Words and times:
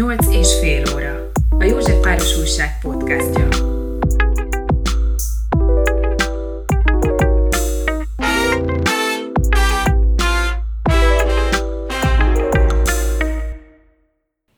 8 0.00 0.26
és 0.26 0.58
fél 0.58 0.82
óra. 0.94 1.30
A 1.58 1.64
József 1.64 2.00
Páros 2.00 2.38
Újság 2.38 2.68
podcastja. 2.82 3.48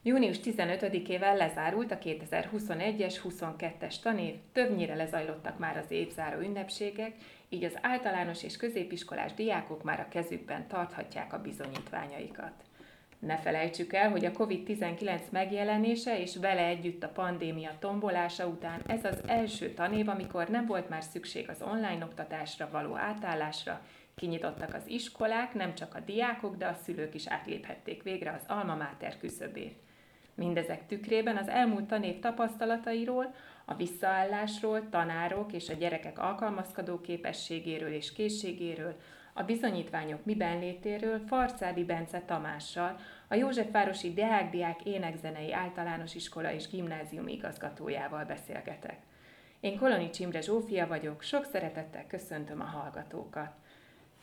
Június 0.03 0.37
15-ével 0.45 1.37
lezárult 1.37 1.91
a 1.91 1.99
2021-es 1.99 3.17
22-es 3.29 4.01
tanév, 4.03 4.35
többnyire 4.53 4.95
lezajlottak 4.95 5.59
már 5.59 5.77
az 5.77 5.91
évzáró 5.91 6.41
ünnepségek, 6.41 7.15
így 7.49 7.65
az 7.65 7.79
általános 7.81 8.43
és 8.43 8.57
középiskolás 8.57 9.35
diákok 9.35 9.83
már 9.83 10.01
a 10.01 10.09
kezükben 10.09 10.69
tarthatják 10.69 11.33
a 11.33 11.41
bizonyítványaikat. 11.41 12.53
Ne 13.27 13.37
felejtsük 13.39 13.93
el, 13.93 14.11
hogy 14.11 14.25
a 14.25 14.31
COVID-19 14.31 15.21
megjelenése 15.31 16.21
és 16.21 16.37
vele 16.37 16.65
együtt 16.65 17.03
a 17.03 17.09
pandémia 17.09 17.71
tombolása 17.79 18.47
után 18.47 18.83
ez 18.87 19.05
az 19.05 19.19
első 19.27 19.71
tanév, 19.75 20.09
amikor 20.09 20.49
nem 20.49 20.67
volt 20.67 20.89
már 20.89 21.03
szükség 21.03 21.49
az 21.49 21.63
online 21.63 22.05
oktatásra 22.05 22.69
való 22.73 22.97
átállásra, 22.97 23.81
kinyitottak 24.15 24.75
az 24.75 24.83
iskolák, 24.87 25.55
nem 25.55 25.75
csak 25.75 25.95
a 25.95 26.01
diákok, 26.01 26.57
de 26.57 26.67
a 26.67 26.79
szülők 26.85 27.15
is 27.15 27.27
átléphették 27.27 28.03
végre 28.03 28.33
az 28.33 28.45
alma 28.49 28.75
mater 28.75 29.19
küszöbét. 29.19 29.77
Mindezek 30.35 30.87
tükrében 30.87 31.37
az 31.37 31.49
elmúlt 31.49 31.85
tanév 31.85 32.19
tapasztalatairól, 32.19 33.35
a 33.65 33.75
visszaállásról, 33.75 34.89
tanárok 34.89 35.53
és 35.53 35.69
a 35.69 35.75
gyerekek 35.75 36.19
alkalmazkodó 36.19 37.01
képességéről 37.01 37.93
és 37.93 38.13
készségéről, 38.13 38.97
a 39.35 39.43
bizonyítványok 39.43 40.25
miben 40.25 40.59
létéről 40.59 41.21
Farcádi 41.27 41.85
Bence 41.85 42.21
Tamással, 42.21 42.97
a 43.33 43.35
Józsefvárosi 43.35 44.13
Deák-Diák 44.13 44.83
Énekzenei 44.85 45.53
Általános 45.53 46.15
Iskola 46.15 46.53
és 46.53 46.69
Gimnázium 46.69 47.29
igazgatójával 47.29 48.25
beszélgetek. 48.25 48.97
Én 49.61 49.79
Koloni 49.79 50.11
Csimre 50.11 50.41
Zsófia 50.41 50.87
vagyok, 50.87 51.23
sok 51.23 51.45
szeretettel 51.45 52.07
köszöntöm 52.07 52.61
a 52.61 52.65
hallgatókat. 52.65 53.53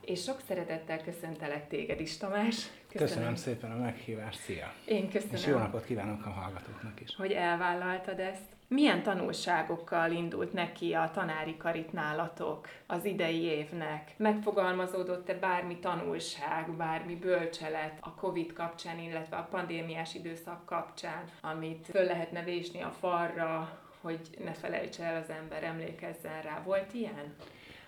És 0.01 0.23
sok 0.23 0.39
szeretettel 0.47 1.01
köszöntelek 1.03 1.67
téged 1.67 1.99
is, 1.99 2.17
Tamás. 2.17 2.55
Köszönöm, 2.89 3.07
köszönöm 3.07 3.35
szépen 3.35 3.71
a 3.71 3.77
meghívást, 3.77 4.39
szia! 4.39 4.73
Én 4.85 5.09
köszönöm. 5.09 5.35
És 5.35 5.45
jó 5.45 5.57
napot 5.57 5.85
kívánok 5.85 6.25
a 6.25 6.29
hallgatóknak 6.29 7.01
is. 7.01 7.15
Hogy 7.15 7.31
elvállaltad 7.31 8.19
ezt. 8.19 8.57
Milyen 8.67 9.03
tanulságokkal 9.03 10.11
indult 10.11 10.53
neki 10.53 10.93
a 10.93 11.11
tanári 11.13 11.57
karit 11.57 11.91
nálatok 11.91 12.67
az 12.87 13.05
idei 13.05 13.41
évnek? 13.41 14.11
Megfogalmazódott-e 14.17 15.33
bármi 15.33 15.79
tanulság, 15.79 16.71
bármi 16.77 17.15
bölcselet 17.15 17.97
a 17.99 18.13
COVID 18.13 18.53
kapcsán, 18.53 18.99
illetve 18.99 19.37
a 19.37 19.47
pandémiás 19.51 20.15
időszak 20.15 20.65
kapcsán, 20.65 21.23
amit 21.41 21.87
föl 21.91 22.03
lehetne 22.03 22.43
vésni 22.43 22.81
a 22.81 22.95
falra, 22.99 23.79
hogy 24.01 24.19
ne 24.43 24.53
felejtse 24.53 25.03
el 25.03 25.21
az 25.21 25.29
ember, 25.29 25.63
emlékezzen 25.63 26.41
rá. 26.41 26.61
Volt 26.63 26.93
ilyen? 26.93 27.33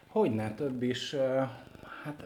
Hogyne, 0.08 0.54
több 0.54 0.84
is. 0.84 1.16
Hát 2.04 2.24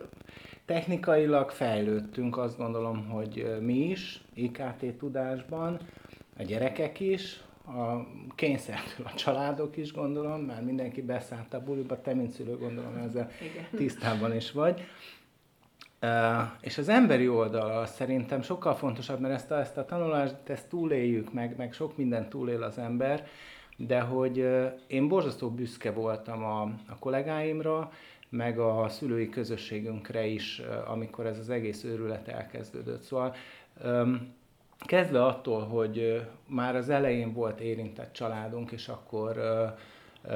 technikailag 0.65 1.49
fejlődtünk, 1.49 2.37
azt 2.37 2.57
gondolom, 2.57 3.05
hogy 3.09 3.57
mi 3.61 3.89
is, 3.89 4.23
IKT 4.33 4.85
tudásban, 4.97 5.79
a 6.37 6.43
gyerekek 6.43 6.99
is, 6.99 7.43
a 7.67 8.07
kényszertől 8.35 9.05
a 9.05 9.13
családok 9.13 9.77
is 9.77 9.93
gondolom, 9.93 10.41
mert 10.41 10.65
mindenki 10.65 11.01
beszállt 11.01 11.53
a 11.53 11.63
buliba, 11.63 12.01
te 12.01 12.13
mint 12.13 12.31
szülő 12.31 12.57
gondolom 12.57 12.97
ezzel 12.97 13.31
Igen. 13.41 13.65
tisztában 13.75 14.35
is 14.35 14.51
vagy. 14.51 14.81
Uh, 16.01 16.41
és 16.61 16.77
az 16.77 16.89
emberi 16.89 17.27
oldala 17.27 17.85
szerintem 17.85 18.41
sokkal 18.41 18.75
fontosabb, 18.75 19.19
mert 19.19 19.33
ezt 19.33 19.51
a, 19.51 19.59
ezt 19.59 19.77
a 19.77 19.85
tanulást, 19.85 20.35
ezt 20.49 20.69
túléljük, 20.69 21.33
meg, 21.33 21.57
meg 21.57 21.73
sok 21.73 21.97
minden 21.97 22.29
túlél 22.29 22.63
az 22.63 22.77
ember, 22.77 23.27
de 23.77 23.99
hogy 23.99 24.39
uh, 24.39 24.79
én 24.87 25.07
borzasztó 25.07 25.49
büszke 25.49 25.91
voltam 25.91 26.43
a, 26.43 26.61
a 26.61 26.99
kollégáimra, 26.99 27.91
meg 28.29 28.59
a 28.59 28.89
szülői 28.89 29.29
közösségünkre 29.29 30.25
is, 30.25 30.61
amikor 30.85 31.25
ez 31.25 31.39
az 31.39 31.49
egész 31.49 31.83
őrület 31.83 32.27
elkezdődött. 32.27 33.01
Szóval 33.01 33.35
Kezdve 34.79 35.25
attól, 35.25 35.63
hogy 35.63 36.25
már 36.47 36.75
az 36.75 36.89
elején 36.89 37.33
volt 37.33 37.59
érintett 37.59 38.13
családunk, 38.13 38.71
és 38.71 38.87
akkor, 38.87 39.41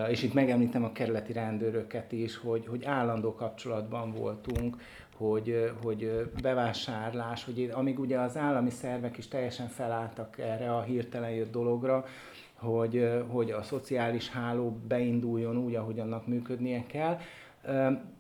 és 0.10 0.24
itt 0.24 0.34
megemlítem 0.34 0.84
a 0.84 0.92
kerületi 0.92 1.34
rendőröket 1.34 2.12
is, 2.12 2.38
hogy, 2.38 2.68
hogy 2.68 2.86
állandó 2.86 3.36
kapcsolatban 3.36 4.12
voltunk, 4.12 4.78
hogy, 5.18 5.72
hogy 5.84 6.30
bevásárlás, 6.42 7.46
hogy 7.46 7.70
amíg 7.74 8.00
ugye 8.00 8.20
az 8.20 8.38
állami 8.38 8.70
szervek 8.70 9.18
is 9.18 9.28
teljesen 9.28 9.68
felálltak 9.68 10.38
erre 10.38 10.76
a 10.76 10.82
hirtelen 10.82 11.32
jött 11.32 11.52
dologra, 11.52 12.06
hogy, 12.54 13.24
hogy 13.28 13.52
a 13.52 13.64
szociális 13.64 14.30
háló 14.30 14.78
beinduljon 14.88 15.58
úgy, 15.58 15.76
ahogy 15.76 16.00
annak 16.00 16.28
működnie 16.28 16.84
kell. 16.88 17.18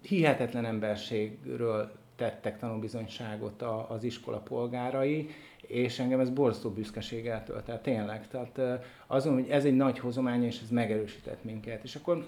Hihetetlen 0.02 0.66
emberségről 0.66 1.92
tettek 2.16 2.60
tanúbizonyságot 2.60 3.62
az 3.88 4.04
iskola 4.04 4.38
polgárai, 4.38 5.30
és 5.62 6.00
engem 6.00 6.20
ez 6.20 6.30
borzasztó 6.30 6.70
büszkeség 6.70 7.28
eltölt, 7.28 7.64
tehát 7.64 7.82
tényleg. 7.82 8.28
Tehát 8.28 8.82
azon, 9.08 9.34
hogy 9.34 9.50
ez 9.50 9.66
egy 9.66 9.76
nagy 9.76 10.00
hozomány, 10.00 10.44
és 10.44 10.62
ez 10.62 10.70
megerősített 10.70 11.44
minket. 11.44 11.84
És 11.84 11.96
akkor 11.96 12.26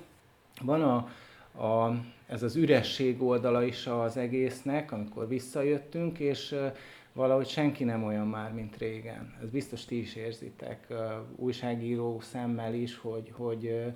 van 0.62 0.82
a, 0.82 0.96
a, 1.66 1.96
ez 2.28 2.44
az 2.44 2.56
üresség 2.56 3.22
oldala 3.22 3.64
is 3.64 3.88
az 3.88 4.18
egésznek, 4.18 4.92
amikor 4.92 5.28
visszajöttünk, 5.28 6.20
és 6.20 6.56
valahogy 7.14 7.48
senki 7.48 7.84
nem 7.84 8.04
olyan 8.04 8.28
már, 8.28 8.54
mint 8.54 8.78
régen. 8.78 9.34
Ez 9.42 9.50
biztos 9.50 9.86
ti 9.86 10.00
is 10.00 10.16
érzitek, 10.16 10.88
újságíró 11.36 12.20
szemmel 12.20 12.74
is, 12.74 12.98
hogy, 12.98 13.32
hogy 13.36 13.94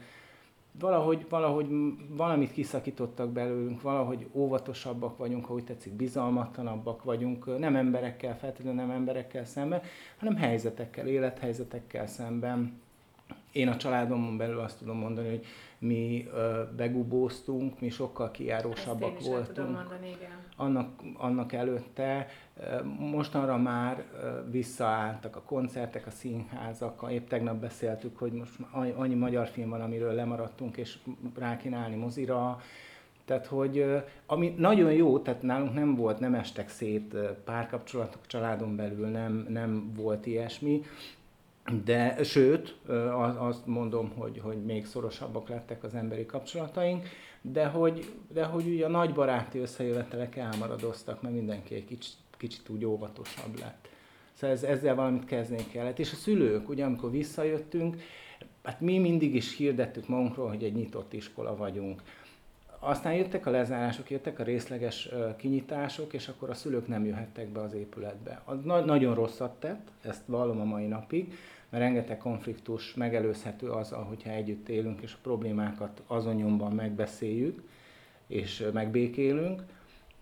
valahogy, 0.79 1.25
valahogy 1.29 1.67
valamit 2.09 2.51
kiszakítottak 2.51 3.29
belőlünk, 3.29 3.81
valahogy 3.81 4.27
óvatosabbak 4.31 5.17
vagyunk, 5.17 5.49
ahogy 5.49 5.63
tetszik, 5.63 5.93
bizalmatlanabbak 5.93 7.03
vagyunk, 7.03 7.59
nem 7.59 7.75
emberekkel, 7.75 8.37
feltétlenül 8.37 8.81
nem 8.81 8.91
emberekkel 8.91 9.45
szemben, 9.45 9.81
hanem 10.17 10.35
helyzetekkel, 10.35 11.07
élethelyzetekkel 11.07 12.07
szemben. 12.07 12.81
Én 13.51 13.67
a 13.67 13.77
családomon 13.77 14.37
belül 14.37 14.59
azt 14.59 14.77
tudom 14.77 14.97
mondani, 14.97 15.29
hogy 15.29 15.45
mi 15.77 16.27
begubóztunk, 16.75 17.79
mi 17.79 17.89
sokkal 17.89 18.31
kijárósabbak 18.31 19.15
Ezt 19.17 19.27
voltunk. 19.27 19.71
mondani, 19.71 20.07
igen. 20.07 20.44
Annak, 20.55 21.01
annak 21.17 21.53
előtte 21.53 22.27
mostanra 22.99 23.57
már 23.57 24.03
visszaálltak 24.49 25.35
a 25.35 25.41
koncertek, 25.41 26.07
a 26.07 26.11
színházak. 26.11 27.05
Épp 27.09 27.27
tegnap 27.27 27.55
beszéltük, 27.55 28.17
hogy 28.17 28.31
most 28.31 28.51
annyi 28.95 29.15
magyar 29.15 29.47
film 29.47 29.69
van, 29.69 29.81
amiről 29.81 30.13
lemaradtunk, 30.13 30.77
és 30.77 30.97
rá 31.37 31.57
kéne 31.57 31.77
állni 31.77 31.95
mozira. 31.95 32.59
Tehát, 33.25 33.45
hogy 33.45 34.03
ami 34.25 34.53
nagyon 34.57 34.91
jó, 34.91 35.19
tehát 35.19 35.41
nálunk 35.41 35.73
nem 35.73 35.95
volt, 35.95 36.19
nem 36.19 36.33
estek 36.33 36.69
szét 36.69 37.15
párkapcsolatok 37.45 38.27
családon 38.27 38.75
belül, 38.75 39.07
nem, 39.07 39.45
nem 39.49 39.93
volt 39.95 40.25
ilyesmi, 40.25 40.81
de 41.85 42.23
sőt, 42.23 42.77
azt 43.37 43.65
mondom, 43.65 44.11
hogy, 44.17 44.39
hogy 44.43 44.63
még 44.65 44.85
szorosabbak 44.85 45.49
lettek 45.49 45.83
az 45.83 45.95
emberi 45.95 46.25
kapcsolataink, 46.25 47.07
de 47.51 47.65
hogy, 47.65 48.13
de 48.33 48.43
hogy 48.43 48.67
ugye 48.67 48.85
a 48.85 48.89
nagy 48.89 49.13
baráti 49.13 49.59
összejövetelek 49.59 50.35
elmaradoztak, 50.35 51.21
mert 51.21 51.35
mindenki 51.35 51.75
egy 51.75 51.85
kicsit, 51.85 52.13
kicsit 52.37 52.69
úgy 52.69 52.85
óvatosabb 52.85 53.59
lett. 53.59 53.87
Szóval 54.33 54.55
ez, 54.55 54.63
ezzel 54.63 54.95
valamit 54.95 55.25
kezdeni 55.25 55.65
kellett. 55.71 55.99
És 55.99 56.11
a 56.11 56.15
szülők, 56.15 56.69
ugye 56.69 56.85
amikor 56.85 57.11
visszajöttünk, 57.11 58.01
hát 58.63 58.81
mi 58.81 58.97
mindig 58.97 59.35
is 59.35 59.55
hirdettük 59.57 60.07
magunkról, 60.07 60.47
hogy 60.47 60.63
egy 60.63 60.73
nyitott 60.73 61.13
iskola 61.13 61.55
vagyunk. 61.55 62.01
Aztán 62.79 63.13
jöttek 63.13 63.45
a 63.45 63.49
lezárások, 63.49 64.09
jöttek 64.09 64.39
a 64.39 64.43
részleges 64.43 65.09
kinyitások, 65.37 66.13
és 66.13 66.27
akkor 66.27 66.49
a 66.49 66.53
szülők 66.53 66.87
nem 66.87 67.05
jöhettek 67.05 67.47
be 67.47 67.61
az 67.61 67.73
épületbe. 67.73 68.43
Na- 68.63 68.85
nagyon 68.85 69.15
rosszat 69.15 69.59
tett, 69.59 69.87
ezt 70.01 70.21
vallom 70.25 70.59
a 70.59 70.63
mai 70.63 70.85
napig, 70.85 71.33
mert 71.75 71.87
rengeteg 71.87 72.17
konfliktus 72.17 72.93
megelőzhető 72.93 73.69
az, 73.69 73.89
hogyha 73.89 74.29
együtt 74.29 74.69
élünk, 74.69 75.01
és 75.01 75.13
a 75.13 75.17
problémákat 75.21 76.01
azon 76.07 76.39
megbeszéljük, 76.73 77.63
és 78.27 78.67
megbékélünk. 78.73 79.63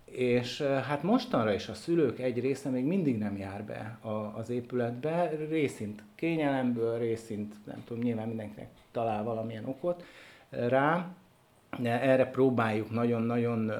És 0.05 0.61
hát 0.61 1.03
mostanra 1.03 1.53
is 1.53 1.67
a 1.67 1.73
szülők 1.73 2.19
egy 2.19 2.39
része 2.39 2.69
még 2.69 2.85
mindig 2.85 3.17
nem 3.17 3.37
jár 3.37 3.63
be 3.63 3.99
az 4.35 4.49
épületbe, 4.49 5.29
részint 5.49 6.03
kényelemből, 6.15 6.97
részint 6.97 7.55
nem 7.65 7.83
tudom, 7.85 8.03
nyilván 8.03 8.27
mindenkinek 8.27 8.69
talál 8.91 9.23
valamilyen 9.23 9.65
okot 9.65 10.03
rá, 10.49 11.15
de 11.79 12.01
erre 12.01 12.25
próbáljuk 12.25 12.91
nagyon-nagyon 12.91 13.71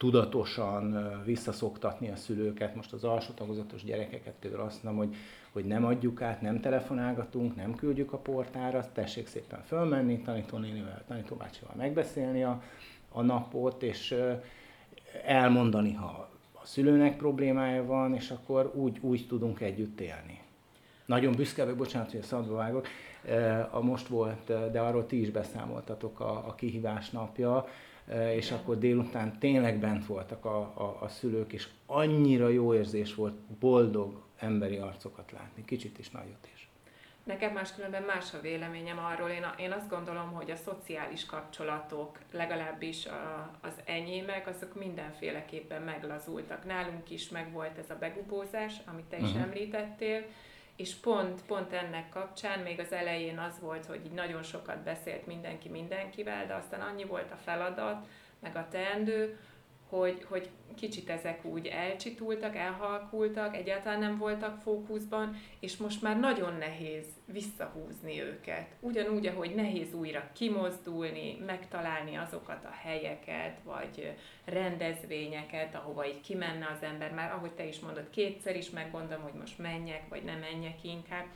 tudatosan 0.00 1.20
visszaszoktatni 1.24 2.10
a 2.10 2.16
szülőket, 2.16 2.74
most 2.74 2.92
az 2.92 3.04
alsó 3.04 3.32
tagozatos 3.32 3.84
gyerekeket 3.84 4.34
például 4.40 4.62
azt 4.62 4.82
mondom, 4.82 5.06
hogy, 5.06 5.16
hogy 5.52 5.64
nem 5.64 5.84
adjuk 5.84 6.22
át, 6.22 6.40
nem 6.40 6.60
telefonálgatunk, 6.60 7.56
nem 7.56 7.74
küldjük 7.74 8.12
a 8.12 8.18
portára, 8.18 8.92
tessék 8.92 9.26
szépen 9.26 9.62
fölmenni, 9.62 10.20
tanítónénivel, 10.20 11.04
tanítóbácsival 11.08 11.74
megbeszélni 11.76 12.42
a, 12.44 12.62
a 13.08 13.22
napot, 13.22 13.82
és 13.82 14.14
elmondani, 15.24 15.92
ha 15.92 16.28
a 16.52 16.66
szülőnek 16.66 17.16
problémája 17.16 17.84
van, 17.84 18.14
és 18.14 18.30
akkor 18.30 18.72
úgy, 18.74 18.98
úgy 19.00 19.26
tudunk 19.26 19.60
együtt 19.60 20.00
élni. 20.00 20.40
nagyon 21.06 21.32
büszke 21.32 21.62
vagyok, 21.62 21.78
bocsánat, 21.78 22.10
hogy 22.10 22.20
a 22.20 22.24
szabadba 22.24 22.54
vágok, 22.54 22.86
a 23.70 23.80
most 23.80 24.06
volt, 24.06 24.70
de 24.70 24.80
arról 24.80 25.06
ti 25.06 25.20
is 25.20 25.30
beszámoltatok 25.30 26.20
a, 26.20 26.30
a 26.46 26.54
kihívás 26.54 27.10
napja, 27.10 27.66
és 28.34 28.50
akkor 28.50 28.78
délután 28.78 29.38
tényleg 29.38 29.78
bent 29.78 30.06
voltak 30.06 30.44
a, 30.44 30.58
a, 30.58 30.96
a 31.00 31.08
szülők, 31.08 31.52
és 31.52 31.68
annyira 31.86 32.48
jó 32.48 32.74
érzés 32.74 33.14
volt 33.14 33.34
boldog 33.34 34.22
emberi 34.38 34.76
arcokat 34.76 35.32
látni, 35.32 35.64
kicsit 35.64 35.98
is 35.98 36.10
nagyot 36.10 36.48
is. 36.54 36.68
Nekem 37.24 37.52
máskülönben 37.52 38.02
más 38.02 38.34
a 38.34 38.40
véleményem 38.40 38.98
arról. 38.98 39.28
Én, 39.28 39.42
a, 39.42 39.54
én 39.56 39.72
azt 39.72 39.88
gondolom, 39.88 40.32
hogy 40.32 40.50
a 40.50 40.56
szociális 40.56 41.26
kapcsolatok, 41.26 42.18
legalábbis 42.32 43.06
a, 43.06 43.50
az 43.60 43.74
enyémek, 43.84 44.46
azok 44.46 44.74
mindenféleképpen 44.74 45.82
meglazultak. 45.82 46.64
Nálunk 46.64 47.10
is 47.10 47.28
megvolt 47.28 47.78
ez 47.78 47.90
a 47.90 47.98
begubózás, 47.98 48.74
amit 48.86 49.04
te 49.04 49.16
is 49.16 49.22
uh-huh. 49.22 49.42
említettél, 49.42 50.24
és 50.80 50.94
pont, 50.94 51.42
pont 51.46 51.72
ennek 51.72 52.08
kapcsán 52.08 52.58
még 52.58 52.80
az 52.80 52.92
elején 52.92 53.38
az 53.38 53.60
volt, 53.60 53.86
hogy 53.86 54.04
így 54.04 54.12
nagyon 54.12 54.42
sokat 54.42 54.78
beszélt 54.78 55.26
mindenki 55.26 55.68
mindenkivel, 55.68 56.46
de 56.46 56.54
aztán 56.54 56.80
annyi 56.80 57.04
volt 57.04 57.30
a 57.30 57.36
feladat, 57.44 58.06
meg 58.40 58.56
a 58.56 58.66
teendő, 58.70 59.38
hogy, 59.90 60.24
hogy 60.28 60.48
kicsit 60.76 61.10
ezek 61.10 61.44
úgy 61.44 61.66
elcsitultak, 61.66 62.56
elhalkultak, 62.56 63.56
egyáltalán 63.56 63.98
nem 63.98 64.18
voltak 64.18 64.60
fókuszban, 64.62 65.36
és 65.60 65.76
most 65.76 66.02
már 66.02 66.18
nagyon 66.20 66.54
nehéz 66.54 67.06
visszahúzni 67.24 68.20
őket. 68.20 68.66
Ugyanúgy, 68.80 69.26
ahogy 69.26 69.54
nehéz 69.54 69.94
újra 69.94 70.30
kimozdulni, 70.32 71.36
megtalálni 71.46 72.16
azokat 72.16 72.64
a 72.64 72.74
helyeket, 72.82 73.58
vagy 73.64 74.12
rendezvényeket, 74.44 75.74
ahova 75.74 76.06
így 76.06 76.20
kimenne 76.20 76.76
az 76.76 76.82
ember, 76.82 77.12
már 77.12 77.32
ahogy 77.32 77.52
te 77.52 77.66
is 77.66 77.80
mondod, 77.80 78.10
kétszer 78.10 78.56
is 78.56 78.70
meggondolom, 78.70 79.22
hogy 79.22 79.40
most 79.40 79.58
menjek, 79.58 80.08
vagy 80.08 80.22
nem 80.22 80.38
menjek 80.38 80.84
inkább 80.84 81.26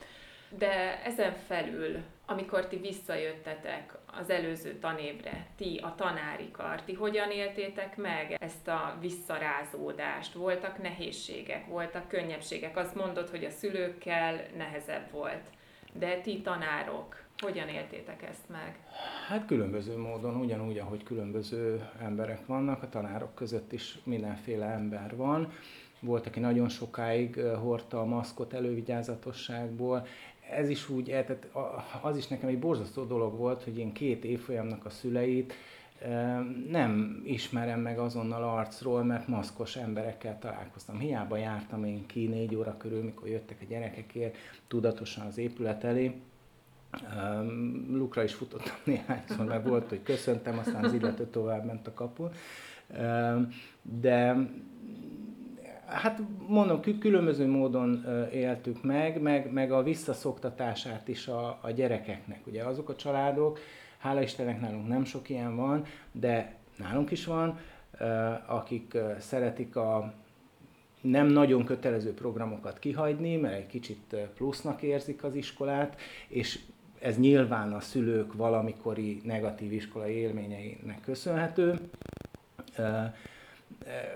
de 0.59 1.03
ezen 1.05 1.35
felül, 1.47 2.03
amikor 2.27 2.67
ti 2.67 2.77
visszajöttetek 2.77 3.93
az 4.21 4.31
előző 4.31 4.79
tanévre, 4.79 5.47
ti, 5.57 5.81
a 5.83 5.95
tanári 5.97 6.51
kar, 6.51 6.83
ti 6.83 6.95
hogyan 6.95 7.31
éltétek 7.31 7.97
meg 7.97 8.37
ezt 8.41 8.69
a 8.69 8.97
visszarázódást? 9.01 10.33
Voltak 10.33 10.83
nehézségek, 10.83 11.67
voltak 11.67 12.09
könnyebbségek? 12.09 12.77
Azt 12.77 12.95
mondod, 12.95 13.29
hogy 13.29 13.45
a 13.45 13.51
szülőkkel 13.51 14.41
nehezebb 14.57 15.11
volt, 15.11 15.45
de 15.93 16.21
ti 16.21 16.41
tanárok, 16.41 17.23
hogyan 17.39 17.69
éltétek 17.69 18.23
ezt 18.23 18.49
meg? 18.49 18.79
Hát 19.29 19.47
különböző 19.47 19.99
módon, 19.99 20.37
ugyanúgy, 20.37 20.79
ahogy 20.79 21.03
különböző 21.03 21.89
emberek 22.01 22.47
vannak, 22.47 22.83
a 22.83 22.89
tanárok 22.89 23.35
között 23.35 23.73
is 23.73 23.99
mindenféle 24.05 24.67
ember 24.67 25.17
van. 25.17 25.53
Volt, 26.01 26.27
aki 26.27 26.41
nagyon 26.41 26.69
sokáig 26.69 27.41
hordta 27.41 28.01
a 28.01 28.05
maszkot 28.05 28.53
elővigyázatosságból, 28.53 30.07
ez 30.51 30.69
is 30.69 30.89
úgy, 30.89 31.11
eh, 31.11 31.25
tehát 31.25 31.49
az 32.03 32.17
is 32.17 32.27
nekem 32.27 32.49
egy 32.49 32.59
borzasztó 32.59 33.05
dolog 33.05 33.37
volt, 33.37 33.63
hogy 33.63 33.79
én 33.79 33.93
két 33.93 34.25
évfolyamnak 34.25 34.85
a 34.85 34.91
szüleit 34.91 35.55
eh, 36.03 36.39
nem 36.71 37.23
ismerem 37.25 37.81
meg 37.81 37.99
azonnal 37.99 38.43
arcról, 38.43 39.05
mert 39.05 39.29
maszkos 39.29 39.77
emberekkel 39.77 40.39
találkoztam. 40.39 40.99
Hiába 40.99 41.37
jártam 41.37 41.85
én 41.85 42.07
ki 42.07 42.27
négy 42.27 42.55
óra 42.55 42.77
körül, 42.77 43.03
mikor 43.03 43.29
jöttek 43.29 43.57
a 43.61 43.65
gyerekekért, 43.69 44.37
tudatosan 44.69 45.27
az 45.27 45.39
épület 45.39 45.85
elé. 45.85 46.15
Lukra 47.91 48.23
is 48.23 48.35
futottam 48.35 48.77
néhányszor, 48.85 49.45
mert 49.45 49.69
volt, 49.69 49.89
hogy 49.89 50.03
köszöntem, 50.03 50.59
aztán 50.59 50.85
az 50.85 50.93
illető 50.93 51.27
tovább 51.27 51.65
ment 51.65 51.87
a 51.87 51.93
kapun. 51.93 52.31
De 53.83 54.49
hát 55.95 56.21
mondom, 56.47 56.81
különböző 56.99 57.47
módon 57.47 58.05
éltük 58.33 58.83
meg, 58.83 59.21
meg, 59.21 59.53
meg 59.53 59.73
a 59.73 59.83
visszaszoktatását 59.83 61.09
is 61.09 61.27
a, 61.29 61.59
a 61.61 61.71
gyerekeknek. 61.71 62.47
Ugye 62.47 62.63
azok 62.63 62.89
a 62.89 62.97
családok, 62.97 63.59
hála 63.99 64.23
Istennek 64.23 64.61
nálunk 64.61 64.89
nem 64.89 65.05
sok 65.05 65.29
ilyen 65.29 65.57
van, 65.57 65.85
de 66.13 66.55
nálunk 66.77 67.11
is 67.11 67.25
van, 67.25 67.59
akik 68.47 68.97
szeretik 69.19 69.77
a 69.77 70.13
nem 71.01 71.27
nagyon 71.27 71.65
kötelező 71.65 72.15
programokat 72.15 72.79
kihagyni, 72.79 73.37
mert 73.37 73.57
egy 73.57 73.67
kicsit 73.67 74.17
plusznak 74.35 74.83
érzik 74.83 75.25
az 75.25 75.35
iskolát, 75.35 76.01
és 76.29 76.59
ez 76.99 77.19
nyilván 77.19 77.73
a 77.73 77.81
szülők 77.81 78.35
valamikori 78.35 79.21
negatív 79.25 79.73
iskolai 79.73 80.15
élményeinek 80.15 81.01
köszönhető 81.01 81.79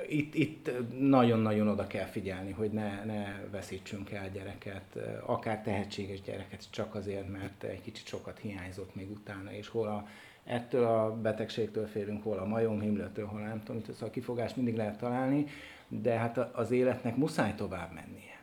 itt, 0.08 0.34
itt 0.34 0.70
nagyon-nagyon 0.98 1.68
oda 1.68 1.86
kell 1.86 2.06
figyelni, 2.06 2.52
hogy 2.52 2.70
ne, 2.70 3.04
ne 3.04 3.40
veszítsünk 3.50 4.10
el 4.10 4.30
gyereket, 4.30 4.98
akár 5.26 5.62
tehetséges 5.62 6.20
gyereket, 6.20 6.70
csak 6.70 6.94
azért, 6.94 7.32
mert 7.32 7.62
egy 7.62 7.82
kicsit 7.82 8.06
sokat 8.06 8.38
hiányzott 8.38 8.94
még 8.94 9.10
utána, 9.10 9.52
és 9.52 9.68
hol 9.68 9.88
a, 9.88 10.06
ettől 10.44 10.84
a 10.84 11.16
betegségtől 11.20 11.86
félünk, 11.86 12.22
hol 12.22 12.38
a 12.38 12.46
majomhimlőtől, 12.46 13.26
hol 13.26 13.40
nem 13.40 13.62
tudom, 13.62 13.82
szóval 13.92 14.10
kifogást 14.10 14.56
mindig 14.56 14.76
lehet 14.76 14.98
találni, 14.98 15.46
de 15.88 16.18
hát 16.18 16.38
az 16.38 16.70
életnek 16.70 17.16
muszáj 17.16 17.54
tovább 17.54 17.92
mennie. 17.94 18.37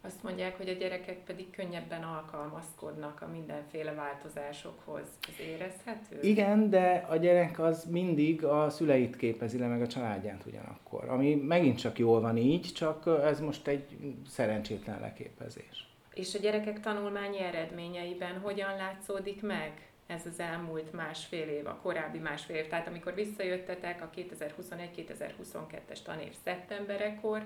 Azt 0.00 0.22
mondják, 0.22 0.56
hogy 0.56 0.68
a 0.68 0.72
gyerekek 0.72 1.18
pedig 1.24 1.50
könnyebben 1.50 2.02
alkalmazkodnak 2.02 3.22
a 3.22 3.26
mindenféle 3.26 3.92
változásokhoz. 3.92 5.08
Ez 5.28 5.46
érezhető? 5.46 6.18
Igen, 6.20 6.70
de 6.70 7.06
a 7.08 7.16
gyerek 7.16 7.58
az 7.58 7.84
mindig 7.84 8.44
a 8.44 8.70
szüleit 8.70 9.16
képezi 9.16 9.58
le, 9.58 9.66
meg 9.66 9.82
a 9.82 9.86
családját 9.86 10.44
ugyanakkor. 10.46 11.08
Ami 11.08 11.34
megint 11.34 11.78
csak 11.78 11.98
jól 11.98 12.20
van 12.20 12.36
így, 12.36 12.72
csak 12.72 13.06
ez 13.24 13.40
most 13.40 13.66
egy 13.66 13.96
szerencsétlen 14.28 15.00
leképezés. 15.00 15.88
És 16.14 16.34
a 16.34 16.38
gyerekek 16.38 16.80
tanulmányi 16.80 17.38
eredményeiben 17.38 18.38
hogyan 18.40 18.76
látszódik 18.76 19.42
meg 19.42 19.88
ez 20.06 20.26
az 20.26 20.40
elmúlt 20.40 20.92
másfél 20.92 21.48
év, 21.48 21.66
a 21.66 21.78
korábbi 21.82 22.18
másfél 22.18 22.56
év? 22.56 22.68
Tehát 22.68 22.86
amikor 22.86 23.14
visszajöttetek 23.14 24.02
a 24.02 24.10
2021-2022-es 24.16 26.02
tanév 26.04 26.32
szeptemberekor, 26.44 27.42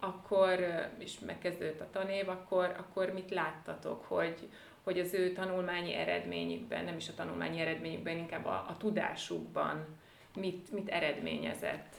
akkor, 0.00 0.58
és 0.98 1.18
megkezdődött 1.18 1.80
a 1.80 1.90
tanév, 1.92 2.28
akkor, 2.28 2.74
akkor 2.78 3.12
mit 3.12 3.30
láttatok, 3.30 4.04
hogy, 4.04 4.48
hogy 4.82 4.98
az 4.98 5.14
ő 5.14 5.32
tanulmányi 5.32 5.94
eredményükben, 5.94 6.84
nem 6.84 6.96
is 6.96 7.08
a 7.08 7.14
tanulmányi 7.14 7.60
eredményükben, 7.60 8.16
inkább 8.16 8.46
a, 8.46 8.64
a 8.68 8.76
tudásukban 8.78 9.86
mit, 10.36 10.72
mit 10.72 10.88
eredményezett 10.88 11.94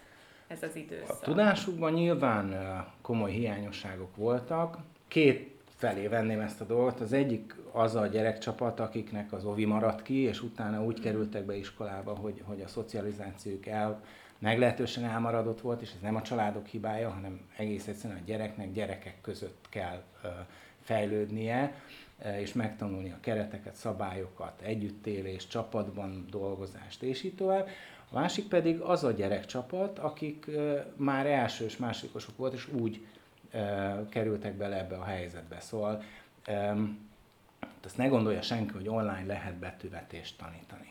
ez 0.48 0.64
az 0.64 0.76
időszak? 0.76 1.22
A 1.22 1.26
tudásukban 1.26 1.94
nyilván 1.94 2.56
komoly 3.02 3.32
hiányosságok 3.32 4.16
voltak. 4.16 4.78
Két 5.08 5.52
felé 5.76 6.08
venném 6.08 6.40
ezt 6.40 6.62
a 6.62 6.66
dolgot. 6.66 7.00
Az 7.00 7.14
egyik 7.14 7.56
az 7.72 7.96
a 7.96 8.08
gyerekcsapat, 8.08 8.80
akiknek 8.80 9.34
az 9.34 9.46
ovi 9.46 9.66
maradt 9.66 10.02
ki, 10.02 10.20
és 10.20 10.42
utána 10.42 10.84
úgy 10.84 11.00
kerültek 11.00 11.46
be 11.46 11.56
iskolába, 11.56 12.16
hogy, 12.16 12.42
hogy 12.46 12.62
a 12.62 12.68
szocializációk 12.68 13.66
el 13.66 14.04
meglehetősen 14.42 15.04
elmaradott 15.04 15.62
volt, 15.62 15.82
és 15.82 15.92
ez 15.96 16.02
nem 16.02 16.16
a 16.16 16.22
családok 16.22 16.68
hibája, 16.68 17.10
hanem 17.10 17.42
egész 17.58 17.88
egyszerűen 17.88 18.20
a 18.20 18.26
gyereknek 18.26 18.72
gyerekek 18.74 19.22
között 19.22 19.66
kell 19.70 20.04
fejlődnie, 20.82 21.74
és 22.40 22.54
megtanulni 22.54 23.12
a 23.12 23.20
kereteket, 23.20 23.76
szabályokat, 23.76 24.62
együttélést, 24.62 25.50
csapatban 25.50 26.26
dolgozást, 26.30 27.04
és 27.04 27.24
így 27.24 27.36
tovább. 27.36 27.68
A 28.10 28.20
másik 28.20 28.48
pedig 28.48 28.80
az 28.80 29.04
a 29.04 29.12
gyerekcsapat, 29.12 30.00
akik 30.00 30.46
már 30.96 31.26
elsős, 31.26 31.78
másodikosok 31.78 32.38
volt, 32.38 32.54
és 32.54 32.68
úgy 32.68 33.06
kerültek 34.10 34.54
bele 34.54 34.78
ebbe 34.78 34.96
a 34.96 35.04
helyzetbe. 35.04 35.60
Szóval 35.60 36.04
azt 37.84 37.98
ne 37.98 38.08
gondolja 38.08 38.42
senki, 38.42 38.74
hogy 38.74 38.88
online 38.88 39.26
lehet 39.26 39.56
betűvetést 39.56 40.38
tanítani 40.38 40.91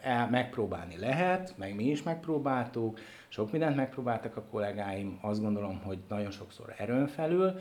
el, 0.00 0.28
megpróbálni 0.30 0.96
lehet, 0.98 1.54
meg 1.56 1.74
mi 1.74 1.84
is 1.84 2.02
megpróbáltuk, 2.02 2.98
sok 3.28 3.52
mindent 3.52 3.76
megpróbáltak 3.76 4.36
a 4.36 4.42
kollégáim, 4.42 5.18
azt 5.20 5.40
gondolom, 5.40 5.80
hogy 5.82 5.98
nagyon 6.08 6.30
sokszor 6.30 6.74
erőn 6.78 7.06
felül, 7.06 7.60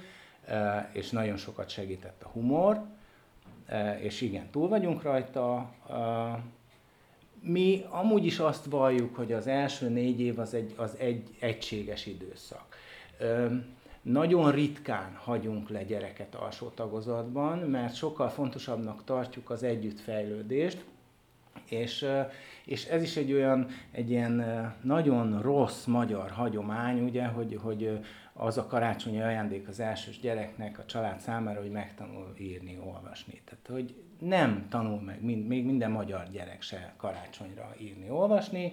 és 0.91 1.09
nagyon 1.09 1.38
sokat 1.38 1.69
segített 1.69 2.23
a 2.23 2.27
humor, 2.27 2.81
és 4.00 4.21
igen, 4.21 4.50
túl 4.51 4.67
vagyunk 4.67 5.01
rajta. 5.01 5.71
Mi 7.41 7.85
amúgy 7.89 8.25
is 8.25 8.39
azt 8.39 8.65
valljuk, 8.65 9.15
hogy 9.15 9.33
az 9.33 9.47
első 9.47 9.89
négy 9.89 10.19
év 10.19 10.39
az 10.39 10.53
egy, 10.53 10.73
az 10.75 10.95
egy 10.97 11.35
egységes 11.39 12.05
időszak. 12.05 12.75
Nagyon 14.01 14.51
ritkán 14.51 15.15
hagyunk 15.15 15.69
le 15.69 15.83
gyereket 15.83 16.35
alsó 16.35 16.67
tagozatban, 16.67 17.57
mert 17.59 17.95
sokkal 17.95 18.29
fontosabbnak 18.29 19.03
tartjuk 19.03 19.50
az 19.50 19.63
együttfejlődést, 19.63 20.85
és, 21.74 22.06
és 22.65 22.86
ez 22.86 23.01
is 23.01 23.18
egy 23.18 23.34
olyan, 23.34 23.68
egy 23.92 24.10
ilyen 24.10 24.46
nagyon 24.82 25.42
rossz 25.42 25.86
magyar 25.86 26.30
hagyomány, 26.32 27.00
ugye, 27.00 27.25
hogy, 27.25 27.60
hogy 27.62 28.00
az 28.34 28.58
a 28.58 28.68
karácsonyi 28.68 29.22
ajándék 29.22 29.68
az 29.68 29.80
elsős 29.80 30.20
gyereknek, 30.20 30.80
a 30.80 30.86
család 30.86 31.20
számára, 31.20 31.62
hogy 31.62 31.72
megtanul 31.72 32.34
írni, 32.39 32.80
olvasni. 32.86 33.42
Tehát, 33.46 33.68
hogy 33.70 33.96
nem 34.20 34.65
tanul 34.70 35.01
meg, 35.01 35.24
mind, 35.24 35.48
még 35.48 35.65
minden 35.65 35.92
magyar 35.92 36.30
gyerek 36.32 36.62
se 36.62 36.94
karácsonyra 36.98 37.75
írni, 37.80 38.10
olvasni. 38.10 38.72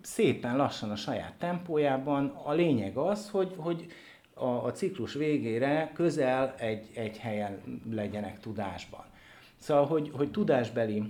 Szépen 0.00 0.56
lassan 0.56 0.90
a 0.90 0.96
saját 0.96 1.34
tempójában. 1.38 2.26
A 2.44 2.52
lényeg 2.52 2.96
az, 2.96 3.30
hogy, 3.30 3.54
hogy 3.56 3.86
a, 4.34 4.46
a 4.46 4.72
ciklus 4.72 5.12
végére 5.12 5.90
közel 5.94 6.54
egy, 6.58 6.90
egy 6.94 7.18
helyen 7.18 7.60
legyenek 7.90 8.40
tudásban. 8.40 9.04
Szóval, 9.56 9.86
hogy, 9.86 10.10
hogy 10.14 10.30
tudásbeli 10.30 11.02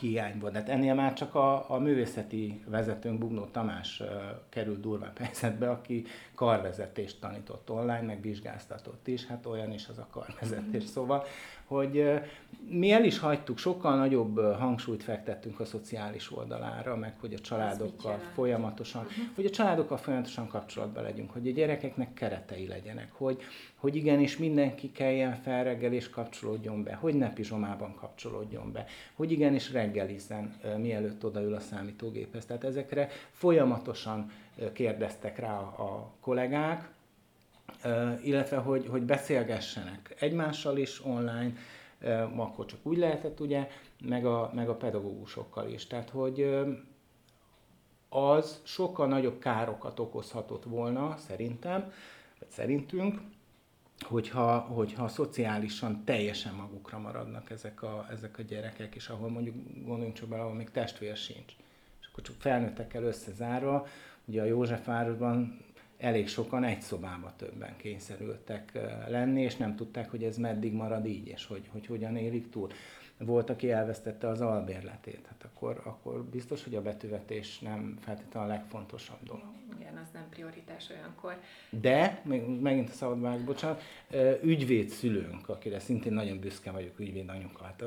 hiány 0.00 0.38
volt. 0.38 0.54
Hát 0.54 0.68
ennél 0.68 0.94
már 0.94 1.12
csak 1.12 1.34
a, 1.34 1.70
a 1.70 1.78
művészeti 1.78 2.62
vezetőnk 2.66 3.18
Bugnó 3.18 3.44
Tamás 3.44 4.00
uh, 4.00 4.08
került 4.48 4.80
durvább 4.80 5.18
helyzetbe, 5.18 5.70
aki 5.70 6.04
karvezetést 6.34 7.20
tanított 7.20 7.70
online, 7.70 8.00
meg 8.00 8.20
vizsgáztatott 8.20 9.06
is, 9.06 9.26
hát 9.26 9.46
olyan 9.46 9.72
is 9.72 9.88
az 9.88 9.98
a 9.98 10.06
karvezetés. 10.10 10.82
Mm. 10.82 10.86
Szóval, 10.86 11.24
hogy 11.64 11.98
uh, 11.98 12.22
mi 12.68 12.90
el 12.90 13.04
is 13.04 13.18
hagytuk, 13.18 13.58
sokkal 13.58 13.96
nagyobb 13.96 14.38
uh, 14.38 14.58
hangsúlyt 14.58 15.02
fektettünk 15.02 15.60
a 15.60 15.64
szociális 15.64 16.36
oldalára, 16.36 16.96
meg 16.96 17.14
hogy 17.20 17.34
a 17.34 17.38
családokkal 17.38 18.18
folyamatosan, 18.34 19.02
uh-huh. 19.02 19.24
hogy 19.34 19.44
a 19.44 19.50
családokkal 19.50 19.96
folyamatosan 19.96 20.48
kapcsolatban 20.48 21.02
legyünk, 21.02 21.30
hogy 21.30 21.48
a 21.48 21.52
gyerekeknek 21.52 22.14
keretei 22.14 22.66
legyenek, 22.66 23.12
hogy, 23.12 23.42
hogy 23.76 23.96
igenis 23.96 24.36
mindenki 24.36 24.92
kelljen 24.92 25.34
fel 25.34 25.64
reggel 25.64 25.92
és 25.92 26.10
kapcsolódjon 26.10 26.82
be, 26.82 26.94
hogy 26.94 27.14
ne 27.14 27.32
pizsomában 27.32 27.94
kapcsolódjon 27.94 28.72
be, 28.72 28.86
hogy 29.14 29.32
igenis 29.32 29.70
reggelizzen, 29.76 30.56
mielőtt 30.78 31.24
odaül 31.24 31.54
a 31.54 31.60
számítógéphez. 31.60 32.44
Tehát 32.44 32.64
ezekre 32.64 33.08
folyamatosan 33.30 34.30
kérdeztek 34.72 35.38
rá 35.38 35.58
a 35.58 36.12
kollégák, 36.20 36.90
illetve 38.22 38.56
hogy, 38.56 38.86
hogy 38.86 39.02
beszélgessenek 39.02 40.16
egymással 40.18 40.76
is 40.76 41.04
online, 41.04 41.52
akkor 42.36 42.66
csak 42.66 42.78
úgy 42.82 42.96
lehetett, 42.96 43.40
ugye, 43.40 43.68
meg 44.00 44.26
a, 44.26 44.50
meg 44.54 44.68
a 44.68 44.74
pedagógusokkal 44.74 45.68
is. 45.68 45.86
Tehát, 45.86 46.10
hogy 46.10 46.48
az 48.08 48.60
sokkal 48.62 49.06
nagyobb 49.06 49.38
károkat 49.38 49.98
okozhatott 49.98 50.64
volna, 50.64 51.16
szerintem, 51.16 51.92
vagy 52.38 52.50
szerintünk, 52.50 53.20
hogyha, 54.00 54.58
hogyha 54.58 55.08
szociálisan 55.08 56.04
teljesen 56.04 56.54
magukra 56.54 56.98
maradnak 56.98 57.50
ezek 57.50 57.82
a, 57.82 58.06
ezek 58.10 58.38
a 58.38 58.42
gyerekek, 58.42 58.94
és 58.94 59.08
ahol 59.08 59.28
mondjuk 59.28 59.54
gondoljunk 59.84 60.16
csak 60.16 60.28
bele, 60.28 60.42
ahol 60.42 60.54
még 60.54 60.70
testvér 60.70 61.16
sincs. 61.16 61.52
És 62.00 62.06
akkor 62.06 62.24
csak 62.24 62.36
felnőttekkel 62.38 63.02
összezárva, 63.02 63.86
ugye 64.24 64.42
a 64.42 64.44
Józsefvárosban 64.44 65.64
elég 65.98 66.28
sokan 66.28 66.64
egy 66.64 66.80
szobába 66.80 67.32
többen 67.36 67.76
kényszerültek 67.76 68.72
lenni, 69.08 69.42
és 69.42 69.56
nem 69.56 69.76
tudták, 69.76 70.10
hogy 70.10 70.24
ez 70.24 70.36
meddig 70.36 70.72
marad 70.72 71.06
így, 71.06 71.26
és 71.26 71.46
hogy, 71.46 71.68
hogy 71.72 71.86
hogyan 71.86 72.16
élik 72.16 72.50
túl 72.50 72.70
volt, 73.18 73.50
aki 73.50 73.70
elvesztette 73.70 74.28
az 74.28 74.40
albérletét. 74.40 75.26
Hát 75.28 75.44
akkor, 75.44 75.80
akkor 75.84 76.24
biztos, 76.24 76.64
hogy 76.64 76.74
a 76.74 76.82
betűvetés 76.82 77.58
nem 77.58 77.96
feltétlenül 78.00 78.50
a 78.50 78.52
legfontosabb 78.52 79.22
dolog. 79.22 79.44
Igen, 79.80 79.96
az 79.96 80.08
nem 80.12 80.26
prioritás 80.30 80.90
olyankor. 80.90 81.40
De, 81.70 82.20
még, 82.24 82.60
megint 82.60 82.88
a 82.88 82.92
szabadvág, 82.92 83.44
bocsánat, 83.44 83.82
ügyvéd 84.42 84.88
szülőnk, 84.88 85.48
akire 85.48 85.78
szintén 85.78 86.12
nagyon 86.12 86.38
büszke 86.38 86.70
vagyok, 86.70 86.98
ügyvéd 86.98 87.28
anyukat. 87.28 87.84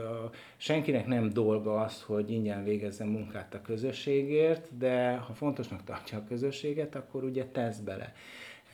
Senkinek 0.57 1.05
nem 1.05 1.29
dolga 1.29 1.81
az, 1.81 2.01
hogy 2.01 2.31
ingyen 2.31 2.63
végezzen 2.63 3.07
munkát 3.07 3.53
a 3.53 3.61
közösségért, 3.61 4.77
de 4.77 5.15
ha 5.15 5.33
fontosnak 5.33 5.83
tartja 5.83 6.17
a 6.17 6.23
közösséget, 6.23 6.95
akkor 6.95 7.23
ugye 7.23 7.45
tesz 7.45 7.77
bele. 7.77 8.13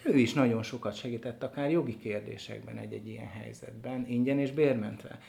Ő 0.04 0.18
is 0.18 0.34
nagyon 0.34 0.64
sokat 0.64 0.96
segített, 0.96 1.44
akár 1.44 1.72
jogi 1.72 1.98
kérdésekben 1.98 2.78
egy-egy 2.78 3.08
ilyen 3.08 3.28
helyzetben, 3.28 4.06
ingyen 4.08 4.40
és 4.40 4.52
bérmentve. 4.52 5.20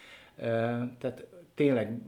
Tehát 0.99 1.27
tényleg 1.55 2.01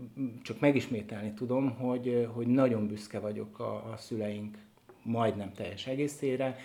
csak 0.42 0.61
megismételni 0.61 1.32
tudom, 1.32 1.70
hogy, 1.70 2.28
hogy 2.32 2.47
nagyon 2.47 2.87
büszke 2.87 3.18
vagyok 3.18 3.58
a, 3.58 3.90
a 3.92 3.97
szüleink 3.97 4.58
majdnem 5.02 5.52
teljes 5.52 5.87
egészére, 5.87 6.56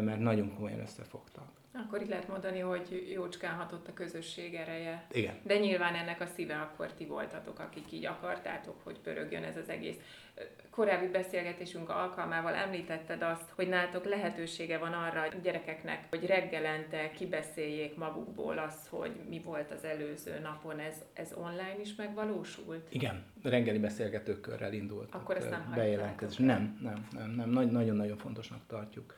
mert 0.00 0.20
nagyon 0.20 0.54
komolyan 0.54 0.80
összefogtak. 0.80 1.48
Akkor 1.74 2.02
így 2.02 2.08
lehet 2.08 2.28
mondani, 2.28 2.58
hogy 2.58 3.10
jócskán 3.12 3.54
hatott 3.54 3.88
a 3.88 3.92
közösség 3.92 4.54
ereje. 4.54 5.06
Igen. 5.12 5.34
De 5.42 5.58
nyilván 5.58 5.94
ennek 5.94 6.20
a 6.20 6.26
szíve 6.26 6.54
akkor 6.54 6.92
ti 6.92 7.06
voltatok, 7.06 7.58
akik 7.58 7.92
így 7.92 8.06
akartátok, 8.06 8.76
hogy 8.82 8.98
pörögjön 8.98 9.42
ez 9.42 9.56
az 9.56 9.68
egész. 9.68 9.96
Korábbi 10.70 11.06
beszélgetésünk 11.06 11.90
alkalmával 11.90 12.54
említetted 12.54 13.22
azt, 13.22 13.50
hogy 13.54 13.68
nálatok 13.68 14.04
lehetősége 14.04 14.78
van 14.78 14.92
arra 14.92 15.20
a 15.20 15.28
gyerekeknek, 15.42 16.06
hogy 16.10 16.26
reggelente 16.26 17.10
kibeszéljék 17.10 17.96
magukból 17.96 18.58
azt, 18.58 18.86
hogy 18.88 19.12
mi 19.28 19.40
volt 19.40 19.70
az 19.70 19.84
előző 19.84 20.38
napon. 20.38 20.78
Ez, 20.78 21.04
ez 21.12 21.32
online 21.32 21.76
is 21.80 21.94
megvalósult? 21.94 22.86
Igen, 22.88 23.24
reggeli 23.42 23.78
beszélgetőkörrel 23.78 24.72
indult. 24.72 25.14
Akkor 25.14 25.36
ezt 25.36 25.50
nem 25.50 25.72
bejelentkezés. 25.74 26.36
Nem, 26.36 26.78
nem, 26.82 27.08
nem, 27.12 27.30
nem. 27.30 27.68
Nagyon-nagyon 27.70 28.16
fontosnak 28.16 28.60
tartjuk 28.66 29.14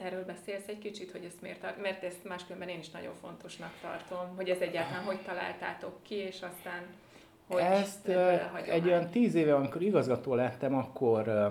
erről 0.00 0.24
beszélsz 0.24 0.68
egy 0.68 0.78
kicsit, 0.78 1.10
hogy 1.10 1.24
ezt 1.24 1.40
miért, 1.40 1.80
mert 1.82 2.02
ezt 2.02 2.24
máskülönben 2.24 2.68
én 2.68 2.78
is 2.78 2.90
nagyon 2.90 3.14
fontosnak 3.20 3.72
tartom, 3.82 4.36
hogy 4.36 4.48
ez 4.48 4.60
egyáltalán 4.60 5.04
hogy 5.04 5.20
találtátok 5.20 6.02
ki, 6.02 6.14
és 6.14 6.42
aztán 6.42 6.82
hogy 7.46 7.60
Ezt 7.60 8.08
egy 8.68 8.86
olyan 8.86 9.08
tíz 9.08 9.34
éve, 9.34 9.54
amikor 9.54 9.82
igazgató 9.82 10.34
lettem, 10.34 10.74
akkor 10.74 11.50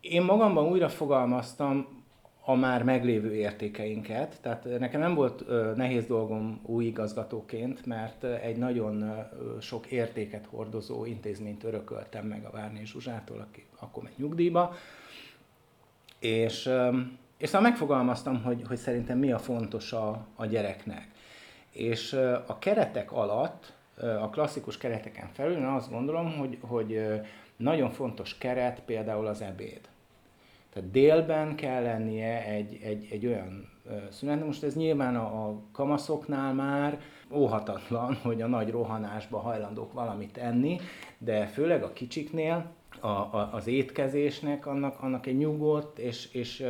én 0.00 0.22
magamban 0.22 0.68
újra 0.68 0.88
fogalmaztam 0.88 1.98
a 2.44 2.54
már 2.54 2.82
meglévő 2.82 3.34
értékeinket. 3.34 4.38
Tehát 4.40 4.78
nekem 4.78 5.00
nem 5.00 5.14
volt 5.14 5.44
nehéz 5.76 6.06
dolgom 6.06 6.60
új 6.62 6.84
igazgatóként, 6.84 7.86
mert 7.86 8.24
egy 8.24 8.56
nagyon 8.56 9.26
sok 9.60 9.86
értéket 9.86 10.46
hordozó 10.46 11.04
intézményt 11.04 11.64
örököltem 11.64 12.26
meg 12.26 12.44
a 12.44 12.50
Várné 12.50 12.84
Zsuzsától, 12.84 13.40
aki 13.40 13.66
akkor 13.78 14.02
megy 14.02 14.12
nyugdíjba. 14.16 14.74
És 16.18 16.70
és 17.40 17.48
szóval 17.48 17.68
megfogalmaztam, 17.68 18.42
hogy, 18.42 18.62
hogy 18.66 18.76
szerintem 18.76 19.18
mi 19.18 19.32
a 19.32 19.38
fontos 19.38 19.92
a, 19.92 20.26
a 20.36 20.46
gyereknek. 20.46 21.08
És 21.70 22.12
a 22.46 22.58
keretek 22.58 23.12
alatt, 23.12 23.72
a 24.20 24.28
klasszikus 24.30 24.78
kereteken 24.78 25.28
felül 25.32 25.56
én 25.56 25.64
azt 25.64 25.90
gondolom, 25.90 26.36
hogy, 26.36 26.58
hogy 26.60 27.20
nagyon 27.56 27.90
fontos 27.90 28.38
keret 28.38 28.80
például 28.80 29.26
az 29.26 29.40
ebéd. 29.40 29.80
Tehát 30.72 30.90
délben 30.90 31.54
kell 31.54 31.82
lennie 31.82 32.44
egy, 32.44 32.80
egy, 32.82 33.08
egy 33.10 33.26
olyan 33.26 33.68
szünet. 34.10 34.46
Most 34.46 34.62
ez 34.62 34.74
nyilván 34.74 35.16
a, 35.16 35.48
a 35.48 35.60
kamaszoknál 35.72 36.52
már 36.52 37.00
óhatatlan, 37.30 38.14
hogy 38.22 38.42
a 38.42 38.46
nagy 38.46 38.70
rohanásba 38.70 39.38
hajlandók 39.38 39.92
valamit 39.92 40.36
enni, 40.36 40.80
de 41.18 41.46
főleg 41.46 41.82
a 41.82 41.92
kicsiknél 41.92 42.66
a, 43.00 43.06
a, 43.06 43.50
az 43.52 43.66
étkezésnek 43.66 44.66
annak, 44.66 45.00
annak 45.00 45.26
egy 45.26 45.36
nyugodt 45.36 45.98
és, 45.98 46.28
és, 46.32 46.64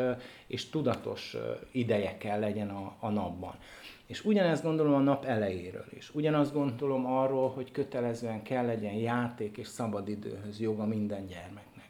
és 0.47 0.69
tudatos 0.69 1.37
ideje 1.71 2.19
kell 2.19 2.41
legyen 2.41 2.69
a, 2.69 2.97
a 2.99 3.09
napban. 3.09 3.55
És 4.07 4.25
ugyanezt 4.25 4.63
gondolom 4.63 4.95
a 4.95 4.99
nap 4.99 5.25
elejéről 5.25 5.87
is. 5.97 6.15
Ugyanazt 6.15 6.53
gondolom 6.53 7.07
arról, 7.07 7.49
hogy 7.49 7.71
kötelezően 7.71 8.43
kell 8.43 8.67
legyen 8.67 8.95
játék 8.95 9.57
és 9.57 9.67
szabadidőhöz 9.67 10.61
joga 10.61 10.87
minden 10.87 11.27
gyermeknek. 11.27 11.89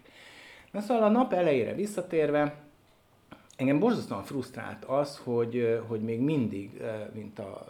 Na 0.70 0.80
szóval 0.80 1.02
a 1.02 1.08
nap 1.08 1.32
elejére 1.32 1.74
visszatérve, 1.74 2.54
engem 3.56 3.78
borzasztóan 3.78 4.22
frusztrált 4.22 4.84
az, 4.84 5.20
hogy, 5.24 5.80
hogy 5.86 6.00
még 6.00 6.20
mindig, 6.20 6.82
mint 7.12 7.38
a 7.38 7.66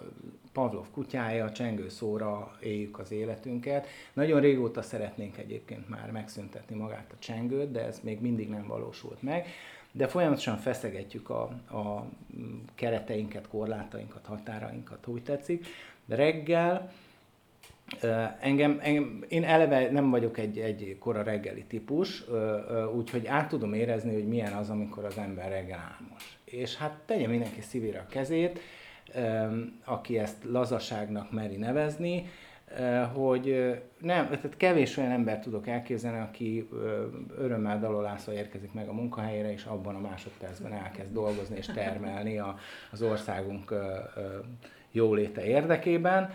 Pavlov 0.52 0.86
kutyája, 0.90 1.52
csengő 1.52 1.88
szóra 1.88 2.56
éljük 2.60 2.98
az 2.98 3.12
életünket. 3.12 3.86
Nagyon 4.12 4.40
régóta 4.40 4.82
szeretnénk 4.82 5.38
egyébként 5.38 5.88
már 5.88 6.10
megszüntetni 6.10 6.76
magát 6.76 7.10
a 7.12 7.18
csengőt, 7.18 7.70
de 7.70 7.84
ez 7.84 8.00
még 8.02 8.20
mindig 8.20 8.48
nem 8.48 8.66
valósult 8.66 9.22
meg. 9.22 9.46
De 9.92 10.08
folyamatosan 10.08 10.56
feszegetjük 10.56 11.30
a, 11.30 11.42
a 11.70 12.04
kereteinket, 12.74 13.48
korlátainkat, 13.48 14.26
határainkat, 14.26 15.06
úgy 15.06 15.22
tetszik. 15.22 15.66
Reggel 16.08 16.92
Engem, 18.40 18.78
engem, 18.82 19.24
én 19.28 19.44
eleve 19.44 19.90
nem 19.90 20.10
vagyok 20.10 20.38
egy, 20.38 20.58
egy 20.58 20.96
kora 20.98 21.22
reggeli 21.22 21.64
típus, 21.64 22.24
úgyhogy 22.94 23.26
át 23.26 23.48
tudom 23.48 23.72
érezni, 23.72 24.12
hogy 24.12 24.28
milyen 24.28 24.52
az, 24.52 24.70
amikor 24.70 25.04
az 25.04 25.18
ember 25.18 25.48
reggel 25.48 25.78
álmos. 25.78 26.38
És 26.44 26.76
hát 26.76 26.98
tegye 27.06 27.26
mindenki 27.26 27.60
szívére 27.60 27.98
a 27.98 28.06
kezét, 28.10 28.60
aki 29.84 30.18
ezt 30.18 30.44
lazaságnak 30.44 31.32
meri 31.32 31.56
nevezni, 31.56 32.28
hogy 33.12 33.74
nem, 34.00 34.24
tehát 34.26 34.56
kevés 34.56 34.96
olyan 34.96 35.10
ember 35.10 35.40
tudok 35.40 35.66
elképzelni, 35.66 36.18
aki 36.18 36.68
örömmel 37.38 37.78
dalolászva 37.78 38.32
érkezik 38.32 38.72
meg 38.72 38.88
a 38.88 38.92
munkahelyére, 38.92 39.52
és 39.52 39.64
abban 39.64 39.94
a 39.94 40.00
másodpercben 40.00 40.72
elkezd 40.72 41.12
dolgozni 41.12 41.56
és 41.56 41.66
termelni 41.66 42.38
a, 42.38 42.58
az 42.92 43.02
országunk 43.02 43.74
jóléte 44.92 45.44
érdekében. 45.44 46.32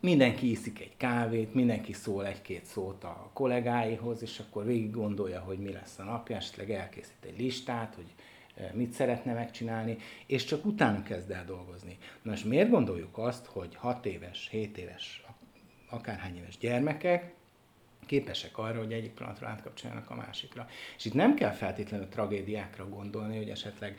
Mindenki 0.00 0.50
iszik 0.50 0.80
egy 0.80 0.96
kávét, 0.96 1.54
mindenki 1.54 1.92
szól 1.92 2.26
egy-két 2.26 2.64
szót 2.64 3.04
a 3.04 3.30
kollégáihoz, 3.32 4.22
és 4.22 4.38
akkor 4.38 4.64
végig 4.64 4.90
gondolja, 4.90 5.40
hogy 5.40 5.58
mi 5.58 5.72
lesz 5.72 5.98
a 5.98 6.02
napja, 6.02 6.36
esetleg 6.36 6.70
elkészít 6.70 7.24
egy 7.26 7.40
listát, 7.40 7.94
hogy 7.94 8.14
mit 8.72 8.92
szeretne 8.92 9.32
megcsinálni, 9.32 9.96
és 10.26 10.44
csak 10.44 10.64
utána 10.64 11.02
kezd 11.02 11.30
el 11.30 11.44
dolgozni. 11.44 11.98
Na 12.22 12.32
és 12.32 12.44
miért 12.44 12.70
gondoljuk 12.70 13.18
azt, 13.18 13.46
hogy 13.46 13.74
6 13.74 14.06
éves, 14.06 14.48
7 14.50 14.78
éves, 14.78 15.24
akárhány 15.88 16.36
éves 16.36 16.58
gyermekek 16.58 17.34
képesek 18.06 18.58
arra, 18.58 18.78
hogy 18.78 18.92
egyik 18.92 19.12
pillanatra 19.12 19.48
átkapcsoljanak 19.48 20.10
a 20.10 20.14
másikra. 20.14 20.68
És 20.96 21.04
itt 21.04 21.14
nem 21.14 21.34
kell 21.34 21.50
feltétlenül 21.50 22.08
tragédiákra 22.08 22.88
gondolni, 22.88 23.36
hogy 23.36 23.50
esetleg 23.50 23.98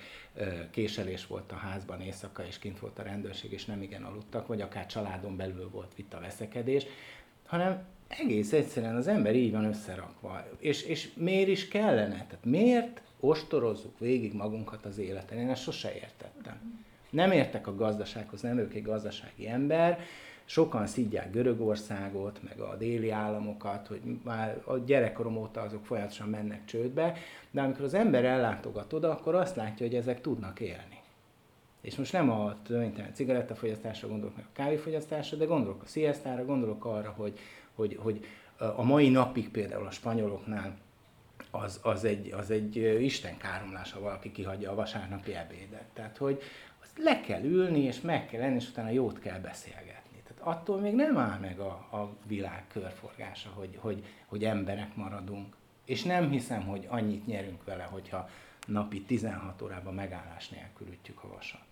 késelés 0.72 1.28
volt 1.28 1.52
a 1.52 1.56
házban 1.56 2.02
éjszaka, 2.02 2.46
és 2.46 2.60
kint 2.60 2.80
volt 2.80 3.00
a 3.00 3.04
rendőrség, 3.04 3.52
és 3.52 3.66
nem 3.66 3.82
igen 3.82 4.04
aludtak, 4.04 4.48
vagy 4.48 4.62
akár 4.62 4.86
családon 4.86 5.36
belül 5.38 5.70
volt 5.70 5.96
vita 5.96 6.20
veszekedés, 6.20 6.86
hanem 7.46 7.86
egész 8.08 8.54
egyszerűen 8.54 8.96
az 8.96 9.08
ember 9.08 9.36
így 9.36 9.52
van 9.52 9.66
összerakva. 9.66 10.44
És, 10.60 10.84
és 10.84 11.14
miért 11.14 11.48
is 11.48 11.68
kellene? 11.68 12.14
Tehát 12.16 12.46
miért 12.46 13.02
ostorozzuk 13.20 14.00
végig 14.00 14.34
magunkat 14.34 14.86
az 14.86 14.98
életen? 14.98 15.38
Én 15.38 15.50
ezt 15.50 15.62
sose 15.62 15.94
értettem. 15.96 16.86
Nem 17.10 17.32
értek 17.32 17.68
a 17.68 17.76
gazdasághoz, 17.76 18.42
nem 18.42 18.58
ők 18.58 18.74
egy 18.74 18.84
gazdasági 18.84 19.48
ember, 19.48 20.00
sokan 20.46 20.88
szidják 20.88 21.32
Görögországot, 21.32 22.40
meg 22.44 22.60
a 22.60 22.76
déli 22.76 23.10
államokat, 23.10 23.88
hogy 23.88 24.02
már 24.24 24.62
a 24.66 24.78
gyerekkorom 24.78 25.38
óta 25.38 25.62
azok 25.62 25.86
folyamatosan 25.86 26.30
mennek 26.30 26.66
csődbe, 26.66 27.18
de 27.52 27.62
amikor 27.62 27.84
az 27.84 27.94
ember 27.94 28.26
ellátogat 28.26 28.94
oda, 28.94 29.12
akkor 29.12 29.36
azt 29.36 29.56
látja, 29.56 29.86
hogy 29.86 29.96
ezek 29.96 30.22
tudnak 30.22 30.60
élni. 30.60 31.02
És 31.82 31.96
most 31.96 32.14
nem 32.14 32.30
a 32.30 32.56
cigarettafogyasztásra 33.14 34.08
gondolok, 34.08 34.36
meg 34.36 34.46
a 34.46 34.54
kávéfogyasztásra, 34.54 35.38
de 35.38 35.46
gondolok 35.46 35.82
a 35.82 35.88
sziasztára, 35.88 36.46
gondolok 36.46 36.86
arra, 36.86 37.14
hogy, 37.18 37.40
hogy, 37.78 37.98
hogy 38.02 38.26
a 38.58 38.84
mai 38.84 39.10
napig 39.10 39.50
például 39.50 39.86
a 39.86 39.92
spanyoloknál 39.92 40.78
az, 41.52 41.80
az, 41.84 42.04
egy, 42.04 42.32
az 42.32 42.52
egy 42.52 42.76
Isten 43.02 43.38
káromlás, 43.38 43.92
ha 43.92 44.00
valaki 44.00 44.32
kihagyja 44.32 44.72
a 44.72 44.76
vasárnapi 44.76 45.36
ebédet. 45.36 45.86
Tehát, 45.94 46.18
hogy 46.18 46.42
azt 46.82 46.98
le 46.98 47.22
kell 47.22 47.44
ülni, 47.44 47.80
és 47.80 48.02
meg 48.02 48.28
kell 48.28 48.42
lenni, 48.42 48.56
és 48.56 48.70
utána 48.70 48.90
jót 48.90 49.20
kell 49.20 49.40
beszélgetni 49.40 50.08
attól 50.48 50.80
még 50.80 50.96
nem 50.96 51.18
áll 51.18 51.40
meg 51.40 51.60
a, 51.60 51.72
a 51.72 52.16
világ 52.28 52.68
körforgása, 52.68 53.50
hogy, 53.50 53.78
hogy, 53.80 54.06
hogy 54.26 54.44
emberek 54.44 54.96
maradunk. 54.96 55.56
És 55.86 56.04
nem 56.04 56.30
hiszem, 56.30 56.66
hogy 56.66 56.86
annyit 56.90 57.26
nyerünk 57.26 57.64
vele, 57.64 57.84
hogyha 57.84 58.30
napi 58.68 59.02
16 59.02 59.62
órában 59.62 59.94
megállás 59.94 60.50
nélkül 60.50 60.88
ütjük 60.88 61.24
a 61.24 61.28
vasat. 61.28 61.66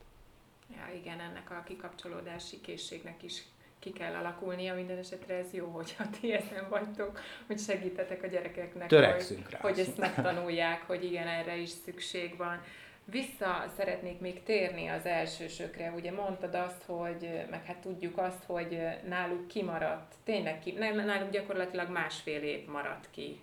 Ja, 0.70 0.96
igen, 0.96 1.20
ennek 1.20 1.52
a 1.52 1.64
kikapcsolódási 1.66 2.62
készségnek 2.62 3.24
is 3.24 3.44
ki 3.86 3.92
kell 3.92 4.14
alakulnia, 4.14 4.74
minden 4.74 4.98
esetre 4.98 5.36
ez 5.36 5.54
jó, 5.54 5.66
hogyha 5.66 6.10
ti 6.20 6.34
ezen 6.34 6.70
vagytok, 6.70 7.20
hogy 7.48 7.60
segítetek 7.60 8.24
a 8.24 8.28
gyerekeknek, 8.28 8.88
Törekszünk 8.88 9.44
hogy, 9.44 9.54
rá. 9.54 9.60
hogy 9.62 9.80
ezt 9.80 9.98
megtanulják, 9.98 10.82
hogy 10.88 11.04
igen, 11.04 11.28
erre 11.28 11.56
is 11.56 11.70
szükség 11.70 12.38
van. 12.38 12.62
Vissza 13.06 13.66
szeretnék 13.78 14.20
még 14.20 14.44
térni 14.44 14.88
az 14.88 15.06
elsősökre. 15.06 15.94
Ugye 15.96 16.12
mondtad 16.12 16.56
azt, 16.56 16.84
hogy, 16.86 17.46
meg 17.50 17.66
hát 17.66 17.78
tudjuk 17.78 18.18
azt, 18.18 18.44
hogy 18.46 18.80
náluk 19.08 19.48
kimaradt, 19.48 20.16
tényleg 20.24 20.60
ki, 20.60 20.72
nem, 20.72 20.96
náluk 20.96 21.30
gyakorlatilag 21.30 21.90
másfél 21.90 22.42
év 22.42 22.66
maradt 22.68 23.08
ki. 23.12 23.40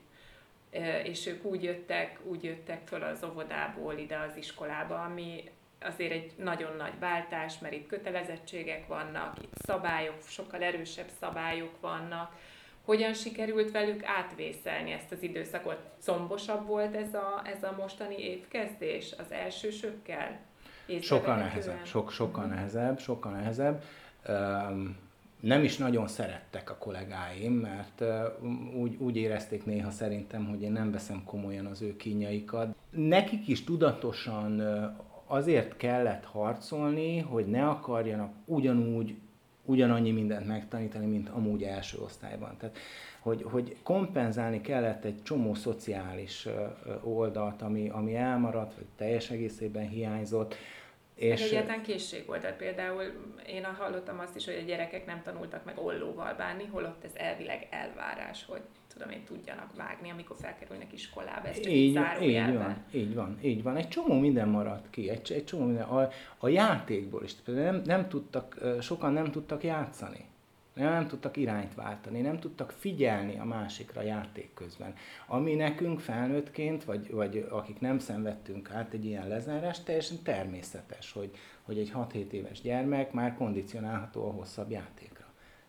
És 1.05 1.27
ők 1.27 1.45
úgy 1.45 1.63
jöttek, 1.63 2.19
úgy 2.25 2.45
jöttek 2.45 2.87
föl 2.87 3.03
az 3.03 3.25
óvodából 3.25 3.99
ide 3.99 4.19
az 4.19 4.37
iskolába, 4.37 5.03
ami 5.03 5.51
azért 5.85 6.13
egy 6.13 6.33
nagyon 6.37 6.77
nagy 6.77 6.99
váltás, 6.99 7.59
mert 7.59 7.75
itt 7.75 7.87
kötelezettségek 7.87 8.87
vannak, 8.87 9.37
itt 9.43 9.55
szabályok, 9.55 10.17
sokkal 10.27 10.63
erősebb 10.63 11.09
szabályok 11.21 11.81
vannak, 11.81 12.33
hogyan 12.85 13.15
sikerült 13.15 13.71
velük 13.71 14.05
átvészelni 14.05 14.93
ezt 14.93 15.13
az 15.13 15.23
időszakot? 15.23 15.79
Szombosabb 15.99 16.67
volt 16.67 16.95
ez 16.95 17.15
a, 17.15 17.43
ez 17.45 17.63
a 17.63 17.75
mostani 17.79 18.19
évkezdés 18.19 19.15
az 19.19 19.33
elsősökkel? 19.33 20.41
Sokkal 21.01 21.37
nehezebb, 21.37 21.85
sok, 21.85 22.11
sokkal 22.11 22.45
uh-huh. 22.45 22.55
nehezebb, 22.59 22.99
sokkal 22.99 23.33
nehezebb. 23.33 23.83
Um, 24.29 24.97
nem 25.41 25.65
is 25.65 25.77
nagyon 25.77 26.09
szerettek 26.09 26.71
a 26.71 26.77
kollégáim, 26.77 27.53
mert 27.53 28.03
úgy, 28.75 28.97
úgy 28.99 29.17
érezték 29.17 29.65
néha 29.65 29.91
szerintem, 29.91 30.47
hogy 30.47 30.63
én 30.63 30.73
nem 30.73 30.91
veszem 30.91 31.25
komolyan 31.25 31.67
az 31.67 31.83
ő 31.83 31.97
kínjaikat. 31.97 32.75
Nekik 32.91 33.49
is 33.49 33.65
tudatosan 33.65 34.61
azért 35.33 35.77
kellett 35.77 36.25
harcolni, 36.25 37.19
hogy 37.19 37.47
ne 37.47 37.69
akarjanak 37.69 38.33
ugyanúgy 38.45 39.15
ugyanannyi 39.65 40.11
mindent 40.11 40.47
megtanítani, 40.47 41.07
mint 41.07 41.29
amúgy 41.29 41.63
első 41.63 41.99
osztályban. 41.99 42.57
Tehát, 42.59 42.79
hogy, 43.21 43.43
hogy 43.43 43.77
kompenzálni 43.83 44.61
kellett 44.61 45.05
egy 45.05 45.23
csomó 45.23 45.55
szociális 45.55 46.49
oldalt, 47.03 47.63
ami, 47.63 47.89
ami 47.89 48.17
elmaradt, 48.17 48.75
vagy 48.75 48.87
teljes 48.97 49.31
egészében 49.31 49.89
hiányzott. 49.89 50.55
És 51.15 51.41
egyáltalán 51.41 51.83
készség 51.83 52.27
volt. 52.27 52.41
Tehát 52.41 52.57
például 52.57 53.03
én 53.47 53.65
hallottam 53.65 54.19
azt 54.19 54.37
is, 54.37 54.45
hogy 54.45 54.59
a 54.63 54.67
gyerekek 54.67 55.07
nem 55.07 55.23
tanultak 55.23 55.65
meg 55.65 55.79
ollóval 55.79 56.35
bánni, 56.35 56.65
holott 56.71 57.05
ez 57.05 57.13
elvileg 57.15 57.67
elvárás, 57.71 58.45
hogy 58.45 58.61
tudom 58.93 59.11
én, 59.11 59.25
tudjanak 59.25 59.77
vágni, 59.77 60.11
amikor 60.11 60.37
felkerülnek 60.41 60.93
iskolába. 60.93 61.49
Ez 61.49 61.61
csak 61.61 61.73
így, 61.73 61.77
így 61.77 61.95
van, 61.95 62.85
így 62.93 63.15
van, 63.15 63.39
így 63.43 63.63
van. 63.63 63.77
Egy 63.77 63.89
csomó 63.89 64.19
minden 64.19 64.49
maradt 64.49 64.91
ki, 64.91 65.09
egy, 65.09 65.33
egy 65.33 65.45
csomó 65.45 65.65
minden. 65.65 65.85
A, 65.85 66.09
a 66.39 66.49
játékból 66.49 67.25
is. 67.25 67.33
Nem, 67.45 67.83
nem 67.85 68.09
tudtak, 68.09 68.59
sokan 68.81 69.13
nem 69.13 69.31
tudtak 69.31 69.65
játszani. 69.65 70.31
Nem, 70.75 71.07
tudtak 71.07 71.37
irányt 71.37 71.75
váltani, 71.75 72.21
nem 72.21 72.39
tudtak 72.39 72.71
figyelni 72.71 73.39
a 73.39 73.45
másikra 73.45 74.03
játék 74.03 74.55
közben. 74.55 74.95
Ami 75.27 75.55
nekünk 75.55 76.01
felnőttként, 76.01 76.85
vagy, 76.85 77.11
vagy 77.11 77.47
akik 77.51 77.81
nem 77.81 77.99
szenvedtünk 77.99 78.71
át 78.71 78.93
egy 78.93 79.05
ilyen 79.05 79.29
lezárást, 79.29 79.85
teljesen 79.85 80.23
természetes, 80.23 81.13
hogy, 81.13 81.31
hogy 81.63 81.79
egy 81.79 81.93
6-7 81.95 82.31
éves 82.31 82.61
gyermek 82.61 83.13
már 83.13 83.35
kondicionálható 83.35 84.29
a 84.29 84.33
hosszabb 84.33 84.71
játék. 84.71 85.23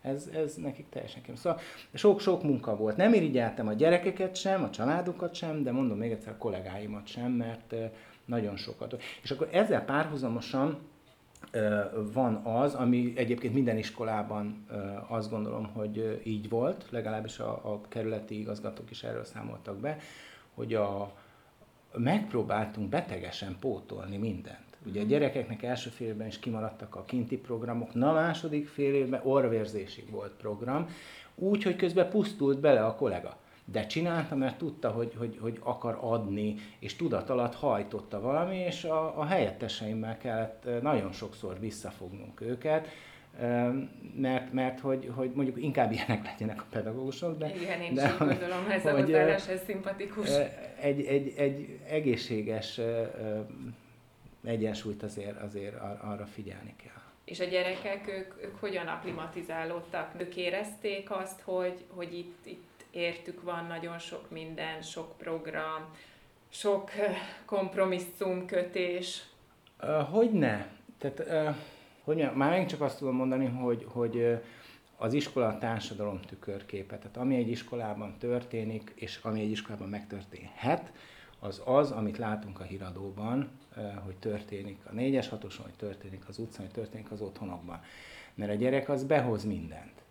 Ez, 0.04 0.30
ez 0.34 0.54
nekik 0.54 0.88
teljesen 0.88 1.22
kém. 1.22 1.34
Szóval 1.34 1.60
sok-sok 1.94 2.42
munka 2.42 2.76
volt. 2.76 2.96
Nem 2.96 3.14
irigyeltem 3.14 3.68
a 3.68 3.72
gyerekeket 3.72 4.36
sem, 4.36 4.62
a 4.62 4.70
családokat 4.70 5.34
sem, 5.34 5.62
de 5.62 5.72
mondom 5.72 5.98
még 5.98 6.10
egyszer 6.10 6.32
a 6.32 6.36
kollégáimat 6.36 7.06
sem, 7.06 7.32
mert 7.32 7.74
nagyon 8.24 8.56
sokat. 8.56 9.02
És 9.22 9.30
akkor 9.30 9.48
ezzel 9.52 9.84
párhuzamosan 9.84 10.78
van 12.12 12.34
az, 12.34 12.74
ami 12.74 13.12
egyébként 13.16 13.54
minden 13.54 13.78
iskolában 13.78 14.66
azt 15.08 15.30
gondolom, 15.30 15.66
hogy 15.72 16.20
így 16.24 16.48
volt, 16.48 16.86
legalábbis 16.90 17.38
a, 17.38 17.50
a 17.72 17.80
kerületi 17.88 18.38
igazgatók 18.38 18.90
is 18.90 19.02
erről 19.02 19.24
számoltak 19.24 19.76
be, 19.76 19.98
hogy 20.54 20.74
a, 20.74 21.12
megpróbáltunk 21.92 22.88
betegesen 22.88 23.56
pótolni 23.60 24.16
mindent. 24.16 24.58
Ugye 24.86 25.00
a 25.00 25.04
gyerekeknek 25.04 25.62
első 25.62 25.90
fél 25.90 26.08
évben 26.08 26.26
is 26.26 26.38
kimaradtak 26.38 26.94
a 26.94 27.04
kinti 27.04 27.36
programok, 27.36 27.94
na 27.94 28.12
második 28.12 28.68
fél 28.68 28.94
évben 28.94 29.20
orvérzésig 29.24 30.10
volt 30.10 30.32
program, 30.32 30.88
úgy, 31.34 31.62
hogy 31.62 31.76
közben 31.76 32.10
pusztult 32.10 32.60
bele 32.60 32.84
a 32.84 32.94
kollega. 32.94 33.36
De 33.64 33.86
csinálta, 33.86 34.34
mert 34.36 34.58
tudta, 34.58 34.90
hogy, 34.90 35.14
hogy, 35.18 35.38
hogy 35.40 35.58
akar 35.62 35.98
adni, 36.00 36.54
és 36.78 36.96
tudat 36.96 37.30
alatt 37.30 37.54
hajtotta 37.54 38.20
valami, 38.20 38.56
és 38.56 38.84
a, 38.84 39.18
a 39.18 39.24
helyetteseimmel 39.24 40.18
kellett 40.18 40.68
nagyon 40.82 41.12
sokszor 41.12 41.60
visszafognunk 41.60 42.40
őket, 42.40 42.88
mert, 44.16 44.52
mert 44.52 44.80
hogy, 44.80 45.10
hogy 45.14 45.30
mondjuk 45.34 45.62
inkább 45.62 45.92
ilyenek 45.92 46.24
legyenek 46.24 46.60
a 46.60 46.64
pedagógusok, 46.70 47.38
de... 47.38 47.54
Igen, 47.54 47.80
én 47.80 47.94
de, 47.94 48.04
is 48.04 48.16
gondolom, 48.18 48.70
ez 48.70 48.82
hogy, 48.82 49.12
a 49.12 49.18
ez 49.18 49.62
szimpatikus. 49.64 50.28
Egy, 50.80 51.04
egy, 51.04 51.32
egy 51.36 51.78
egészséges 51.88 52.80
egyensúlyt 54.44 55.02
azért, 55.02 55.42
azért 55.42 55.74
arra 56.00 56.26
figyelni 56.26 56.74
kell. 56.82 57.02
És 57.24 57.40
a 57.40 57.44
gyerekek, 57.44 58.08
ők, 58.08 58.42
ők 58.44 58.56
hogyan 58.60 58.86
aklimatizálódtak? 58.86 60.14
Ők 60.18 60.36
érezték 60.36 61.10
azt, 61.10 61.40
hogy, 61.40 61.84
hogy 61.88 62.14
itt, 62.14 62.46
itt 62.46 62.73
értük 62.94 63.42
van 63.42 63.66
nagyon 63.66 63.98
sok 63.98 64.30
minden, 64.30 64.82
sok 64.82 65.16
program, 65.16 65.84
sok 66.48 66.90
kompromisszum 67.44 68.46
kötés? 68.46 69.22
Uh, 69.82 70.08
hogy 70.08 70.30
ne? 70.30 70.66
Tehát, 70.98 71.54
hogy 72.04 72.16
ne? 72.16 72.30
Már 72.30 72.50
megint 72.50 72.68
csak 72.68 72.80
azt 72.80 72.98
tudom 72.98 73.14
mondani, 73.14 73.46
hogy, 73.46 73.86
hogy 73.88 74.40
az 74.96 75.12
iskola 75.12 75.46
a 75.46 75.58
társadalom 75.58 76.20
tükörképe. 76.20 76.98
Tehát 76.98 77.16
ami 77.16 77.36
egy 77.36 77.48
iskolában 77.48 78.18
történik, 78.18 78.92
és 78.94 79.18
ami 79.22 79.40
egy 79.40 79.50
iskolában 79.50 79.88
megtörténhet, 79.88 80.92
az 81.40 81.62
az, 81.64 81.90
amit 81.90 82.18
látunk 82.18 82.60
a 82.60 82.62
híradóban, 82.62 83.50
hogy 84.04 84.16
történik 84.16 84.78
a 84.84 84.90
4-es 84.90 85.26
6 85.30 85.42
hogy 85.42 85.74
történik 85.76 86.28
az 86.28 86.38
utcán, 86.38 86.64
hogy 86.64 86.74
történik 86.74 87.10
az 87.10 87.20
otthonokban. 87.20 87.80
Mert 88.34 88.50
a 88.50 88.54
gyerek 88.54 88.88
az 88.88 89.04
behoz 89.04 89.44
mindent. 89.44 90.03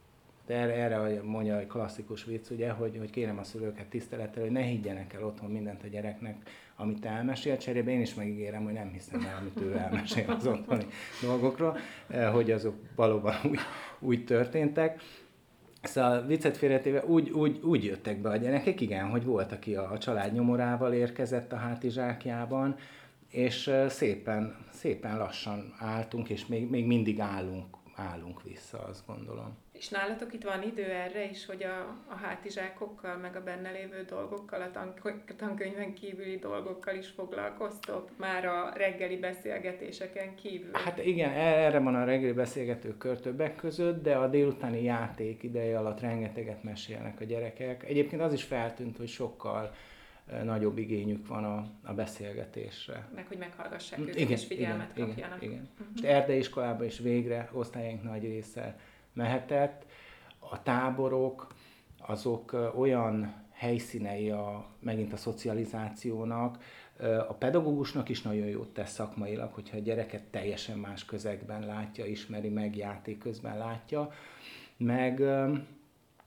De 0.45 0.53
erre, 0.53 0.73
erre 0.73 1.21
mondja 1.21 1.59
egy 1.59 1.67
klasszikus 1.67 2.25
vicc, 2.25 2.49
ugye, 2.49 2.69
hogy, 2.69 2.97
hogy 2.97 3.09
kérem 3.09 3.37
a 3.37 3.43
szülőket 3.43 3.85
tisztelettel, 3.85 4.43
hogy 4.43 4.51
ne 4.51 4.61
higgyenek 4.61 5.13
el 5.13 5.23
otthon 5.23 5.51
mindent 5.51 5.83
a 5.83 5.87
gyereknek, 5.87 6.49
amit 6.75 7.05
elmesél, 7.05 7.57
cserébe 7.57 7.91
én 7.91 8.01
is 8.01 8.13
megígérem, 8.13 8.63
hogy 8.63 8.73
nem 8.73 8.91
hiszem 8.91 9.25
el, 9.25 9.37
amit 9.39 9.61
ő 9.61 9.77
elmesél 9.77 10.31
az 10.31 10.47
otthoni 10.47 10.85
dolgokról, 11.21 11.77
hogy 12.31 12.51
azok 12.51 12.75
valóban 12.95 13.35
úgy, 13.43 13.59
úgy 13.99 14.25
történtek. 14.25 15.01
Szóval 15.81 16.25
viccet 16.25 16.57
félretéve 16.57 17.05
úgy, 17.05 17.29
úgy, 17.29 17.59
úgy 17.63 17.83
jöttek 17.83 18.21
be 18.21 18.29
a 18.29 18.35
gyerekek, 18.35 18.81
igen, 18.81 19.09
hogy 19.09 19.23
volt, 19.23 19.51
aki 19.51 19.75
a, 19.75 19.91
a 19.91 19.97
család 19.97 20.33
nyomorával 20.33 20.93
érkezett 20.93 21.51
a 21.51 21.55
hátizsákjában, 21.55 22.75
és 23.29 23.71
szépen, 23.87 24.55
szépen 24.71 25.17
lassan 25.17 25.73
álltunk, 25.79 26.29
és 26.29 26.45
még, 26.45 26.69
még 26.69 26.85
mindig 26.85 27.19
állunk, 27.19 27.65
állunk 27.95 28.43
vissza, 28.43 28.83
azt 28.83 29.03
gondolom. 29.07 29.62
És 29.83 29.89
nálatok 29.89 30.33
itt 30.33 30.43
van 30.43 30.63
idő 30.63 30.83
erre 30.83 31.29
is, 31.29 31.45
hogy 31.45 31.63
a, 31.63 31.97
a 32.07 32.15
hátizsákokkal, 32.15 33.17
meg 33.17 33.35
a 33.35 33.43
benne 33.43 33.71
lévő 33.71 34.05
dolgokkal, 34.09 34.61
a 34.61 34.71
tan- 34.71 35.35
tankönyven 35.37 35.93
kívüli 35.93 36.37
dolgokkal 36.37 36.95
is 36.95 37.07
foglalkoztok? 37.07 38.09
Már 38.17 38.45
a 38.45 38.73
reggeli 38.75 39.17
beszélgetéseken 39.17 40.35
kívül? 40.35 40.71
Hát 40.73 41.05
igen, 41.05 41.29
erre 41.29 41.79
van 41.79 41.95
a 41.95 42.05
reggeli 42.05 42.31
beszélgető 42.31 42.97
kör 42.97 43.19
többek 43.19 43.55
között, 43.55 44.03
de 44.03 44.15
a 44.15 44.27
délutáni 44.27 44.83
játék 44.83 45.43
ideje 45.43 45.77
alatt 45.77 45.99
rengeteget 45.99 46.63
mesélnek 46.63 47.19
a 47.19 47.23
gyerekek. 47.23 47.83
Egyébként 47.83 48.21
az 48.21 48.33
is 48.33 48.43
feltűnt, 48.43 48.97
hogy 48.97 49.07
sokkal 49.07 49.75
nagyobb 50.43 50.77
igényük 50.77 51.27
van 51.27 51.43
a, 51.43 51.65
a 51.83 51.93
beszélgetésre. 51.93 53.07
Meg 53.15 53.27
hogy 53.27 53.37
meghallgassák 53.37 53.99
őket, 53.99 54.15
igen, 54.15 54.31
és 54.31 54.45
figyelmet 54.45 54.91
igen, 54.95 55.07
kapjanak. 55.07 55.41
Igen, 55.41 55.53
igen. 55.53 55.69
Uh-huh. 55.73 55.87
Most 55.91 56.03
erdei 56.05 56.37
iskolában 56.37 56.85
is 56.85 56.99
végre 56.99 57.49
osztályaink 57.53 58.03
nagy 58.03 58.23
része 58.23 58.75
mehetett. 59.13 59.85
A 60.39 60.63
táborok, 60.63 61.47
azok 61.97 62.71
olyan 62.75 63.33
helyszínei 63.51 64.29
a, 64.29 64.65
megint 64.79 65.13
a 65.13 65.17
szocializációnak, 65.17 66.63
a 67.27 67.33
pedagógusnak 67.33 68.09
is 68.09 68.21
nagyon 68.21 68.47
jót 68.47 68.73
tesz 68.73 68.91
szakmailag, 68.91 69.53
hogyha 69.53 69.77
a 69.77 69.81
gyereket 69.81 70.23
teljesen 70.23 70.77
más 70.77 71.05
közegben 71.05 71.65
látja, 71.65 72.05
ismeri 72.05 72.49
meg, 72.49 72.75
játék 72.75 73.17
közben 73.17 73.57
látja, 73.57 74.11
meg 74.77 75.23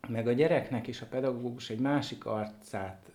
meg 0.09 0.27
a 0.27 0.33
gyereknek 0.33 0.87
is 0.87 1.01
a 1.01 1.07
pedagógus 1.07 1.71
egy 1.71 1.79
másik 1.79 2.27
arcát 2.27 3.11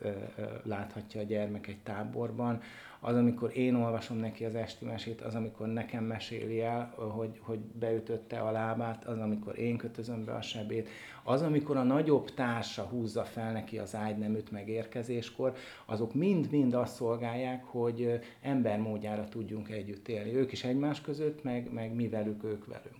láthatja 0.63 1.21
a 1.21 1.23
gyermek 1.23 1.67
egy 1.67 1.79
táborban. 1.84 2.62
Az, 3.03 3.15
amikor 3.15 3.57
én 3.57 3.75
olvasom 3.75 4.17
neki 4.17 4.45
az 4.45 4.55
esti 4.55 4.85
mesét, 4.85 5.21
az, 5.21 5.35
amikor 5.35 5.67
nekem 5.67 6.03
meséli 6.03 6.61
el, 6.61 6.93
hogy, 6.95 7.39
hogy 7.39 7.59
beütötte 7.59 8.39
a 8.39 8.51
lábát, 8.51 9.05
az, 9.05 9.17
amikor 9.17 9.59
én 9.59 9.77
kötözöm 9.77 10.25
be 10.25 10.33
a 10.33 10.41
sebét, 10.41 10.89
az, 11.23 11.41
amikor 11.41 11.77
a 11.77 11.83
nagyobb 11.83 12.33
társa 12.33 12.83
húzza 12.83 13.23
fel 13.23 13.51
neki 13.51 13.77
az 13.77 13.95
ágyneműt 13.95 14.51
megérkezéskor, 14.51 15.55
azok 15.85 16.13
mind-mind 16.13 16.73
azt 16.73 16.95
szolgálják, 16.95 17.63
hogy 17.63 18.19
embermódjára 18.41 19.27
tudjunk 19.27 19.69
együtt 19.69 20.07
élni. 20.07 20.35
Ők 20.35 20.51
is 20.51 20.63
egymás 20.63 21.01
között, 21.01 21.43
meg, 21.43 21.73
meg 21.73 21.93
mi 21.93 22.09
velük, 22.09 22.43
ők 22.43 22.65
velünk. 22.65 22.95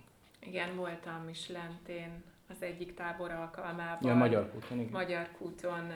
Igen, 0.46 0.76
voltam 0.76 1.28
is 1.28 1.48
lentén 1.48 2.22
az 2.48 2.62
egyik 2.62 2.94
tábor 2.94 3.30
alkalmával. 3.30 4.10
Ja, 4.10 4.14
Magyar 4.14 4.50
kúton, 4.50 4.78
igen. 4.78 4.92
Magyar 4.92 5.28
kúton 5.38 5.92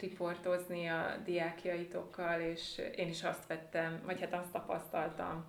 riportozni 0.00 0.86
a 0.86 1.16
diákjaitokkal, 1.24 2.40
és 2.40 2.80
én 2.96 3.08
is 3.08 3.22
azt 3.22 3.46
vettem, 3.46 4.02
vagy 4.04 4.20
hát 4.20 4.34
azt 4.34 4.52
tapasztaltam, 4.52 5.44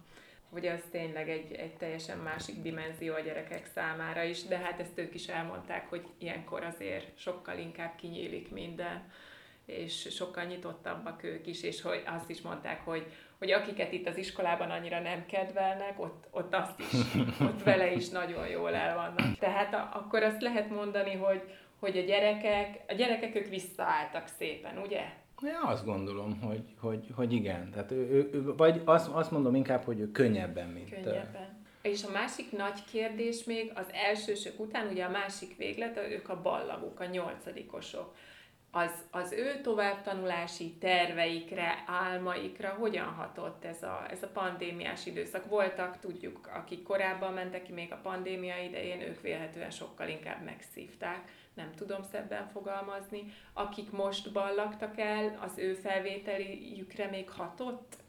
hogy 0.53 0.65
ez 0.65 0.82
tényleg 0.91 1.29
egy, 1.29 1.53
egy 1.53 1.73
teljesen 1.73 2.17
másik 2.17 2.62
dimenzió 2.62 3.13
a 3.13 3.19
gyerekek 3.19 3.69
számára 3.73 4.23
is, 4.23 4.43
de 4.43 4.58
hát 4.58 4.79
ezt 4.79 4.97
ők 4.97 5.13
is 5.13 5.27
elmondták, 5.27 5.89
hogy 5.89 6.06
ilyenkor 6.17 6.63
azért 6.63 7.17
sokkal 7.17 7.58
inkább 7.58 7.95
kinyílik 7.95 8.51
minden, 8.51 9.12
és 9.65 10.08
sokkal 10.12 10.43
nyitottabbak 10.43 11.23
ők 11.23 11.47
is, 11.47 11.63
és 11.63 11.82
hogy 11.82 12.03
azt 12.06 12.29
is 12.29 12.41
mondták, 12.41 12.86
hogy, 12.86 13.06
hogy 13.38 13.51
akiket 13.51 13.91
itt 13.91 14.08
az 14.08 14.17
iskolában 14.17 14.69
annyira 14.69 14.99
nem 14.99 15.25
kedvelnek, 15.25 15.99
ott, 15.99 16.27
ott 16.32 16.53
azt 16.53 16.79
is, 16.79 17.13
ott 17.41 17.63
vele 17.63 17.91
is 17.91 18.10
nagyon 18.10 18.47
jól 18.47 18.73
el 18.73 18.95
vannak. 18.95 19.38
Tehát 19.38 19.73
a, 19.73 19.89
akkor 19.93 20.23
azt 20.23 20.41
lehet 20.41 20.69
mondani, 20.69 21.13
hogy, 21.13 21.41
hogy 21.84 21.98
a 21.98 22.02
gyerekek, 22.02 22.80
a 22.88 22.93
gyerekek 22.93 23.36
ők 23.36 23.50
visszaálltak 23.50 24.28
szépen, 24.38 24.78
ugye? 24.78 25.02
Ja, 25.41 25.60
azt 25.62 25.86
gondolom, 25.86 26.41
hogy, 26.41 26.63
hogy, 26.80 27.08
hogy 27.15 27.34
igen. 27.34 27.72
Tehát 27.72 27.91
ő, 27.91 27.96
ő, 27.96 28.30
ő, 28.34 28.56
vagy 28.56 28.82
azt, 28.86 29.08
azt 29.08 29.32
mondom 29.32 29.56
inkább, 29.56 29.84
hogy 29.84 30.00
ő 30.00 30.12
könnyebben, 30.12 30.67
mint... 30.67 30.89
Könnyebben. 30.89 31.62
És 31.82 32.04
a 32.04 32.12
másik 32.12 32.52
nagy 32.52 32.84
kérdés 32.91 33.43
még 33.43 33.72
az 33.76 33.86
elsősök 33.91 34.60
után, 34.60 34.88
ugye 34.88 35.04
a 35.04 35.10
másik 35.10 35.58
véglet, 35.58 35.98
ők 35.98 36.30
a 36.30 36.41
ballagok, 36.41 37.00
a 37.00 37.06
nyolcadikosok 37.06 38.15
az, 38.76 38.91
az 39.12 39.32
ő 39.32 39.62
továbbtanulási 39.62 40.72
terveikre, 40.80 41.84
álmaikra 41.88 42.69
hogyan 42.69 43.06
hatott 43.06 43.65
ez 43.65 43.84
a, 43.84 44.06
ez 44.10 44.24
a 44.24 44.28
pandémiás 44.34 45.06
időszak? 45.06 45.46
Voltak, 45.46 46.00
tudjuk, 46.00 46.50
akik 46.54 46.84
korábban 46.84 47.34
mentek 47.34 47.63
ki 47.63 47.72
még 47.72 47.91
a 47.91 48.00
pandémia 48.04 48.58
idején, 48.63 49.02
ők 49.02 49.22
vélhetően 49.22 49.69
sokkal 49.69 50.08
inkább 50.08 50.43
megszívták, 50.43 51.22
nem 51.54 51.72
tudom 51.76 52.04
szebben 52.12 52.48
fogalmazni. 52.48 53.34
Akik 53.54 53.92
most 53.92 54.32
ballagtak 54.32 55.00
el, 55.00 55.39
az 55.42 55.58
ő 55.58 55.74
felvételjükre 55.74 57.10
még 57.10 57.30
hatott? 57.30 58.02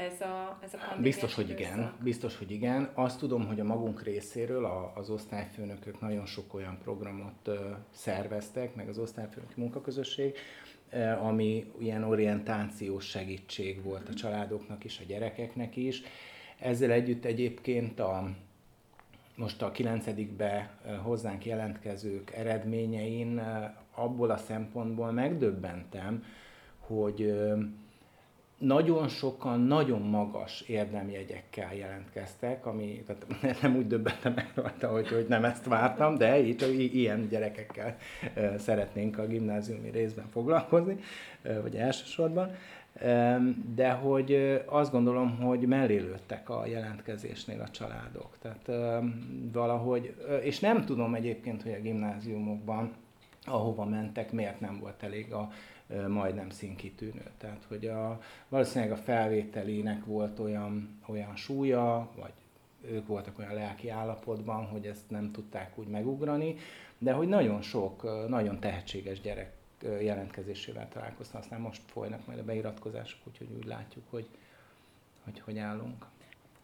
ez 0.00 0.20
a, 0.20 0.58
ez 0.62 0.74
a 0.74 1.00
Biztos, 1.00 1.34
hogy 1.34 1.50
igen. 1.50 1.92
Biztos, 2.02 2.38
hogy 2.38 2.50
igen. 2.50 2.90
Azt 2.94 3.18
tudom, 3.18 3.46
hogy 3.46 3.60
a 3.60 3.64
magunk 3.64 4.02
részéről 4.02 4.64
a, 4.64 4.92
az 4.94 5.10
osztályfőnökök 5.10 6.00
nagyon 6.00 6.26
sok 6.26 6.54
olyan 6.54 6.78
programot 6.82 7.48
uh, 7.48 7.56
szerveztek, 7.90 8.74
meg 8.74 8.88
az 8.88 8.98
osztályfőnöki 8.98 9.54
munkaközösség, 9.56 10.36
ami 11.22 11.72
ilyen 11.78 12.04
orientációs 12.04 13.04
segítség 13.04 13.82
volt 13.82 14.08
a 14.08 14.14
családoknak 14.14 14.84
is, 14.84 15.00
a 15.00 15.04
gyerekeknek 15.06 15.76
is. 15.76 16.02
Ezzel 16.58 16.90
együtt 16.90 17.24
egyébként 17.24 18.00
a, 18.00 18.30
most 19.40 19.62
a 19.62 19.70
9 19.70 20.04
hozzánk 21.02 21.46
jelentkezők 21.46 22.30
eredményein 22.30 23.42
abból 23.94 24.30
a 24.30 24.36
szempontból 24.36 25.10
megdöbbentem, 25.12 26.24
hogy 26.78 27.34
nagyon 28.58 29.08
sokan 29.08 29.60
nagyon 29.60 30.00
magas 30.00 30.60
érdemjegyekkel 30.60 31.74
jelentkeztek, 31.74 32.66
ami 32.66 33.04
tehát 33.06 33.26
nem 33.62 33.76
úgy 33.76 33.86
döbbentem 33.86 34.32
meg 34.32 34.50
rajta, 34.54 34.88
hogy, 34.88 35.08
hogy 35.08 35.26
nem 35.28 35.44
ezt 35.44 35.64
vártam, 35.64 36.16
de 36.16 36.38
itt 36.38 36.60
ilyen 36.76 37.28
gyerekekkel 37.28 37.96
szeretnénk 38.58 39.18
a 39.18 39.26
gimnáziumi 39.26 39.90
részben 39.90 40.28
foglalkozni, 40.32 40.96
vagy 41.62 41.76
elsősorban. 41.76 42.50
De 43.74 43.90
hogy 43.90 44.62
azt 44.66 44.90
gondolom, 44.90 45.36
hogy 45.36 45.60
mellélődtek 45.60 46.48
a 46.48 46.66
jelentkezésnél 46.66 47.60
a 47.60 47.70
családok. 47.70 48.36
Tehát 48.38 48.70
valahogy, 49.52 50.14
és 50.42 50.60
nem 50.60 50.84
tudom 50.84 51.14
egyébként, 51.14 51.62
hogy 51.62 51.72
a 51.72 51.80
gimnáziumokban 51.80 52.92
ahova 53.44 53.84
mentek, 53.84 54.32
miért 54.32 54.60
nem 54.60 54.78
volt 54.78 55.02
elég 55.02 55.32
a 55.32 55.50
majdnem 56.08 56.50
színkitűnő. 56.50 57.22
Tehát, 57.38 57.64
hogy 57.68 57.86
a, 57.86 58.20
valószínűleg 58.48 58.92
a 58.92 59.02
felvételének 59.02 60.04
volt 60.04 60.38
olyan, 60.38 61.00
olyan 61.06 61.36
súlya, 61.36 62.08
vagy 62.20 62.32
ők 62.90 63.06
voltak 63.06 63.38
olyan 63.38 63.54
lelki 63.54 63.88
állapotban, 63.88 64.64
hogy 64.64 64.86
ezt 64.86 65.10
nem 65.10 65.30
tudták 65.32 65.78
úgy 65.78 65.88
megugrani, 65.88 66.56
de 66.98 67.12
hogy 67.12 67.28
nagyon 67.28 67.62
sok, 67.62 68.26
nagyon 68.28 68.60
tehetséges 68.60 69.20
gyerek 69.20 69.52
jelentkezésével 69.82 70.88
találkoztam, 70.88 71.40
aztán 71.40 71.60
most 71.60 71.82
folynak 71.86 72.26
majd 72.26 72.38
a 72.38 72.44
beiratkozások, 72.44 73.20
úgyhogy 73.26 73.48
úgy 73.56 73.64
látjuk, 73.64 74.04
hogy 74.10 74.26
hogy, 75.24 75.40
hogy 75.44 75.58
állunk. 75.58 76.06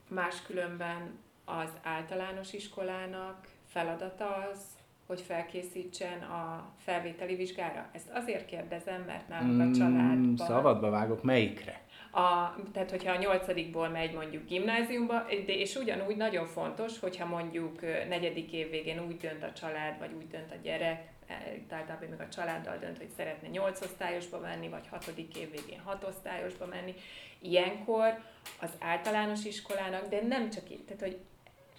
Máskülönben 0.09 1.19
az 1.45 1.71
általános 1.83 2.53
iskolának 2.53 3.47
feladata 3.67 4.49
az, 4.53 4.59
hogy 5.07 5.21
felkészítsen 5.21 6.23
a 6.23 6.73
felvételi 6.77 7.35
vizsgára? 7.35 7.89
Ezt 7.93 8.11
azért 8.13 8.47
kérdezem, 8.47 9.03
mert 9.03 9.29
nálunk 9.29 9.61
a 9.61 9.65
mm, 9.65 9.73
családban... 9.73 10.37
Szabadba 10.37 10.91
vágok, 10.91 11.23
melyikre? 11.23 11.81
A, 12.11 12.55
tehát, 12.73 12.91
hogyha 12.91 13.13
a 13.13 13.19
nyolcadikból 13.19 13.89
megy 13.89 14.15
mondjuk 14.15 14.47
gimnáziumba, 14.47 15.25
de 15.47 15.57
és 15.57 15.75
ugyanúgy 15.75 16.17
nagyon 16.17 16.47
fontos, 16.47 16.99
hogyha 16.99 17.27
mondjuk 17.27 17.81
negyedik 18.09 18.53
év 18.53 18.71
végén 18.71 19.07
úgy 19.07 19.17
dönt 19.17 19.43
a 19.43 19.53
család, 19.53 19.99
vagy 19.99 20.13
úgy 20.13 20.29
dönt 20.29 20.51
a 20.51 20.57
gyerek, 20.63 21.13
e, 21.27 21.75
általában 21.75 22.09
még 22.09 22.21
a 22.21 22.29
családdal 22.29 22.79
dönt, 22.79 22.99
hogy 22.99 23.11
szeretne 23.17 23.49
nyolc 23.49 23.81
osztályosba 23.81 24.39
menni, 24.39 24.69
vagy 24.69 24.89
hatodik 24.91 25.37
év 25.37 25.51
végén 25.51 25.81
hat 25.81 26.05
osztályosba 26.05 26.67
menni. 26.67 26.95
Ilyenkor 27.39 28.19
az 28.61 28.71
általános 28.81 29.45
iskolának, 29.45 30.09
de 30.09 30.23
nem 30.23 30.51
csak 30.51 30.71
így, 30.71 30.85
tehát 30.85 31.03
hogy 31.03 31.19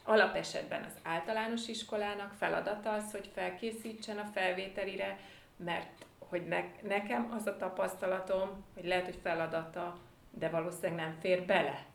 Alapesetben 0.10 0.84
az 0.84 0.94
általános 1.04 1.68
iskolának 1.68 2.34
feladata 2.38 2.92
az, 2.92 3.12
hogy 3.12 3.30
felkészítsen 3.34 4.18
a 4.18 4.30
felvételire, 4.34 5.18
mert 5.56 6.06
hogy 6.20 6.48
ne, 6.48 6.64
nekem 6.88 7.34
az 7.38 7.48
a 7.48 7.58
tapasztalatom, 7.58 8.50
hogy 8.74 8.86
lehet, 8.86 9.06
hogy 9.06 9.20
feladata, 9.22 9.98
de 10.32 10.50
valószínűleg 10.50 11.06
nem 11.06 11.16
fér 11.20 11.46
bele. 11.46 11.86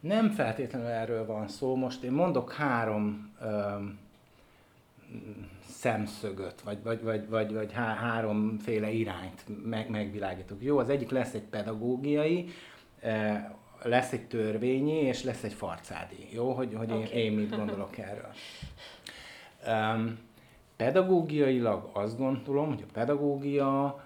Nem 0.00 0.30
feltétlenül 0.30 0.86
erről 0.86 1.26
van 1.26 1.48
szó. 1.48 1.74
Most 1.74 2.02
én 2.02 2.12
mondok 2.12 2.52
három 2.52 3.34
ö, 3.40 3.76
szemszögöt, 5.84 6.60
vagy, 6.60 6.82
vagy, 6.82 7.02
vagy, 7.02 7.28
vagy, 7.28 7.52
vagy 7.52 7.72
há, 7.72 7.94
háromféle 7.94 8.90
irányt 8.90 9.44
meg, 9.64 9.90
megvilágítok. 9.90 10.62
Jó, 10.62 10.78
az 10.78 10.88
egyik 10.88 11.10
lesz 11.10 11.34
egy 11.34 11.42
pedagógiai, 11.42 12.48
lesz 13.82 14.12
egy 14.12 14.26
törvényi, 14.26 15.00
és 15.00 15.22
lesz 15.22 15.42
egy 15.42 15.52
farcádi. 15.52 16.28
Jó, 16.30 16.52
hogy, 16.52 16.74
hogy 16.74 16.90
okay. 16.90 17.02
én, 17.02 17.24
én 17.24 17.32
mit 17.32 17.56
gondolok 17.56 17.98
erről. 17.98 18.32
Um, 19.66 20.18
pedagógiailag 20.76 21.90
azt 21.92 22.18
gondolom, 22.18 22.68
hogy 22.68 22.84
a 22.88 22.92
pedagógia 22.92 24.04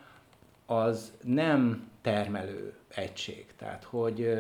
az 0.67 1.13
nem 1.23 1.91
termelő 2.01 2.75
egység. 2.89 3.47
Tehát, 3.57 3.85
hogy 3.85 4.37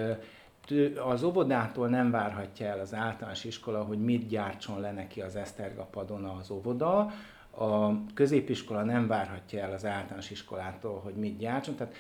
az 1.09 1.23
óvodától 1.23 1.89
nem 1.89 2.11
várhatja 2.11 2.67
el 2.67 2.81
az 2.81 2.95
általános 2.95 3.45
iskola, 3.45 3.83
hogy 3.83 3.99
mit 3.99 4.29
gyártson 4.29 4.81
le 4.81 4.93
neki 4.93 5.21
az 5.21 5.37
Esztergapadon 5.37 6.25
az 6.25 6.51
óvoda, 6.51 7.13
a 7.51 8.05
középiskola 8.15 8.83
nem 8.83 9.07
várhatja 9.07 9.63
el 9.63 9.73
az 9.73 9.85
általános 9.85 10.31
iskolától, 10.31 11.01
hogy 11.01 11.15
mit 11.15 11.39
gyártson, 11.39 11.75
tehát, 11.75 11.95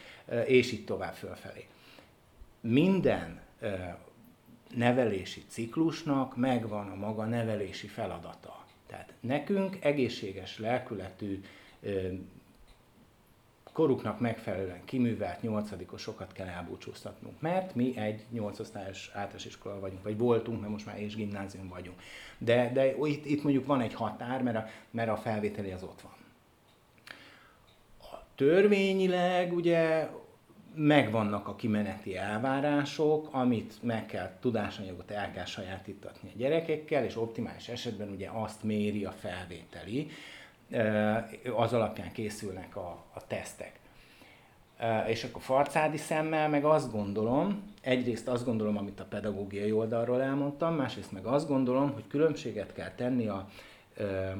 és 0.46 0.72
így 0.72 0.84
tovább 0.84 1.14
fölfelé. 1.14 1.66
Minden 2.60 3.40
nevelési 4.74 5.42
ciklusnak 5.48 6.36
megvan 6.36 6.88
a 6.88 6.94
maga 6.94 7.24
nevelési 7.24 7.86
feladata. 7.86 8.64
Tehát 8.86 9.12
nekünk 9.20 9.76
egészséges 9.80 10.58
lelkületű, 10.58 11.40
koruknak 13.78 14.20
megfelelően 14.20 14.84
kiművelt 14.84 15.42
nyolcadikosokat 15.42 16.32
kell 16.32 16.46
elbúcsúztatnunk, 16.46 17.40
mert 17.40 17.74
mi 17.74 17.96
egy 17.96 18.24
nyolcosztályos 18.30 19.10
általános 19.14 19.44
iskola 19.44 19.80
vagyunk, 19.80 20.02
vagy 20.02 20.18
voltunk, 20.18 20.60
mert 20.60 20.72
most 20.72 20.86
már 20.86 21.00
és 21.00 21.14
gimnázium 21.14 21.68
vagyunk. 21.68 22.00
De, 22.38 22.70
de 22.72 22.94
itt, 23.06 23.26
itt 23.26 23.42
mondjuk 23.42 23.66
van 23.66 23.80
egy 23.80 23.94
határ, 23.94 24.42
mert 24.42 24.56
a, 24.56 24.66
mert 24.90 25.08
a 25.08 25.16
felvételi 25.16 25.70
az 25.70 25.82
ott 25.82 26.00
van. 26.00 26.12
A 28.00 28.24
törvényileg 28.34 29.52
ugye 29.52 30.08
megvannak 30.74 31.48
a 31.48 31.54
kimeneti 31.54 32.16
elvárások, 32.16 33.28
amit 33.30 33.74
meg 33.82 34.06
kell, 34.06 34.36
tudásanyagot 34.40 35.10
el 35.10 35.30
kell 35.30 35.44
sajátítatni 35.44 36.30
a 36.34 36.38
gyerekekkel, 36.38 37.04
és 37.04 37.16
optimális 37.16 37.68
esetben 37.68 38.08
ugye 38.08 38.28
azt 38.32 38.62
méri 38.62 39.04
a 39.04 39.12
felvételi, 39.12 40.10
az 41.56 41.72
alapján 41.72 42.12
készülnek 42.12 42.76
a, 42.76 43.04
a 43.14 43.26
tesztek. 43.26 43.78
És 45.06 45.24
akkor 45.24 45.42
farcádi 45.42 45.96
szemmel 45.96 46.48
meg 46.48 46.64
azt 46.64 46.92
gondolom, 46.92 47.62
egyrészt 47.80 48.28
azt 48.28 48.44
gondolom, 48.44 48.76
amit 48.76 49.00
a 49.00 49.04
pedagógiai 49.04 49.72
oldalról 49.72 50.22
elmondtam, 50.22 50.74
másrészt 50.74 51.12
meg 51.12 51.24
azt 51.26 51.48
gondolom, 51.48 51.92
hogy 51.92 52.06
különbséget 52.08 52.72
kell 52.72 52.90
tenni 52.90 53.28
a 53.28 53.48
ö, 53.96 54.30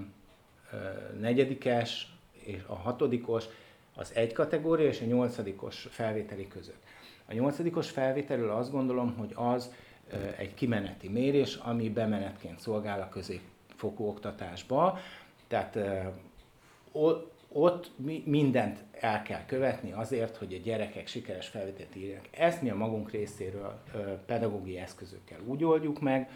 negyedikes 1.21 2.13
és 2.33 2.63
a 2.67 2.75
hatodikos, 2.75 3.45
az 3.95 4.13
egy 4.15 4.33
kategória 4.33 4.89
és 4.89 5.01
a 5.01 5.05
nyolcadikos 5.05 5.87
felvételi 5.91 6.49
között. 6.49 6.83
A 7.27 7.33
nyolcadikos 7.33 7.91
felvételről 7.91 8.51
azt 8.51 8.71
gondolom, 8.71 9.15
hogy 9.17 9.33
az 9.35 9.73
egy 10.37 10.55
kimeneti 10.55 11.09
mérés, 11.09 11.55
ami 11.55 11.91
bemenetként 11.91 12.61
szolgál 12.61 13.01
a 13.01 13.09
középfokú 13.09 14.07
oktatásba, 14.07 14.99
tehát 15.49 15.79
ott 17.53 17.91
mindent 18.25 18.85
el 19.01 19.23
kell 19.23 19.45
követni 19.45 19.93
azért, 19.93 20.37
hogy 20.37 20.55
a 20.55 20.59
gyerekek 20.65 21.07
sikeres 21.07 21.49
felvételt 21.49 21.97
írják. 21.97 22.29
Ezt 22.31 22.63
mi 22.63 22.71
a 22.71 22.77
magunk 22.77 23.11
részéről 23.11 23.83
pedagógiai 24.27 24.79
eszközökkel 24.79 25.39
úgy 25.47 25.65
oldjuk 25.65 26.01
meg, 26.01 26.31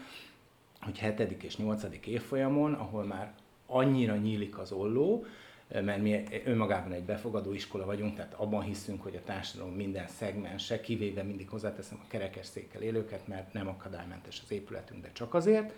hogy 0.81 0.99
7. 0.99 1.43
és 1.43 1.57
8. 1.57 1.83
évfolyamon, 2.05 2.73
ahol 2.73 3.03
már 3.03 3.33
annyira 3.65 4.15
nyílik 4.15 4.57
az 4.57 4.71
olló, 4.71 5.25
mert 5.67 6.01
mi 6.01 6.23
önmagában 6.45 6.91
egy 6.91 7.03
befogadó 7.03 7.53
iskola 7.53 7.85
vagyunk, 7.85 8.15
tehát 8.15 8.33
abban 8.33 8.61
hiszünk, 8.61 9.01
hogy 9.01 9.15
a 9.15 9.23
társadalom 9.23 9.73
minden 9.73 10.07
szegmense, 10.07 10.81
kivéve 10.81 11.23
mindig 11.23 11.49
hozzáteszem 11.49 11.99
a 12.03 12.07
kerekesszékkel 12.07 12.81
élőket, 12.81 13.27
mert 13.27 13.53
nem 13.53 13.67
akadálymentes 13.67 14.41
az 14.43 14.51
épületünk, 14.51 15.01
de 15.01 15.09
csak 15.11 15.33
azért. 15.33 15.73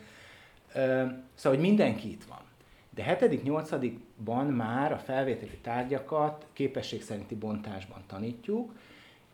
Szóval, 0.74 1.20
hogy 1.44 1.60
mindenki 1.60 2.12
itt 2.12 2.24
van. 2.24 2.42
De 2.96 3.18
7.-8.-ban 3.20 4.56
már 4.56 4.92
a 4.92 4.98
felvételi 4.98 5.58
tárgyakat 5.62 6.46
képesség 6.54 7.02
szerinti 7.02 7.36
bontásban 7.36 8.04
tanítjuk, 8.08 8.74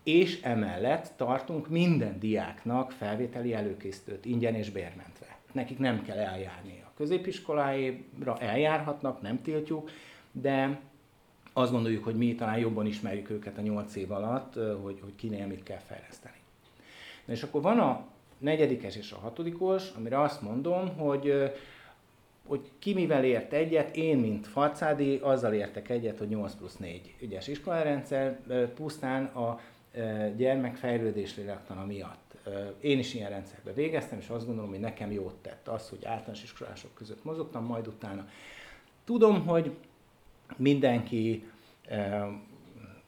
és 0.04 0.42
emellett 0.42 1.14
tartunk 1.16 1.70
minden 1.70 2.20
diáknak 2.20 2.92
felvételi 2.92 3.54
előkészítőt 3.54 4.26
ingyen 4.26 4.56
és 4.56 4.70
bérmentve. 4.70 5.38
Nekik 5.52 5.80
nem 5.80 6.02
kell 6.02 6.18
eljárni 6.18 6.84
a 6.86 6.92
középiskoláira, 6.96 8.38
eljárhatnak, 8.40 9.22
nem 9.22 9.42
tiltjuk, 9.42 9.90
de 10.32 10.80
azt 11.54 11.72
gondoljuk, 11.72 12.04
hogy 12.04 12.16
mi 12.16 12.36
talán 12.36 12.58
jobban 12.58 12.86
ismerjük 12.86 13.30
őket 13.30 13.58
a 13.58 13.62
8 13.62 13.96
év 13.96 14.12
alatt, 14.12 14.54
hogy, 14.54 15.00
hogy 15.02 15.16
kinél 15.16 15.48
mit 15.48 15.64
kell 15.64 15.80
fejleszteni. 15.88 16.36
Na 17.26 17.34
és 17.34 17.44
akkor 17.44 17.62
van 17.62 17.80
a 17.80 18.06
negyedikes 18.38 18.96
és 18.96 19.12
a 19.12 19.20
hatodikos, 19.20 19.90
amire 19.90 20.22
azt 20.22 20.42
mondom, 20.42 20.98
hogy 20.98 21.52
hogy 22.48 22.72
ki 22.80 22.94
mivel 22.94 23.24
ért 23.24 23.54
egyet, 23.54 23.96
én, 23.96 24.18
mint 24.18 24.48
Farcádi, 24.48 25.20
azzal 25.22 25.54
értek 25.54 25.90
egyet, 25.90 26.18
hogy 26.18 26.28
8 26.28 26.56
plusz 26.56 26.78
4 26.78 27.16
ügyes 27.22 27.48
iskolarendszer, 27.48 28.40
pusztán 28.76 29.26
a 29.26 29.60
gyermek 30.36 30.76
fejlődés 30.76 31.38
lélektana 31.38 31.86
miatt. 31.86 32.36
Én 32.80 33.00
is 33.00 33.14
ilyen 33.14 33.30
rendszerbe 33.30 33.74
végeztem, 33.74 34.20
és 34.20 34.28
azt 34.28 34.46
gondolom, 34.46 34.70
hogy 34.70 34.80
nekem 34.80 35.12
jót 35.12 35.36
tett 35.42 35.68
az, 35.68 35.90
hogy 35.90 36.06
általános 36.06 36.44
iskolások 36.44 36.94
között 36.94 37.24
mozogtam, 37.24 37.66
majd 37.66 37.88
utána. 37.88 38.30
Tudom, 39.06 39.46
hogy 39.46 39.72
mindenki 40.56 41.44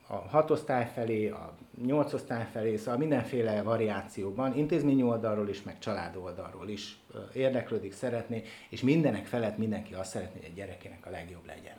a 0.08 0.16
hatosztály 0.16 0.90
felé, 0.94 1.30
a 1.30 1.54
nyolcosztály 1.86 2.48
felé, 2.52 2.76
szóval 2.76 2.98
mindenféle 2.98 3.62
variációban, 3.62 4.58
intézményi 4.58 5.04
oldalról 5.04 5.50
is, 5.50 5.64
meg 5.64 5.80
család 5.80 6.16
oldalról 6.16 6.70
is 6.70 7.00
érdeklődik, 7.34 7.94
szeretné, 7.94 8.44
és 8.70 8.82
mindenek 8.82 9.26
felett 9.26 9.58
mindenki 9.58 9.94
azt 9.94 10.10
szeretné, 10.10 10.40
hogy 10.40 10.50
a 10.52 10.56
gyerekének 10.56 11.06
a 11.06 11.10
legjobb 11.10 11.46
legyen. 11.46 11.78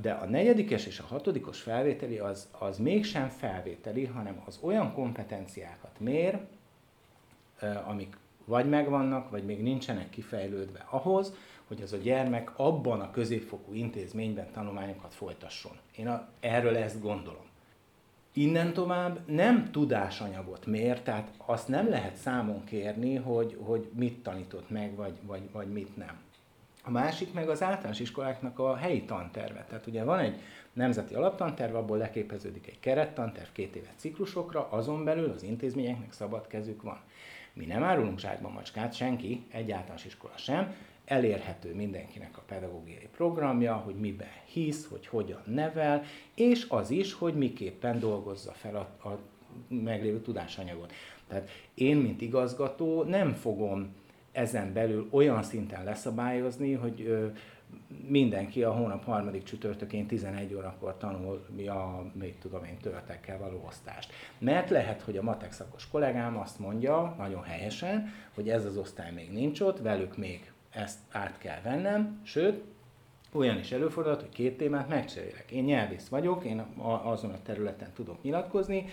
De 0.00 0.12
a 0.12 0.26
negyedikes 0.26 0.86
és 0.86 0.98
a 0.98 1.06
hatodikos 1.06 1.60
felvételi 1.60 2.18
az, 2.18 2.48
az 2.58 2.78
mégsem 2.78 3.28
felvételi, 3.28 4.04
hanem 4.04 4.42
az 4.46 4.58
olyan 4.62 4.92
kompetenciákat 4.92 6.00
mér, 6.00 6.38
amik 7.86 8.16
vagy 8.44 8.68
megvannak, 8.68 9.30
vagy 9.30 9.44
még 9.44 9.62
nincsenek 9.62 10.10
kifejlődve 10.10 10.86
ahhoz, 10.90 11.34
hogy 11.66 11.82
az 11.82 11.92
a 11.92 11.96
gyermek 11.96 12.58
abban 12.58 13.00
a 13.00 13.10
középfokú 13.10 13.72
intézményben 13.72 14.50
tanulmányokat 14.52 15.14
folytasson. 15.14 15.72
Én 15.96 16.08
a, 16.08 16.28
erről 16.40 16.76
ezt 16.76 17.00
gondolom. 17.00 17.44
Innen 18.32 18.72
tovább 18.72 19.28
nem 19.28 19.70
tudásanyagot 19.70 20.66
mér, 20.66 21.00
tehát 21.00 21.30
azt 21.36 21.68
nem 21.68 21.88
lehet 21.88 22.16
számon 22.16 22.64
kérni, 22.64 23.14
hogy, 23.14 23.58
hogy 23.60 23.88
mit 23.92 24.22
tanított 24.22 24.70
meg, 24.70 24.94
vagy, 24.94 25.18
vagy, 25.22 25.42
vagy 25.52 25.72
mit 25.72 25.96
nem. 25.96 26.20
A 26.82 26.90
másik 26.90 27.32
meg 27.32 27.48
az 27.48 27.62
általános 27.62 28.00
iskoláknak 28.00 28.58
a 28.58 28.76
helyi 28.76 29.04
tanterve. 29.04 29.64
Tehát 29.68 29.86
ugye 29.86 30.04
van 30.04 30.18
egy 30.18 30.40
nemzeti 30.72 31.14
alaptanterv, 31.14 31.74
abból 31.74 31.98
leképeződik 31.98 32.66
egy 32.66 32.80
kerettanterv 32.80 33.48
két 33.52 33.76
éves 33.76 33.92
ciklusokra, 33.96 34.68
azon 34.70 35.04
belül 35.04 35.30
az 35.30 35.42
intézményeknek 35.42 36.12
szabad 36.12 36.46
kezük 36.46 36.82
van. 36.82 37.00
Mi 37.52 37.64
nem 37.64 37.82
árulunk 37.82 38.18
zsákba 38.18 38.48
macskát, 38.48 38.94
senki, 38.94 39.44
egy 39.50 39.70
általános 39.70 40.04
iskola 40.04 40.36
sem, 40.36 40.74
elérhető 41.06 41.74
mindenkinek 41.74 42.38
a 42.38 42.42
pedagógiai 42.46 43.08
programja, 43.12 43.74
hogy 43.74 43.94
miben 43.94 44.28
hisz, 44.44 44.88
hogy 44.88 45.06
hogyan 45.06 45.42
nevel, 45.44 46.02
és 46.34 46.66
az 46.68 46.90
is, 46.90 47.12
hogy 47.12 47.34
miképpen 47.34 47.98
dolgozza 47.98 48.52
fel 48.52 48.76
a, 48.76 49.08
a 49.08 49.18
meglévő 49.68 50.20
tudásanyagot. 50.20 50.92
Tehát 51.28 51.50
én, 51.74 51.96
mint 51.96 52.20
igazgató 52.20 53.02
nem 53.02 53.32
fogom 53.32 53.94
ezen 54.32 54.72
belül 54.72 55.08
olyan 55.10 55.42
szinten 55.42 55.84
leszabályozni, 55.84 56.72
hogy 56.72 57.00
ö, 57.00 57.26
mindenki 58.08 58.62
a 58.62 58.72
hónap 58.72 59.04
harmadik 59.04 59.42
csütörtökén 59.42 60.06
11 60.06 60.54
órakor 60.54 60.96
tanulja 60.96 62.04
mit 62.12 62.38
tudom 62.40 62.64
én, 62.64 62.76
töltekkel 62.76 63.38
való 63.38 63.64
osztást. 63.66 64.12
Mert 64.38 64.70
lehet, 64.70 65.00
hogy 65.00 65.16
a 65.16 65.22
matek 65.22 65.52
szakos 65.52 65.88
kollégám 65.88 66.38
azt 66.38 66.58
mondja, 66.58 67.14
nagyon 67.18 67.42
helyesen, 67.42 68.12
hogy 68.34 68.48
ez 68.48 68.64
az 68.64 68.76
osztály 68.76 69.12
még 69.12 69.32
nincs 69.32 69.60
ott, 69.60 69.80
velük 69.80 70.16
még 70.16 70.52
ezt 70.76 70.98
át 71.10 71.38
kell 71.38 71.60
vennem, 71.62 72.20
sőt, 72.24 72.62
olyan 73.32 73.58
is 73.58 73.72
előfordulhat, 73.72 74.20
hogy 74.20 74.30
két 74.32 74.56
témát 74.56 74.88
megcserélek. 74.88 75.50
Én 75.50 75.64
nyelvész 75.64 76.08
vagyok, 76.08 76.44
én 76.44 76.58
azon 77.02 77.30
a 77.30 77.42
területen 77.42 77.92
tudok 77.94 78.22
nyilatkozni, 78.22 78.86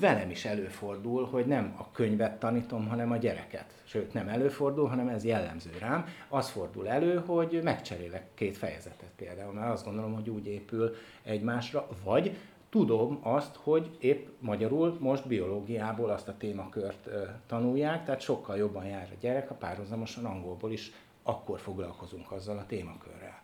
velem 0.00 0.30
is 0.30 0.44
előfordul, 0.44 1.26
hogy 1.26 1.46
nem 1.46 1.74
a 1.78 1.90
könyvet 1.90 2.38
tanítom, 2.38 2.88
hanem 2.88 3.10
a 3.10 3.16
gyereket. 3.16 3.72
Sőt, 3.84 4.12
nem 4.12 4.28
előfordul, 4.28 4.88
hanem 4.88 5.08
ez 5.08 5.24
jellemző 5.24 5.70
rám. 5.78 6.06
Az 6.28 6.48
fordul 6.48 6.88
elő, 6.88 7.22
hogy 7.26 7.60
megcserélek 7.62 8.26
két 8.34 8.56
fejezetet 8.56 9.10
például, 9.16 9.52
mert 9.52 9.72
azt 9.72 9.84
gondolom, 9.84 10.14
hogy 10.14 10.30
úgy 10.30 10.46
épül 10.46 10.94
egymásra, 11.22 11.88
vagy 12.04 12.36
tudom 12.70 13.18
azt, 13.22 13.56
hogy 13.56 13.96
épp 14.00 14.28
magyarul 14.38 14.96
most 15.00 15.26
biológiából 15.26 16.10
azt 16.10 16.28
a 16.28 16.36
témakört 16.36 17.08
tanulják, 17.46 18.04
tehát 18.04 18.20
sokkal 18.20 18.56
jobban 18.56 18.84
jár 18.84 19.08
a 19.12 19.16
gyerek, 19.20 19.50
a 19.50 19.54
párhuzamosan 19.54 20.24
angolból 20.24 20.72
is 20.72 20.92
akkor 21.22 21.58
foglalkozunk 21.60 22.32
azzal 22.32 22.58
a 22.58 22.66
témakörrel. 22.66 23.40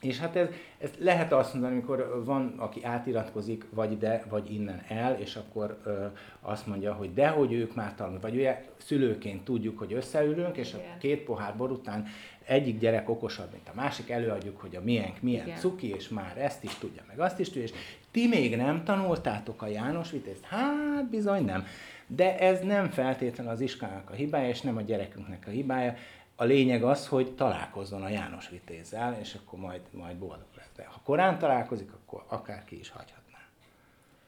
És 0.00 0.18
hát 0.18 0.36
ez, 0.36 0.48
ez 0.78 0.90
lehet 0.98 1.32
azt 1.32 1.52
mondani, 1.52 1.74
amikor 1.74 2.22
van, 2.24 2.54
aki 2.56 2.84
átiratkozik, 2.84 3.64
vagy 3.70 3.92
ide, 3.92 4.24
vagy 4.28 4.52
innen 4.52 4.82
el, 4.88 5.18
és 5.20 5.36
akkor 5.36 5.78
ö, 5.84 6.06
azt 6.40 6.66
mondja, 6.66 6.92
hogy 6.92 7.14
de, 7.14 7.28
hogy 7.28 7.52
ők 7.52 7.74
már 7.74 7.94
tanul. 7.94 8.20
Vagy 8.20 8.34
ugye 8.34 8.64
szülőként 8.76 9.44
tudjuk, 9.44 9.78
hogy 9.78 9.92
összeülünk, 9.92 10.56
és 10.56 10.68
Igen. 10.68 10.80
a 10.94 10.98
két 10.98 11.20
pohár 11.20 11.56
bor 11.56 11.70
után 11.70 12.06
egyik 12.44 12.78
gyerek 12.78 13.08
okosabb, 13.08 13.52
mint 13.52 13.68
a 13.68 13.74
másik, 13.74 14.10
előadjuk, 14.10 14.60
hogy 14.60 14.76
a 14.76 14.80
miénk 14.80 15.20
milyen 15.20 15.46
Igen. 15.46 15.58
cuki, 15.58 15.94
és 15.94 16.08
már 16.08 16.38
ezt 16.38 16.64
is 16.64 16.74
tudja, 16.74 17.02
meg 17.08 17.20
azt 17.20 17.38
is 17.38 17.46
tudja, 17.46 17.62
és 17.62 17.72
ti 18.10 18.28
még 18.28 18.56
nem 18.56 18.84
tanultátok 18.84 19.62
a 19.62 19.66
János 19.66 20.10
Vitézt? 20.10 20.44
Hát 20.44 21.08
bizony 21.10 21.44
nem. 21.44 21.66
De 22.06 22.38
ez 22.38 22.60
nem 22.60 22.90
feltétlenül 22.90 23.52
az 23.52 23.60
iskolának 23.60 24.10
a 24.10 24.14
hibája, 24.14 24.48
és 24.48 24.60
nem 24.60 24.76
a 24.76 24.80
gyerekünknek 24.80 25.44
a 25.46 25.50
hibája. 25.50 25.94
A 26.36 26.44
lényeg 26.44 26.82
az, 26.82 27.08
hogy 27.08 27.34
találkozzon 27.34 28.02
a 28.02 28.08
János 28.08 28.48
Vitézzel, 28.48 29.18
és 29.20 29.34
akkor 29.34 29.58
majd, 29.58 29.80
majd 29.90 30.16
boldog 30.16 30.48
lesz. 30.56 30.70
De 30.76 30.86
ha 30.86 31.00
korán 31.04 31.38
találkozik, 31.38 31.92
akkor 31.92 32.24
akárki 32.28 32.78
is 32.78 32.90
hagyhatná. 32.90 33.38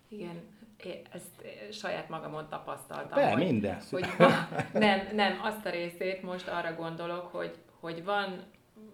Igen, 0.09 0.41
én 0.85 1.01
ezt 1.13 1.47
saját 1.73 2.09
magamon 2.09 2.49
tapasztaltam. 2.49 3.19
Be, 3.19 3.31
hogy, 3.31 3.43
minden. 3.43 3.81
Hogy 3.91 4.07
van, 4.19 4.49
nem, 4.73 5.09
nem, 5.13 5.41
azt 5.43 5.67
a 5.67 5.71
részét 5.71 6.23
most 6.23 6.49
arra 6.49 6.75
gondolok, 6.75 7.27
hogy, 7.33 7.55
hogy 7.81 8.05
van, 8.05 8.43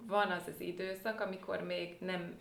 van 0.06 0.30
az 0.30 0.42
az 0.46 0.60
időszak, 0.60 1.20
amikor 1.20 1.62
még 1.62 1.96
nem, 1.98 2.34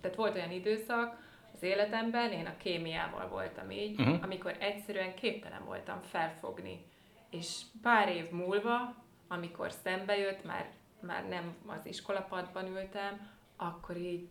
tehát 0.00 0.16
volt 0.16 0.34
olyan 0.34 0.50
időszak 0.50 1.26
az 1.54 1.62
életemben, 1.62 2.32
én 2.32 2.46
a 2.46 2.56
kémiával 2.56 3.28
voltam 3.28 3.70
így, 3.70 4.00
uh-huh. 4.00 4.18
amikor 4.22 4.56
egyszerűen 4.58 5.14
képtelen 5.14 5.64
voltam 5.64 6.00
felfogni. 6.02 6.84
És 7.30 7.60
pár 7.82 8.08
év 8.08 8.30
múlva 8.30 8.94
amikor 9.28 9.72
szembe 9.72 10.18
jött, 10.18 10.44
már, 10.44 10.70
már 11.00 11.28
nem 11.28 11.54
az 11.66 11.86
iskolapadban 11.86 12.66
ültem, 12.66 13.30
akkor 13.56 13.96
így, 13.96 14.28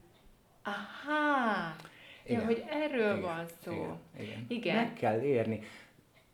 aha, 0.63 1.75
igen. 2.23 2.39
Ja, 2.39 2.45
hogy 2.45 2.63
erről 2.69 3.17
igen. 3.17 3.21
van 3.21 3.45
szó. 3.63 3.71
Igen. 3.71 3.97
Igen. 4.17 4.45
igen. 4.47 4.75
Meg 4.75 4.93
kell 4.93 5.21
érni. 5.21 5.61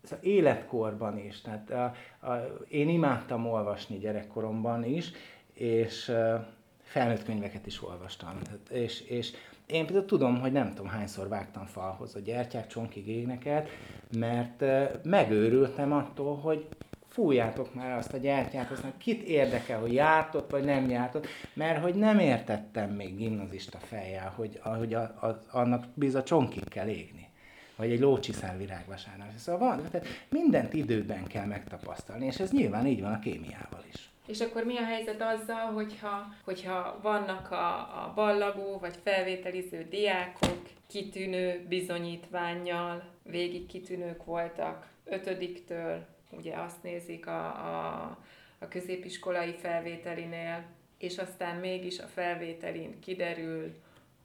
Szóval 0.04 0.26
életkorban 0.26 1.18
is. 1.18 1.42
Tehát 1.42 1.70
a, 1.70 1.94
a, 2.28 2.34
én 2.68 2.90
imádtam 2.90 3.48
olvasni 3.48 3.98
gyerekkoromban 3.98 4.84
is, 4.84 5.12
és 5.54 6.10
a, 6.10 6.48
felnőtt 6.82 7.24
könyveket 7.24 7.66
is 7.66 7.84
olvastam. 7.84 8.40
Tehát, 8.40 8.70
és, 8.70 9.02
és 9.02 9.32
én 9.66 9.86
például 9.86 10.06
tudom, 10.06 10.40
hogy 10.40 10.52
nem 10.52 10.74
tudom 10.74 10.88
hányszor 10.88 11.28
vágtam 11.28 11.66
falhoz 11.66 12.16
a 12.16 12.20
gyertyák 12.20 12.68
csonkig 12.68 13.08
éneket, 13.08 13.70
mert 14.18 14.64
megőrültem 15.04 15.92
attól, 15.92 16.38
hogy 16.38 16.68
fújjátok 17.14 17.74
már 17.74 17.98
azt 17.98 18.14
a 18.14 18.18
gyertyát, 18.18 18.72
aztán 18.72 18.94
kit 18.98 19.22
érdekel, 19.22 19.80
hogy 19.80 19.94
jártott 19.94 20.50
vagy 20.50 20.64
nem 20.64 20.90
jártott, 20.90 21.28
mert 21.54 21.82
hogy 21.82 21.96
nem 21.96 22.20
értettem 22.20 22.90
még 22.90 23.16
gimnazista 23.16 23.78
fejjel, 23.78 24.34
hogy, 24.36 24.60
hogy 24.64 24.94
a, 24.94 25.02
a, 25.02 25.42
annak 25.52 25.86
biz 25.94 26.16
a 26.16 26.24
csonkig 26.24 26.68
kell 26.70 26.88
égni 26.88 27.32
vagy 27.76 27.92
egy 27.92 28.00
lócsiszár 28.00 28.58
virágvasárnál. 28.58 29.32
Szóval 29.38 29.68
van, 29.68 29.90
tehát 29.92 30.08
mindent 30.30 30.74
időben 30.74 31.28
kell 31.28 31.46
megtapasztalni, 31.46 32.26
és 32.26 32.40
ez 32.40 32.52
nyilván 32.52 32.88
így 32.88 33.02
van 33.02 33.14
a 33.14 33.20
kémiával 33.20 33.84
is. 33.94 34.10
És 34.28 34.40
akkor 34.40 34.64
mi 34.64 34.78
a 34.78 34.86
helyzet 34.86 35.22
azzal, 35.22 35.72
hogyha, 35.74 36.34
hogyha 36.44 37.00
vannak 37.02 37.52
a, 37.52 37.76
a 37.78 38.12
ballagó 38.16 38.78
vagy 38.80 38.96
felvételiző 39.04 39.88
diákok 39.90 40.62
kitűnő 40.88 41.66
bizonyítványjal, 41.70 43.04
végig 43.24 43.66
kitűnők 43.66 44.26
voltak, 44.26 44.88
ötödiktől 45.06 46.06
ugye 46.38 46.56
azt 46.56 46.84
nézik 46.84 47.28
a, 47.28 47.46
a, 47.46 48.18
a 48.60 48.68
középiskolai 48.68 49.54
felvételinél, 49.54 50.64
és 50.98 51.18
aztán 51.18 51.56
mégis 51.56 52.00
a 52.00 52.08
felvételin 52.08 53.00
kiderül, 53.00 53.76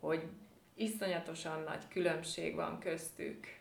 hogy 0.01 0.23
iszonyatosan 0.75 1.63
nagy 1.67 1.89
különbség 1.89 2.55
van 2.55 2.79
köztük, 2.79 3.57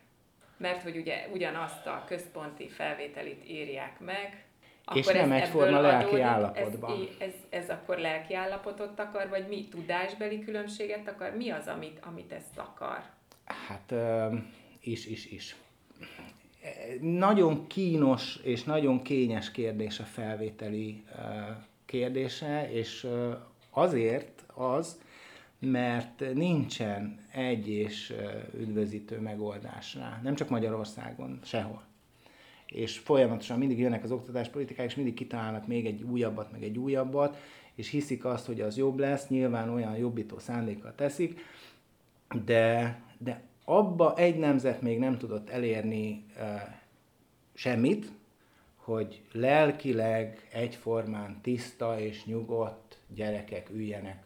mert 0.58 0.84
hogy 0.84 0.98
ugye 0.98 1.28
ugyanazt 1.34 1.86
a 1.86 2.04
központi 2.08 2.68
felvételit 2.68 3.50
írják 3.50 4.00
meg, 4.00 4.46
és 4.94 5.08
akkor 5.08 5.20
nem 5.20 5.32
egyforma 5.32 5.82
lelki 5.82 6.22
állapotban. 6.22 7.08
Ez, 7.20 7.28
ez, 7.28 7.34
ez 7.50 7.70
akkor 7.70 7.98
lelki 7.98 8.34
állapotot 8.34 9.00
akar, 9.00 9.30
vagy 9.30 9.48
mi 9.48 9.68
tudásbeli 9.68 10.44
különbséget 10.44 11.08
akar? 11.08 11.36
Mi 11.36 11.50
az, 11.50 11.68
amit, 11.68 12.00
amit 12.06 12.32
ezt 12.32 12.58
akar? 12.58 13.04
Hát 13.46 13.94
is, 14.80 15.06
is, 15.06 15.26
is 15.26 15.56
nagyon 17.01 17.67
kínos 17.67 18.39
és 18.43 18.63
nagyon 18.63 19.01
kényes 19.01 19.51
kérdés 19.51 19.99
a 19.99 20.03
felvételi 20.03 21.03
kérdése, 21.86 22.71
és 22.71 23.08
azért 23.69 24.43
az, 24.53 24.99
mert 25.60 26.34
nincsen 26.34 27.19
egy 27.32 27.69
és 27.69 28.13
üdvözítő 28.60 29.19
megoldás 29.19 29.95
rá. 29.95 30.19
Nem 30.23 30.36
csak 30.36 30.49
Magyarországon, 30.49 31.39
sehol. 31.43 31.82
És 32.65 32.97
folyamatosan 32.97 33.58
mindig 33.58 33.80
jönnek 33.80 34.03
az 34.03 34.12
oktatáspolitikák, 34.12 34.86
és 34.86 34.95
mindig 34.95 35.13
kitalálnak 35.13 35.67
még 35.67 35.86
egy 35.86 36.03
újabbat, 36.03 36.51
meg 36.51 36.63
egy 36.63 36.77
újabbat, 36.77 37.38
és 37.75 37.89
hiszik 37.89 38.25
azt, 38.25 38.45
hogy 38.45 38.62
az 38.62 38.77
jobb 38.77 38.99
lesz, 38.99 39.27
nyilván 39.27 39.69
olyan 39.69 39.97
jobbító 39.97 40.39
szándékkal 40.39 40.95
teszik, 40.95 41.39
de, 42.45 42.99
de 43.17 43.41
abba 43.69 44.15
egy 44.15 44.38
nemzet 44.38 44.82
még 44.82 44.99
nem 44.99 45.17
tudott 45.17 45.49
elérni 45.49 46.25
semmit, 47.53 48.12
hogy 48.75 49.21
lelkileg 49.32 50.47
egyformán 50.51 51.41
tiszta 51.41 51.99
és 51.99 52.25
nyugodt 52.25 52.97
gyerekek 53.08 53.69
üljenek 53.69 54.23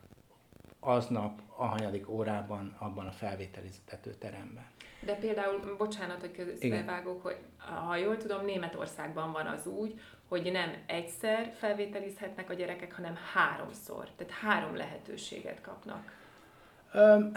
aznap 0.80 1.42
a 1.56 1.66
hanyadik 1.66 2.10
órában 2.10 2.76
abban 2.80 3.08
a 3.08 3.12
felvételizetető 3.12 4.14
teremben. 4.14 4.66
De 5.00 5.16
például, 5.16 5.76
bocsánat, 5.78 6.20
hogy 6.20 6.32
közbevágok, 6.32 7.22
hogy 7.22 7.38
ha 7.88 7.96
jól 7.96 8.18
tudom, 8.18 8.46
Németországban 8.46 9.32
van 9.32 9.46
az 9.46 9.68
úgy, 9.68 10.00
hogy 10.28 10.52
nem 10.52 10.74
egyszer 10.86 11.54
felvételizhetnek 11.58 12.50
a 12.50 12.54
gyerekek, 12.54 12.94
hanem 12.94 13.18
háromszor. 13.34 14.10
Tehát 14.16 14.34
három 14.34 14.76
lehetőséget 14.76 15.62
kapnak. 15.62 16.20
Um, 16.94 17.32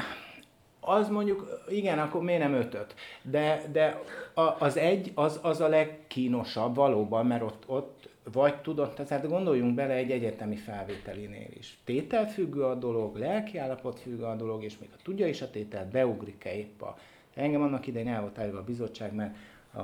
az 0.84 1.08
mondjuk, 1.08 1.62
igen, 1.68 1.98
akkor 1.98 2.22
miért 2.22 2.40
nem 2.40 2.54
ötöt? 2.54 2.94
De, 3.22 3.62
de 3.72 4.00
a, 4.34 4.64
az 4.64 4.76
egy, 4.76 5.12
az, 5.14 5.38
az 5.42 5.60
a 5.60 5.68
legkínosabb 5.68 6.74
valóban, 6.74 7.26
mert 7.26 7.42
ott, 7.42 7.62
ott 7.66 8.08
vagy 8.32 8.60
tudod, 8.60 8.92
tehát 8.92 9.28
gondoljunk 9.28 9.74
bele 9.74 9.94
egy 9.94 10.10
egyetemi 10.10 10.56
felvételinél 10.56 11.48
is. 11.58 11.78
Tétel 11.84 12.30
függő 12.30 12.62
a 12.62 12.74
dolog, 12.74 13.16
lelkiállapot 13.16 14.00
függő 14.00 14.24
a 14.24 14.34
dolog, 14.36 14.64
és 14.64 14.78
még 14.78 14.88
ha 14.90 14.96
tudja 15.02 15.26
is 15.26 15.42
a 15.42 15.50
tételt, 15.50 15.90
beugrik-e 15.90 16.54
épp 16.54 16.82
a... 16.82 16.98
Engem 17.34 17.62
annak 17.62 17.86
idején 17.86 18.08
el 18.08 18.20
volt 18.20 18.38
a 18.38 18.64
bizottság, 18.64 19.14
mert 19.14 19.34
a 19.74 19.80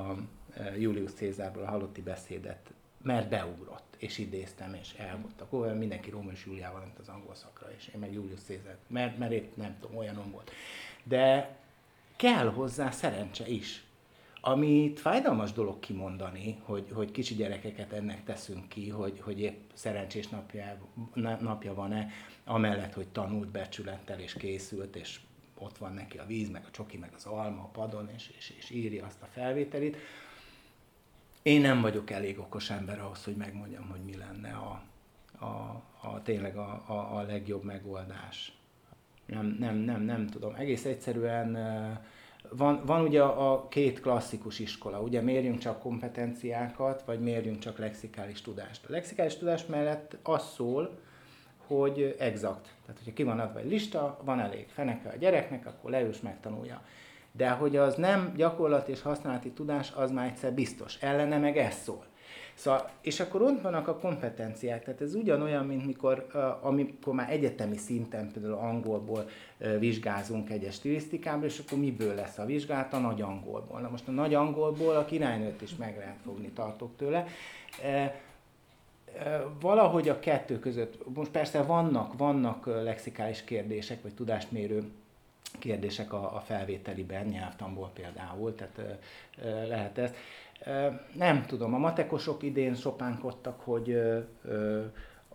e, 0.54 0.78
Julius 0.78 1.12
Cézárból 1.12 1.62
a 1.62 1.70
halotti 1.70 2.02
beszédet, 2.02 2.72
mert 3.02 3.28
beugrott, 3.28 3.96
és 3.98 4.18
idéztem, 4.18 4.74
és 4.74 4.92
elmondtak. 4.92 5.46
Akkor 5.46 5.74
mindenki 5.74 6.10
Róma 6.10 6.30
és 6.30 6.44
Júliával 6.46 6.80
ment 6.80 6.98
az 6.98 7.08
angol 7.08 7.34
szakra, 7.34 7.72
és 7.76 7.90
én 7.94 8.00
meg 8.00 8.12
Julius 8.12 8.40
Cézár, 8.40 8.76
mert, 8.86 9.18
mert 9.18 9.32
épp 9.32 9.56
nem 9.56 9.76
tudom, 9.80 9.96
olyanom 9.96 10.30
volt 10.30 10.50
de 11.02 11.56
kell 12.16 12.48
hozzá 12.50 12.90
szerencse 12.90 13.48
is. 13.48 13.84
Amit 14.42 15.00
fájdalmas 15.00 15.52
dolog 15.52 15.78
kimondani, 15.78 16.58
hogy, 16.62 16.84
hogy 16.92 17.10
kicsi 17.10 17.34
gyerekeket 17.34 17.92
ennek 17.92 18.24
teszünk 18.24 18.68
ki, 18.68 18.88
hogy, 18.88 19.20
hogy 19.20 19.40
épp 19.40 19.70
szerencsés 19.72 20.28
napja, 20.28 20.78
napja 21.40 21.74
van-e, 21.74 22.08
amellett, 22.44 22.94
hogy 22.94 23.08
tanult 23.08 23.48
becsülettel 23.48 24.20
és 24.20 24.32
készült, 24.32 24.96
és 24.96 25.20
ott 25.58 25.78
van 25.78 25.92
neki 25.92 26.18
a 26.18 26.26
víz, 26.26 26.50
meg 26.50 26.64
a 26.66 26.70
csoki, 26.70 26.96
meg 26.96 27.10
az 27.14 27.24
alma 27.24 27.62
a 27.62 27.70
padon, 27.72 28.10
és, 28.14 28.30
és, 28.36 28.52
és 28.58 28.70
írja 28.70 29.06
azt 29.06 29.22
a 29.22 29.28
felvételit. 29.32 29.96
Én 31.42 31.60
nem 31.60 31.80
vagyok 31.80 32.10
elég 32.10 32.38
okos 32.38 32.70
ember 32.70 33.00
ahhoz, 33.00 33.24
hogy 33.24 33.36
megmondjam, 33.36 33.88
hogy 33.88 34.00
mi 34.04 34.16
lenne 34.16 34.52
a, 34.52 34.82
a, 35.44 35.82
a 36.00 36.22
tényleg 36.22 36.56
a, 36.56 36.82
a, 36.86 37.16
a 37.18 37.22
legjobb 37.22 37.64
megoldás 37.64 38.52
nem, 39.30 39.56
nem, 39.58 39.76
nem, 39.76 40.02
nem 40.02 40.26
tudom. 40.26 40.54
Egész 40.54 40.84
egyszerűen 40.84 41.58
van, 42.48 42.82
van 42.84 43.00
ugye 43.00 43.22
a 43.22 43.68
két 43.68 44.00
klasszikus 44.00 44.58
iskola, 44.58 45.00
ugye 45.00 45.20
mérjünk 45.20 45.58
csak 45.58 45.80
kompetenciákat, 45.80 47.02
vagy 47.04 47.20
mérjünk 47.20 47.58
csak 47.58 47.78
lexikális 47.78 48.40
tudást. 48.40 48.84
A 48.86 48.90
lexikális 48.90 49.36
tudás 49.36 49.66
mellett 49.66 50.16
az 50.22 50.42
szól, 50.54 50.98
hogy 51.66 52.16
exakt. 52.18 52.62
Tehát, 52.62 52.98
hogyha 52.98 53.12
ki 53.12 53.22
van 53.22 53.40
adva 53.40 53.58
egy 53.58 53.70
lista, 53.70 54.18
van 54.24 54.40
elég 54.40 54.68
feneke 54.68 55.08
a 55.08 55.16
gyereknek, 55.16 55.66
akkor 55.66 55.90
leülsz, 55.90 56.20
megtanulja. 56.20 56.82
De 57.32 57.50
hogy 57.50 57.76
az 57.76 57.94
nem 57.94 58.32
gyakorlat 58.36 58.88
és 58.88 59.02
használati 59.02 59.50
tudás, 59.50 59.92
az 59.96 60.10
már 60.10 60.26
egyszer 60.26 60.52
biztos. 60.52 60.96
Ellene 61.00 61.38
meg 61.38 61.56
ez 61.56 61.74
szól. 61.74 62.08
Szóval, 62.54 62.88
és 63.00 63.20
akkor 63.20 63.42
ott 63.42 63.60
vannak 63.60 63.88
a 63.88 63.96
kompetenciák, 63.96 64.84
tehát 64.84 65.00
ez 65.00 65.14
ugyanolyan, 65.14 65.66
mint 65.66 65.86
mikor, 65.86 66.26
amikor 66.60 67.14
már 67.14 67.30
egyetemi 67.30 67.76
szinten 67.76 68.30
például 68.32 68.54
angolból 68.54 69.28
vizsgázunk 69.78 70.50
egyes 70.50 70.74
stilisztikából, 70.74 71.44
és 71.44 71.58
akkor 71.58 71.78
miből 71.78 72.14
lesz 72.14 72.38
a 72.38 72.44
vizsgát? 72.44 72.94
A 72.94 72.98
nagy 72.98 73.22
angolból. 73.22 73.80
Na 73.80 73.88
most 73.88 74.08
a 74.08 74.10
nagy 74.10 74.34
angolból 74.34 74.96
a 74.96 75.04
királynőt 75.04 75.62
is 75.62 75.76
meg 75.76 75.96
lehet 75.96 76.18
fogni, 76.24 76.48
tartok 76.48 76.96
tőle. 76.96 77.26
valahogy 79.60 80.08
a 80.08 80.18
kettő 80.18 80.58
között, 80.58 81.14
most 81.14 81.30
persze 81.30 81.62
vannak, 81.62 82.16
vannak 82.16 82.66
lexikális 82.66 83.44
kérdések, 83.44 84.02
vagy 84.02 84.14
tudásmérő 84.14 84.90
kérdések 85.58 86.12
a, 86.12 86.36
a 86.36 86.40
felvételiben, 86.40 87.26
nyelvtamból 87.26 87.90
például, 87.94 88.54
tehát 88.54 88.80
lehet 89.66 89.98
ez. 89.98 90.12
Nem 91.14 91.46
tudom, 91.46 91.74
a 91.74 91.78
matekosok 91.78 92.42
idén 92.42 92.74
sopánkodtak, 92.74 93.60
hogy 93.60 93.98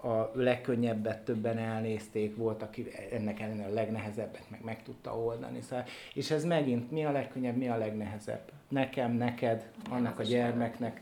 a 0.05 0.31
legkönnyebbet 0.33 1.23
többen 1.23 1.57
elnézték, 1.57 2.35
volt, 2.35 2.61
aki 2.61 2.87
ennek 3.11 3.39
ellenére 3.39 3.67
a 3.67 3.73
legnehezebbet 3.73 4.49
meg 4.49 4.63
meg 4.63 4.83
tudta 4.83 5.17
oldani. 5.17 5.61
Szóval, 5.61 5.85
és 6.13 6.31
ez 6.31 6.45
megint, 6.45 6.91
mi 6.91 7.05
a 7.05 7.11
legkönnyebb, 7.11 7.57
mi 7.57 7.69
a 7.69 7.77
legnehezebb? 7.77 8.51
Nekem, 8.67 9.11
neked, 9.11 9.69
annak 9.89 10.19
a 10.19 10.23
gyermeknek. 10.23 11.01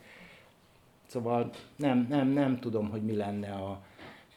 Szóval 1.07 1.49
nem, 1.75 2.05
nem, 2.09 2.27
nem 2.27 2.59
tudom, 2.59 2.89
hogy 2.89 3.03
mi 3.03 3.15
lenne 3.15 3.51
a... 3.51 3.81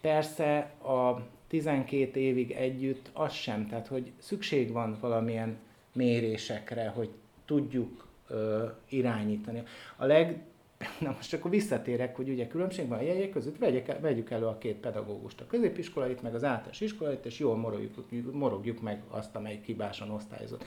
Persze 0.01 0.59
a 0.83 1.21
12 1.49 2.21
évig 2.21 2.51
együtt 2.51 3.11
az 3.13 3.33
sem, 3.33 3.69
tehát 3.69 3.87
hogy 3.87 4.13
szükség 4.19 4.73
van 4.73 4.97
valamilyen 5.01 5.59
mérésekre, 5.93 6.89
hogy 6.89 7.11
tudjuk 7.45 8.07
ö, 8.29 8.65
irányítani. 8.89 9.63
A 9.97 10.05
leg, 10.05 10.41
na 11.01 11.11
most 11.11 11.35
akkor 11.35 11.51
visszatérek, 11.51 12.17
hogy 12.17 12.29
ugye 12.29 12.47
különbség 12.47 12.89
van 12.89 12.99
a 12.99 13.03
jegyek 13.03 13.31
között, 13.31 13.59
vegyek, 13.59 14.01
vegyük 14.01 14.31
elő 14.31 14.47
a 14.47 14.59
két 14.59 14.77
pedagógust, 14.77 15.41
a 15.41 15.47
középiskolait, 15.47 16.23
meg 16.23 16.35
az 16.35 16.45
általános 16.45 16.81
iskolait, 16.81 17.27
és 17.27 17.39
jól 17.39 17.57
morogjuk, 17.57 18.33
morogjuk 18.33 18.81
meg 18.81 19.03
azt, 19.09 19.37
amelyik 19.37 19.65
hibásan 19.65 20.11
osztályozott. 20.11 20.65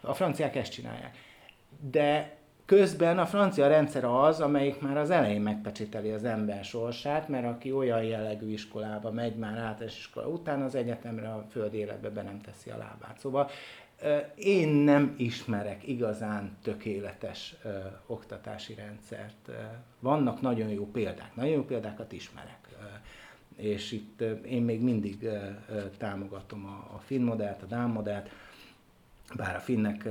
A 0.00 0.14
franciák 0.14 0.56
ezt 0.56 0.72
csinálják. 0.72 1.16
De 1.90 2.38
Közben 2.70 3.18
a 3.18 3.26
francia 3.26 3.68
rendszer 3.68 4.04
az, 4.04 4.40
amelyik 4.40 4.80
már 4.80 4.96
az 4.96 5.10
elején 5.10 5.40
megpecsételi 5.40 6.10
az 6.10 6.24
ember 6.24 6.64
sorsát, 6.64 7.28
mert 7.28 7.46
aki 7.46 7.72
olyan 7.72 8.02
jellegű 8.02 8.52
iskolába 8.52 9.10
megy 9.10 9.34
már 9.34 9.58
általános 9.58 9.98
iskola 9.98 10.26
után, 10.26 10.62
az 10.62 10.74
egyetemre 10.74 11.28
a 11.28 11.46
föld 11.50 11.74
életbe 11.74 12.10
be 12.10 12.22
nem 12.22 12.40
teszi 12.40 12.70
a 12.70 12.76
lábát. 12.76 13.18
Szóval 13.18 13.50
én 14.34 14.68
nem 14.68 15.14
ismerek 15.16 15.88
igazán 15.88 16.56
tökéletes 16.62 17.54
ö, 17.64 17.78
oktatási 18.06 18.74
rendszert. 18.74 19.50
Vannak 20.00 20.40
nagyon 20.40 20.68
jó 20.68 20.86
példák, 20.90 21.34
nagyon 21.34 21.52
jó 21.52 21.64
példákat 21.64 22.12
ismerek. 22.12 22.68
És 23.56 23.92
itt 23.92 24.20
én 24.46 24.62
még 24.62 24.80
mindig 24.80 25.28
támogatom 25.98 26.64
a, 26.64 26.94
a 26.94 26.98
finn 26.98 27.22
modellt, 27.22 27.62
a 27.62 27.66
dán 27.66 27.88
modellt, 27.88 28.28
bár 29.36 29.56
a 29.56 29.60
finnek 29.60 30.08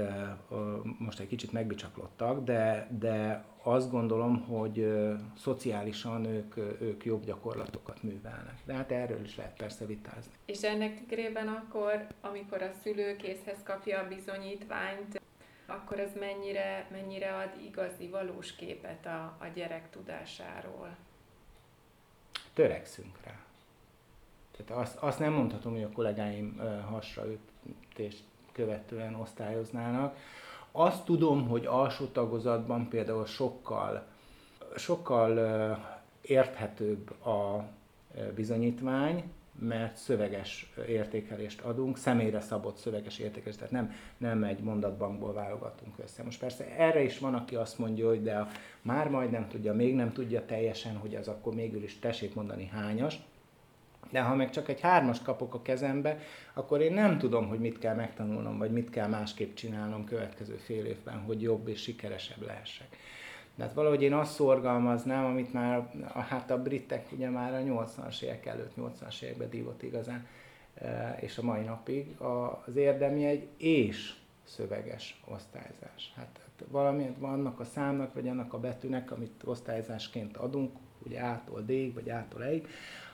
most 0.97 1.19
egy 1.19 1.27
kicsit 1.27 1.51
megbicsaklottak, 1.51 2.43
de, 2.43 2.87
de 2.99 3.45
azt 3.63 3.91
gondolom, 3.91 4.41
hogy 4.41 4.93
szociálisan 5.37 6.25
ők, 6.25 6.57
ők 6.57 7.05
jobb 7.05 7.25
gyakorlatokat 7.25 8.03
művelnek. 8.03 8.55
De 8.65 8.73
hát 8.73 8.91
erről 8.91 9.23
is 9.23 9.35
lehet 9.35 9.57
persze 9.57 9.85
vitázni. 9.85 10.31
És 10.45 10.61
ennek 10.61 10.97
tükrében 10.97 11.47
akkor, 11.47 12.07
amikor 12.21 12.61
a 12.61 12.71
szülő 12.83 13.15
készhez 13.15 13.63
kapja 13.63 13.99
a 13.99 14.07
bizonyítványt, 14.07 15.21
akkor 15.65 15.99
ez 15.99 16.11
mennyire, 16.19 16.87
mennyire 16.91 17.35
ad 17.35 17.51
igazi, 17.65 18.07
valós 18.07 18.55
képet 18.55 19.05
a, 19.05 19.37
a 19.39 19.47
gyerek 19.53 19.89
tudásáról? 19.89 20.95
Törekszünk 22.53 23.17
rá. 23.23 23.39
Tehát 24.57 24.83
azt, 24.83 24.97
azt 24.97 25.19
nem 25.19 25.33
mondhatom, 25.33 25.73
hogy 25.73 25.83
a 25.83 25.89
kollégáim 25.89 26.61
hasra 26.89 27.23
ütést 27.65 28.23
követően 28.59 29.15
osztályoznának. 29.15 30.15
Azt 30.71 31.05
tudom, 31.05 31.47
hogy 31.47 31.65
alsó 31.65 32.05
tagozatban 32.05 32.87
például 32.87 33.25
sokkal, 33.25 34.05
sokkal 34.75 35.37
érthetőbb 36.21 37.25
a 37.25 37.65
bizonyítvány, 38.35 39.23
mert 39.59 39.97
szöveges 39.97 40.73
értékelést 40.87 41.61
adunk, 41.61 41.97
személyre 41.97 42.41
szabott 42.41 42.77
szöveges 42.77 43.19
értékelést, 43.19 43.57
tehát 43.57 43.73
nem, 43.73 43.93
nem 44.17 44.43
egy 44.43 44.59
mondatbankból 44.59 45.33
válogatunk 45.33 45.93
össze. 46.03 46.23
Most 46.23 46.39
persze 46.39 46.75
erre 46.77 47.03
is 47.03 47.19
van, 47.19 47.33
aki 47.35 47.55
azt 47.55 47.77
mondja, 47.77 48.07
hogy 48.07 48.23
de 48.23 48.35
a, 48.35 48.47
már 48.81 49.09
majd 49.09 49.31
nem 49.31 49.47
tudja, 49.47 49.73
még 49.73 49.95
nem 49.95 50.11
tudja 50.11 50.45
teljesen, 50.45 50.97
hogy 50.97 51.15
az 51.15 51.27
akkor 51.27 51.53
mégis 51.53 51.83
is 51.83 51.99
tessék 51.99 52.35
mondani 52.35 52.65
hányas, 52.65 53.19
de 54.09 54.21
ha 54.21 54.35
meg 54.35 54.49
csak 54.49 54.69
egy 54.69 54.79
hármas 54.79 55.21
kapok 55.21 55.53
a 55.53 55.61
kezembe, 55.61 56.19
akkor 56.53 56.81
én 56.81 56.93
nem 56.93 57.17
tudom, 57.17 57.47
hogy 57.47 57.59
mit 57.59 57.79
kell 57.79 57.95
megtanulnom, 57.95 58.57
vagy 58.57 58.71
mit 58.71 58.89
kell 58.89 59.07
másképp 59.07 59.53
csinálnom 59.53 60.05
következő 60.05 60.55
fél 60.55 60.85
évben, 60.85 61.19
hogy 61.19 61.41
jobb 61.41 61.67
és 61.67 61.81
sikeresebb 61.81 62.41
lehessek. 62.45 62.97
De 63.55 63.63
hát 63.63 63.73
valahogy 63.73 64.01
én 64.01 64.13
azt 64.13 64.33
szorgalmaznám, 64.33 65.25
amit 65.25 65.53
már 65.53 65.91
hát 66.29 66.51
a 66.51 66.61
britek 66.61 67.07
ugye 67.11 67.29
már 67.29 67.53
a 67.53 67.57
80-as 67.57 68.21
évek 68.21 68.45
előtt, 68.45 68.73
80-as 68.77 69.21
években 69.21 69.49
dívott 69.49 69.83
igazán, 69.83 70.27
e, 70.75 71.17
és 71.21 71.37
a 71.37 71.43
mai 71.43 71.61
napig 71.61 72.15
az 72.65 72.75
érdemjegy 72.75 73.47
és 73.57 74.13
szöveges 74.43 75.21
osztályzás. 75.25 76.13
Hát, 76.15 76.39
hát 76.43 76.67
valamilyen 76.67 77.15
vannak 77.19 77.59
a 77.59 77.63
számnak, 77.63 78.13
vagy 78.13 78.27
annak 78.27 78.53
a 78.53 78.59
betűnek, 78.59 79.11
amit 79.11 79.43
osztályzásként 79.43 80.37
adunk, 80.37 80.77
ugye 81.05 81.21
A-tól 81.21 81.61
D-ig, 81.61 81.93
vagy 81.93 82.09
A-tól 82.09 82.43
E-ig, 82.43 82.67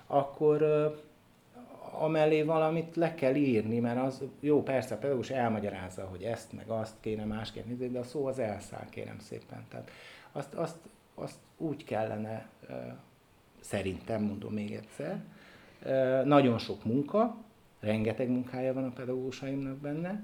akkor 0.07 0.63
amellé 1.99 2.41
valamit 2.41 2.95
le 2.95 3.13
kell 3.13 3.35
írni, 3.35 3.79
mert 3.79 3.99
az 3.99 4.23
jó, 4.39 4.63
persze 4.63 4.95
a 4.95 4.97
pedagógus 4.97 5.29
elmagyarázza, 5.29 6.05
hogy 6.05 6.23
ezt 6.23 6.53
meg 6.53 6.69
azt 6.69 6.93
kéne 6.99 7.25
másképp 7.25 7.65
nézni, 7.65 7.89
de 7.89 7.99
a 7.99 8.03
szó 8.03 8.25
az 8.25 8.39
elszáll, 8.39 8.85
kérem 8.89 9.19
szépen. 9.19 9.65
Tehát 9.69 9.89
azt, 10.31 10.53
azt, 10.53 10.77
azt 11.15 11.37
úgy 11.57 11.83
kellene, 11.83 12.47
szerintem 13.59 14.23
mondom 14.23 14.53
még 14.53 14.71
egyszer, 14.71 15.23
nagyon 16.25 16.57
sok 16.57 16.83
munka, 16.83 17.35
rengeteg 17.79 18.29
munkája 18.29 18.73
van 18.73 18.83
a 18.83 18.91
pedagógusaimnak 18.91 19.77
benne, 19.77 20.23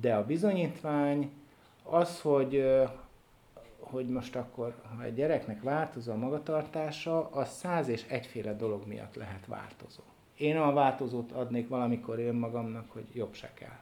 de 0.00 0.14
a 0.14 0.26
bizonyítvány 0.26 1.30
az, 1.82 2.20
hogy 2.20 2.80
hogy 3.90 4.08
most 4.08 4.36
akkor, 4.36 4.74
ha 4.96 5.02
egy 5.02 5.14
gyereknek 5.14 5.62
változó 5.62 6.12
a 6.12 6.16
magatartása, 6.16 7.30
az 7.30 7.48
száz 7.48 7.88
és 7.88 8.04
egyféle 8.08 8.54
dolog 8.54 8.86
miatt 8.86 9.14
lehet 9.14 9.46
változó. 9.46 10.02
Én 10.36 10.56
a 10.56 10.72
változót 10.72 11.32
adnék 11.32 11.68
valamikor 11.68 12.18
én 12.18 12.34
magamnak, 12.34 12.90
hogy 12.90 13.06
jobb 13.12 13.34
se 13.34 13.50
kell. 13.54 13.78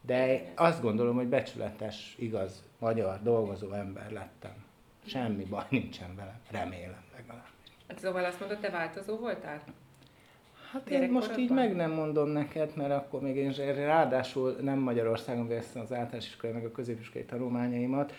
De 0.00 0.52
azt 0.54 0.82
gondolom, 0.82 1.16
hogy 1.16 1.26
becsületes, 1.26 2.14
igaz, 2.18 2.62
magyar, 2.78 3.18
dolgozó 3.22 3.72
ember 3.72 4.10
lettem. 4.10 4.64
Semmi 5.06 5.44
baj 5.44 5.64
nincsen 5.68 6.16
vele, 6.16 6.40
remélem 6.50 7.04
legalább. 7.16 7.48
Hát 7.88 7.98
szóval 7.98 8.24
azt 8.24 8.40
mondod, 8.40 8.58
te 8.58 8.70
változó 8.70 9.16
voltál? 9.16 9.62
Hát 10.72 10.90
én 10.90 11.10
most 11.10 11.36
így 11.36 11.50
meg 11.50 11.76
nem 11.76 11.90
mondom 11.90 12.28
neked, 12.28 12.72
mert 12.76 12.90
akkor 12.90 13.20
még 13.20 13.36
én 13.36 13.52
ráadásul 13.74 14.56
nem 14.60 14.78
Magyarországon 14.78 15.48
végeztem 15.48 15.82
az 15.82 15.92
általános 15.92 16.26
iskolai 16.26 16.54
meg 16.54 16.64
a 16.64 16.70
középiskolai 16.70 17.26
tanulmányaimat. 17.26 18.12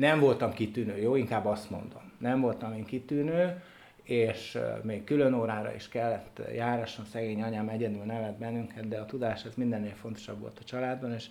Nem 0.00 0.20
voltam 0.20 0.52
kitűnő, 0.52 0.96
jó, 0.96 1.16
inkább 1.16 1.46
azt 1.46 1.70
mondom. 1.70 2.12
Nem 2.18 2.40
voltam 2.40 2.74
én 2.74 2.84
kitűnő, 2.84 3.62
és 4.02 4.58
még 4.82 5.04
külön 5.04 5.34
órára 5.34 5.74
is 5.74 5.88
kellett 5.88 6.40
járasson, 6.54 7.04
szegény 7.04 7.42
anyám 7.42 7.68
egyedül 7.68 8.02
nevet 8.02 8.38
bennünket, 8.38 8.88
de 8.88 8.98
a 8.98 9.06
tudás 9.06 9.44
ez 9.44 9.54
mindennél 9.54 9.94
fontosabb 9.94 10.40
volt 10.40 10.58
a 10.58 10.64
családban, 10.64 11.12
és 11.12 11.28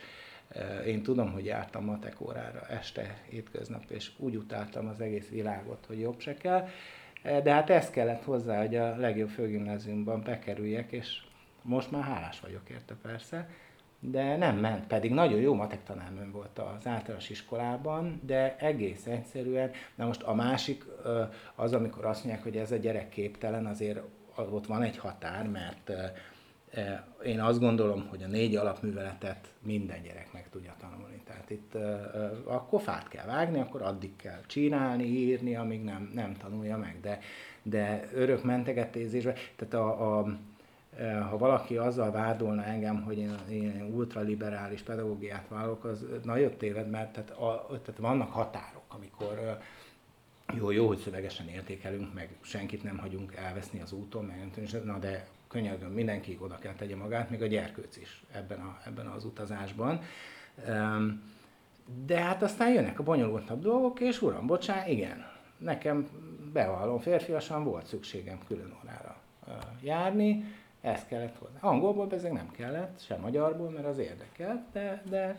én 0.85 1.03
tudom, 1.03 1.31
hogy 1.31 1.45
jártam 1.45 1.83
matek 1.83 2.21
órára 2.21 2.61
este, 2.67 3.17
hétköznap, 3.29 3.83
és 3.87 4.11
úgy 4.17 4.35
utáltam 4.35 4.87
az 4.87 5.01
egész 5.01 5.29
világot, 5.29 5.85
hogy 5.87 5.99
jobb 5.99 6.19
se 6.19 6.33
kell. 6.33 6.67
De 7.23 7.53
hát 7.53 7.69
ez 7.69 7.89
kellett 7.89 8.23
hozzá, 8.23 8.59
hogy 8.59 8.75
a 8.75 8.95
legjobb 8.95 9.29
főgimnáziumban 9.29 10.21
bekerüljek, 10.23 10.91
és 10.91 11.21
most 11.61 11.91
már 11.91 12.03
hálás 12.03 12.39
vagyok 12.39 12.69
érte 12.69 12.95
persze 13.01 13.49
de 13.99 14.37
nem 14.37 14.57
ment, 14.57 14.87
pedig 14.87 15.11
nagyon 15.11 15.39
jó 15.39 15.53
matek 15.53 15.83
tanárnőm 15.83 16.31
volt 16.31 16.59
az 16.59 16.87
általános 16.87 17.29
iskolában, 17.29 18.21
de 18.25 18.55
egész 18.57 19.05
egyszerűen, 19.05 19.71
na 19.95 20.05
most 20.05 20.21
a 20.21 20.33
másik 20.33 20.85
az, 21.55 21.73
amikor 21.73 22.05
azt 22.05 22.23
mondják, 22.23 22.43
hogy 22.43 22.57
ez 22.57 22.71
a 22.71 22.75
gyerek 22.75 23.09
képtelen, 23.09 23.65
azért 23.65 23.99
ott 24.35 24.65
van 24.65 24.81
egy 24.81 24.97
határ, 24.97 25.47
mert 25.47 25.91
én 27.25 27.39
azt 27.39 27.59
gondolom, 27.59 28.07
hogy 28.07 28.23
a 28.23 28.27
négy 28.27 28.55
alapműveletet 28.55 29.53
minden 29.61 30.01
gyerek 30.01 30.33
meg 30.33 30.49
tudja 30.49 30.75
tanulni. 30.79 31.21
Tehát 31.25 31.49
itt 31.49 31.75
akkor 32.43 32.81
fát 32.81 33.07
kell 33.07 33.25
vágni, 33.25 33.59
akkor 33.59 33.81
addig 33.81 34.15
kell 34.15 34.41
csinálni, 34.47 35.03
írni, 35.03 35.55
amíg 35.55 35.83
nem, 35.83 36.11
nem 36.13 36.33
tanulja 36.33 36.77
meg. 36.77 36.97
De, 37.01 37.19
de 37.63 38.09
örök 38.13 38.43
mentegetézésben, 38.43 39.35
tehát 39.55 39.73
a, 39.73 40.17
a 40.17 40.39
ha 41.29 41.37
valaki 41.37 41.77
azzal 41.77 42.11
vádolna 42.11 42.63
engem, 42.63 43.03
hogy 43.03 43.17
én, 43.17 43.37
én 43.49 43.89
ultraliberális 43.93 44.81
pedagógiát 44.81 45.47
vállalok, 45.47 45.83
az 45.83 46.05
nagyobb 46.23 46.57
téved, 46.57 46.89
mert 46.89 47.11
tehát, 47.13 47.29
a, 47.29 47.67
tehát 47.67 47.99
vannak 47.99 48.31
határok, 48.31 48.83
amikor 48.87 49.59
jó, 50.57 50.71
jó, 50.71 50.87
hogy 50.87 50.97
szövegesen 50.97 51.47
értékelünk, 51.47 52.13
meg 52.13 52.29
senkit 52.41 52.83
nem 52.83 52.97
hagyunk 52.97 53.35
elveszni 53.35 53.81
az 53.81 53.91
úton, 53.91 54.25
meg 54.25 54.49
nem 54.71 54.81
na 54.83 54.97
de 54.97 55.27
könyörgöm, 55.47 55.91
mindenki 55.91 56.37
oda 56.41 56.57
kell 56.57 56.73
tegye 56.73 56.95
magát, 56.95 57.29
még 57.29 57.41
a 57.41 57.47
gyerkőc 57.47 57.97
is 57.97 58.23
ebben, 58.31 58.59
a, 58.59 58.77
ebben 58.85 59.05
az 59.05 59.25
utazásban. 59.25 60.01
De 62.05 62.19
hát 62.21 62.43
aztán 62.43 62.73
jönnek 62.73 62.99
a 62.99 63.03
bonyolultabb 63.03 63.61
dolgok, 63.61 63.99
és 63.99 64.21
uram, 64.21 64.47
bocsán, 64.47 64.87
igen, 64.87 65.25
nekem 65.57 66.07
bevallom 66.53 66.99
férfiasan 66.99 67.63
volt 67.63 67.85
szükségem 67.85 68.39
külön 68.47 68.77
órára 68.83 69.17
járni, 69.81 70.43
ezt 70.81 71.07
kellett 71.07 71.37
hozzá. 71.37 71.57
Angolból 71.59 72.07
ezek 72.11 72.31
nem 72.31 72.51
kellett, 72.51 72.99
sem 72.99 73.19
magyarból, 73.19 73.69
mert 73.69 73.85
az 73.85 73.97
érdekelt, 73.97 74.61
de, 74.71 75.03
de 75.09 75.35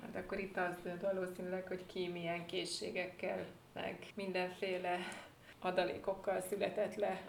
Hát 0.00 0.24
akkor 0.24 0.38
itt 0.38 0.56
az 0.56 1.02
valószínűleg, 1.02 1.66
hogy 1.66 1.86
ki 1.86 2.08
milyen 2.08 2.46
készségekkel, 2.46 3.44
meg 3.72 3.98
mindenféle 4.14 4.96
adalékokkal 5.58 6.40
született 6.40 6.94
le, 6.94 7.20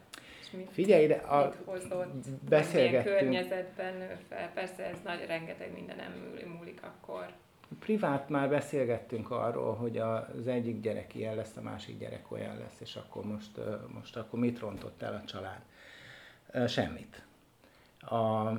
és 0.42 0.52
mit, 0.52 0.70
Figyelj 0.72 1.04
ide, 1.04 1.16
a, 1.16 1.46
mit 1.46 1.58
hozott, 1.66 2.28
beszélgettünk. 2.50 3.06
milyen 3.06 3.20
környezetben 3.20 4.18
fel. 4.30 4.52
Persze 4.54 4.86
ez 4.86 4.98
nagy, 5.04 5.26
rengeteg 5.28 5.74
minden 5.74 5.96
nem 5.96 6.36
múlik 6.58 6.84
akkor. 6.84 7.26
Privát 7.80 8.30
már 8.30 8.50
beszélgettünk 8.50 9.32
arról, 9.32 9.76
hogy 9.76 9.98
az 9.98 10.48
egyik 10.48 10.82
gyerek 10.82 11.16
ilyen 11.16 11.36
lesz, 11.36 11.56
a 11.58 11.62
másik 11.62 12.00
gyerek 12.00 12.32
olyan 12.32 12.58
lesz, 12.58 12.80
és 12.80 12.96
akkor 12.96 13.26
most, 13.26 13.60
most 13.94 14.18
akkor 14.18 14.40
mit 14.40 14.60
rontott 14.60 15.02
el 15.02 15.14
a 15.14 15.26
család? 15.26 15.62
Semmit. 16.70 17.24
A, 18.02 18.52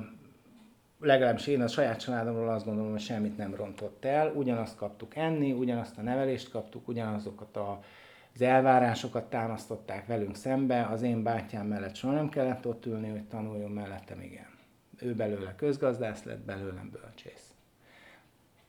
legalábbis 0.99 1.47
én 1.47 1.61
a 1.61 1.67
saját 1.67 1.99
családomról 1.99 2.49
azt 2.49 2.65
gondolom, 2.65 2.91
hogy 2.91 2.99
semmit 2.99 3.37
nem 3.37 3.55
rontott 3.55 4.05
el, 4.05 4.31
ugyanazt 4.31 4.75
kaptuk 4.77 5.15
enni, 5.15 5.51
ugyanazt 5.51 5.97
a 5.97 6.01
nevelést 6.01 6.51
kaptuk, 6.51 6.87
ugyanazokat 6.87 7.57
a, 7.57 7.79
az 8.33 8.41
elvárásokat 8.41 9.29
támasztották 9.29 10.05
velünk 10.07 10.35
szembe, 10.35 10.85
az 10.85 11.01
én 11.01 11.23
bátyám 11.23 11.67
mellett 11.67 11.95
soha 11.95 12.13
nem 12.13 12.29
kellett 12.29 12.67
ott 12.67 12.85
ülni, 12.85 13.09
hogy 13.09 13.23
tanuljon 13.23 13.71
mellettem, 13.71 14.21
igen. 14.21 14.47
Ő 14.99 15.13
belőle 15.13 15.55
közgazdász 15.55 16.23
lett, 16.23 16.41
belőlem 16.45 16.89
bölcsész. 16.91 17.53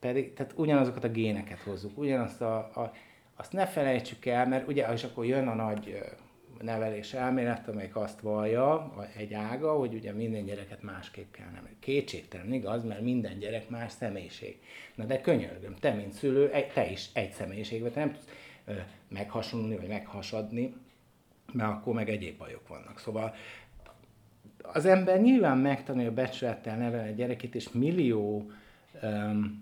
Pedig, 0.01 0.33
tehát 0.33 0.53
ugyanazokat 0.57 1.05
a 1.05 1.09
géneket 1.09 1.59
hozzuk, 1.61 1.99
ugyanazt 1.99 2.41
a, 2.41 2.57
a 2.57 2.93
azt 3.37 3.53
ne 3.53 3.67
felejtsük 3.67 4.27
el, 4.27 4.47
mert 4.47 4.69
ugye, 4.69 4.93
és 4.93 5.05
akkor 5.05 5.25
jön 5.25 5.49
a 5.49 5.55
nagy 5.55 5.99
nevelés 6.61 7.13
elmélet, 7.13 7.69
amelyik 7.69 7.97
azt 7.97 8.21
vallja, 8.21 8.95
egy 9.17 9.35
ága, 9.35 9.73
hogy 9.73 9.95
ugye 9.95 10.13
minden 10.13 10.45
gyereket 10.45 10.83
másképp 10.83 11.33
kell 11.33 11.47
nevelni. 11.47 11.77
Kétségtelen 11.79 12.53
igaz, 12.53 12.85
mert 12.85 13.01
minden 13.01 13.39
gyerek 13.39 13.69
más 13.69 13.93
személyiség. 13.93 14.59
Na 14.95 15.05
de 15.05 15.21
könyörgöm, 15.21 15.75
te, 15.75 15.93
mint 15.93 16.13
szülő, 16.13 16.51
te 16.75 16.91
is 16.91 17.09
egy 17.13 17.33
személyiség 17.33 17.83
nem 17.95 18.13
tudsz 18.13 18.29
meghasonlulni, 19.09 19.77
vagy 19.77 19.89
meghasadni, 19.89 20.75
mert 21.53 21.71
akkor 21.71 21.95
meg 21.95 22.09
egyéb 22.09 22.39
bajok 22.39 22.69
vannak. 22.69 22.99
Szóval 22.99 23.35
az 24.63 24.85
ember 24.85 25.21
nyilván 25.21 25.59
megtanulja 25.59 26.13
becsülettel 26.13 26.77
nevelni 26.77 27.09
a 27.09 27.15
gyerekét, 27.15 27.55
és 27.55 27.71
millió, 27.73 28.51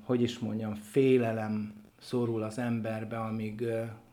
hogy 0.04 0.22
is 0.22 0.38
mondjam, 0.38 0.74
félelem 0.74 1.74
szorul 1.98 2.42
az 2.42 2.58
emberbe, 2.58 3.18
amíg 3.18 3.64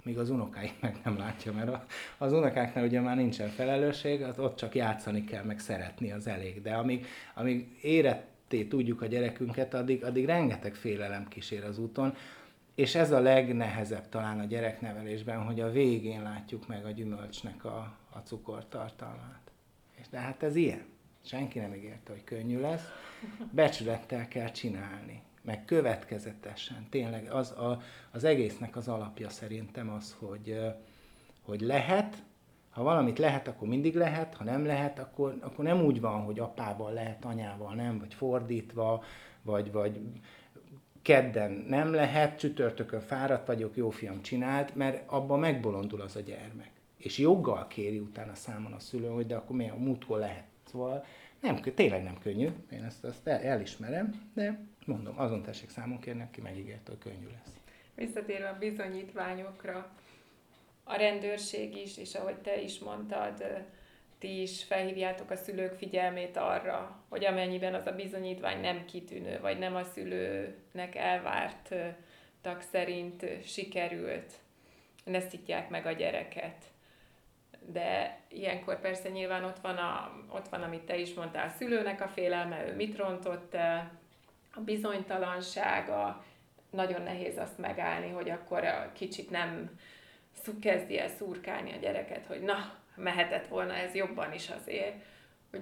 míg 0.10 0.18
az 0.18 0.30
unokáik 0.30 0.74
meg 0.80 0.98
nem 1.04 1.18
látja, 1.18 1.54
mert 1.54 1.94
az 2.18 2.34
unokáknál 2.34 2.84
ugye 2.84 3.02
már 3.02 3.16
nincsen 3.16 3.50
felelősség, 3.50 4.22
az 4.22 4.40
ott 4.40 4.56
csak 4.56 4.76
játszani 4.76 5.24
kell, 5.24 5.44
meg 5.44 5.60
szeretni 5.60 6.12
az 6.12 6.28
elég. 6.28 6.62
De 6.62 6.74
amíg, 6.74 7.06
amíg 7.36 7.78
éretté 7.82 8.64
tudjuk 8.64 9.02
a 9.02 9.06
gyerekünket, 9.06 9.74
addig, 9.74 10.04
addig 10.04 10.26
rengeteg 10.26 10.76
félelem 10.76 11.28
kísér 11.28 11.64
az 11.64 11.80
úton, 11.80 12.16
és 12.76 12.96
ez 12.96 13.12
a 13.12 13.20
legnehezebb 13.20 14.10
talán 14.10 14.40
a 14.40 14.46
gyereknevelésben, 14.46 15.44
hogy 15.44 15.60
a 15.60 15.72
végén 15.72 16.22
látjuk 16.22 16.68
meg 16.68 16.86
a 16.86 16.92
gyümölcsnek 16.92 17.66
a, 17.66 17.98
a 18.10 18.18
cukortartalmát. 18.18 19.52
És 19.96 20.08
de 20.10 20.18
hát 20.18 20.44
ez 20.44 20.56
ilyen. 20.56 20.86
Senki 21.26 21.60
nem 21.60 21.74
ígérte, 21.74 22.12
hogy 22.12 22.24
könnyű 22.24 22.60
lesz. 22.60 22.84
Becsülettel 23.52 24.28
kell 24.28 24.52
csinálni 24.52 25.22
meg 25.42 25.66
következetesen. 25.66 26.88
Tényleg 26.90 27.32
az, 27.32 27.52
a, 27.52 27.82
az 28.12 28.24
egésznek 28.24 28.76
az 28.76 28.88
alapja 28.88 29.30
szerintem 29.30 29.90
az, 29.90 30.16
hogy, 30.20 30.60
hogy 31.42 31.62
lehet, 31.62 32.24
ha 32.70 32.84
valamit 32.84 33.18
lehet, 33.18 33.48
akkor 33.48 33.68
mindig 33.68 33.96
lehet, 33.96 34.36
ha 34.36 34.44
nem 34.44 34.66
lehet, 34.66 35.00
akkor, 35.00 35.38
akkor 35.42 35.66
nem 35.66 35.82
úgy 35.82 36.02
van, 36.02 36.22
hogy 36.22 36.40
apával 36.40 36.94
lehet, 36.94 37.26
anyával 37.26 37.74
nem, 37.74 38.00
vagy 38.00 38.14
fordítva, 38.14 39.04
vagy, 39.42 39.72
vagy 39.72 40.02
kedden 41.02 41.66
nem 41.68 41.94
lehet, 41.94 42.40
csütörtökön 42.40 43.02
fáradt 43.02 43.48
vagyok, 43.48 43.76
jó 43.76 43.90
fiam 43.90 44.22
csinált, 44.22 44.76
mert 44.76 45.10
abban 45.10 45.40
megbolondul 45.40 46.02
az 46.02 46.16
a 46.16 46.20
gyermek. 46.20 46.72
És 46.98 47.18
joggal 47.18 47.68
kéri 47.68 48.00
utána 48.00 48.36
számon 48.36 48.72
a 48.72 48.80
szülő, 48.80 49.08
hogy 49.08 49.28
de 49.28 49.36
akkor 49.36 49.56
mi 49.56 49.70
a 49.70 49.76
múltkor 49.76 50.20
lehet. 50.20 50.46
Szóval 50.72 51.06
nem, 51.42 51.62
tényleg 51.62 52.04
nem 52.04 52.18
könnyű, 52.20 52.50
én 52.72 52.84
ezt, 52.84 53.06
ezt 53.06 53.28
elismerem, 53.28 54.32
de 54.34 54.60
mondom, 54.86 55.20
azon 55.20 55.44
tessék 55.44 55.70
számon 55.70 56.00
kérni, 56.00 56.22
aki 56.22 56.42
megígérte, 56.42 56.92
hogy 56.92 57.00
könnyű 57.00 57.28
lesz. 57.32 57.54
Visszatérve 57.96 58.50
a 58.50 58.58
bizonyítványokra, 58.58 59.92
a 60.84 60.96
rendőrség 60.96 61.78
is, 61.78 61.98
és 61.98 62.16
ahogy 62.16 62.38
te 62.38 62.62
is 62.62 62.80
mondtad, 62.80 63.44
ti 64.20 64.42
is 64.42 64.64
felhívjátok 64.64 65.32
a 65.32 65.36
szülők 65.36 65.74
figyelmét 65.74 66.38
arra, 66.38 67.04
hogy 67.10 67.26
amennyiben 67.26 67.74
az 67.74 67.86
a 67.86 67.96
bizonyítvány 67.96 68.62
nem 68.62 68.86
kitűnő, 68.86 69.40
vagy 69.40 69.60
nem 69.60 69.76
a 69.76 69.84
szülőnek 69.84 70.96
elvártak 70.96 72.62
szerint 72.72 73.26
sikerült, 73.46 74.34
ne 75.04 75.20
szítják 75.20 75.70
meg 75.70 75.86
a 75.86 75.92
gyereket. 75.92 76.66
De 77.66 78.20
ilyenkor 78.30 78.80
persze 78.80 79.10
nyilván 79.10 79.44
ott 79.44 79.60
van, 79.60 79.78
a, 79.78 80.12
ott 80.30 80.48
van, 80.48 80.62
amit 80.62 80.82
te 80.82 80.98
is 80.98 81.14
mondtál, 81.14 81.48
a 81.48 81.54
szülőnek 81.58 82.02
a 82.02 82.08
félelme, 82.08 82.68
ő 82.68 82.76
mit 82.76 82.98
rontott 82.98 83.54
el, 83.54 83.92
a 84.54 84.60
bizonytalansága, 84.60 86.24
nagyon 86.70 87.02
nehéz 87.02 87.38
azt 87.38 87.58
megállni, 87.58 88.10
hogy 88.10 88.30
akkor 88.30 88.64
a 88.64 88.92
kicsit 88.94 89.30
nem 89.30 89.80
kezdi 90.62 91.00
el 91.00 91.08
szurkálni 91.08 91.74
a 91.74 91.80
gyereket, 91.80 92.26
hogy 92.26 92.42
na, 92.42 92.74
mehetett 92.96 93.48
volna 93.48 93.74
ez 93.74 93.94
jobban 93.96 94.34
is 94.34 94.50
azért, 94.50 94.96
hogy, 95.52 95.62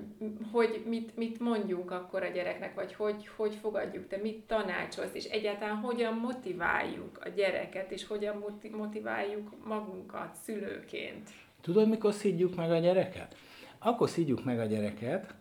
hogy 0.52 0.84
mit, 0.86 1.18
mit 1.18 1.40
mondjunk 1.40 1.92
akkor 1.92 2.24
a 2.24 2.28
gyereknek, 2.28 2.74
vagy 2.74 2.94
hogy, 2.94 3.28
hogy 3.36 3.56
fogadjuk, 3.56 4.08
te 4.08 4.18
mit 4.18 4.44
tanácsolsz, 4.48 5.14
és 5.14 5.26
egyáltalán 5.26 5.76
hogyan 5.76 6.14
motiváljuk 6.14 7.20
a 7.24 7.30
gyereket, 7.30 7.92
és 7.92 8.08
hogyan 8.08 8.44
motiváljuk 8.72 9.66
magunkat 9.66 10.36
szülőként. 10.36 11.30
Tudod, 11.68 11.90
mikor 11.90 12.14
szídjuk 12.14 12.56
meg 12.56 12.72
a 12.72 12.78
gyereket? 12.78 13.36
Akkor 13.78 14.10
szídjuk 14.10 14.44
meg 14.44 14.60
a 14.60 14.66
gyereket, 14.66 15.34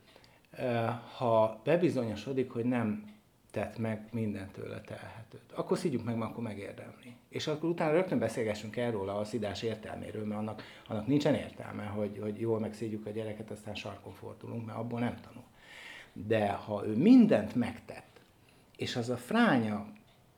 eh, 0.50 0.94
ha 1.16 1.60
bebizonyosodik, 1.64 2.50
hogy 2.50 2.64
nem 2.64 3.14
tett 3.50 3.78
meg 3.78 4.08
mindent 4.12 4.52
tőle 4.52 4.80
telhetőt. 4.80 5.52
Akkor 5.54 5.78
szidjuk 5.78 6.04
meg, 6.04 6.20
akkor 6.22 6.42
megérdemli. 6.42 7.16
És 7.28 7.46
akkor 7.46 7.68
utána 7.68 7.92
rögtön 7.92 8.18
beszélgessünk 8.18 8.76
erről 8.76 9.08
a 9.08 9.24
szidás 9.24 9.62
értelméről, 9.62 10.24
mert 10.24 10.40
annak, 10.40 10.62
annak 10.88 11.06
nincsen 11.06 11.34
értelme, 11.34 11.84
hogy, 11.84 12.18
hogy 12.22 12.40
jól 12.40 12.58
megszídjuk 12.58 13.06
a 13.06 13.10
gyereket, 13.10 13.50
aztán 13.50 13.74
sarkon 13.74 14.12
fordulunk, 14.12 14.66
mert 14.66 14.78
abból 14.78 15.00
nem 15.00 15.16
tanul. 15.20 15.44
De 16.12 16.50
ha 16.50 16.86
ő 16.86 16.96
mindent 16.96 17.54
megtett, 17.54 18.20
és 18.76 18.96
az 18.96 19.08
a 19.08 19.16
fránya, 19.16 19.86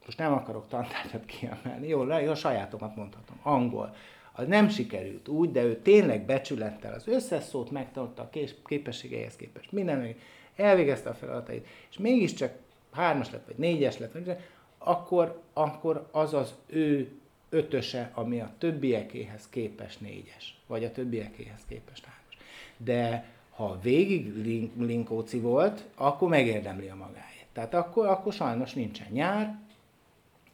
most 0.04 0.18
nem 0.18 0.32
akarok 0.32 0.68
tantárgyat 0.68 1.24
kiemelni, 1.24 1.88
jó, 1.88 2.00
a 2.10 2.34
sajátomat 2.34 2.96
mondhatom, 2.96 3.38
angol, 3.42 3.94
az 4.38 4.46
nem 4.46 4.68
sikerült 4.68 5.28
úgy, 5.28 5.50
de 5.50 5.62
ő 5.62 5.76
tényleg 5.76 6.24
becsülettel 6.24 6.94
az 6.94 7.08
összes 7.08 7.44
szót 7.44 7.70
megtanulta 7.70 8.22
a 8.22 8.30
képességeihez 8.66 9.36
képest. 9.36 9.72
Minden 9.72 10.14
elvégezte 10.56 11.08
a 11.08 11.14
feladatait, 11.14 11.66
és 11.90 11.98
mégiscsak 11.98 12.52
hármas 12.92 13.30
lett, 13.30 13.46
vagy 13.46 13.56
négyes 13.56 13.98
lett, 13.98 14.12
vagy, 14.12 14.36
akkor, 14.78 15.40
akkor 15.52 16.08
az 16.10 16.34
az 16.34 16.54
ő 16.66 17.10
ötöse, 17.50 18.10
ami 18.14 18.40
a 18.40 18.52
többiekéhez 18.58 19.48
képes 19.48 19.98
négyes, 19.98 20.60
vagy 20.66 20.84
a 20.84 20.92
többiekéhez 20.92 21.60
képest 21.68 22.04
hármas. 22.04 22.36
De 22.76 23.30
ha 23.50 23.78
végig 23.82 24.32
linkóci 24.76 25.40
volt, 25.40 25.84
akkor 25.94 26.28
megérdemli 26.28 26.88
a 26.88 26.94
magáét. 26.94 27.46
Tehát 27.52 27.74
akkor, 27.74 28.06
akkor 28.06 28.32
sajnos 28.32 28.72
nincsen 28.72 29.08
nyár. 29.10 29.58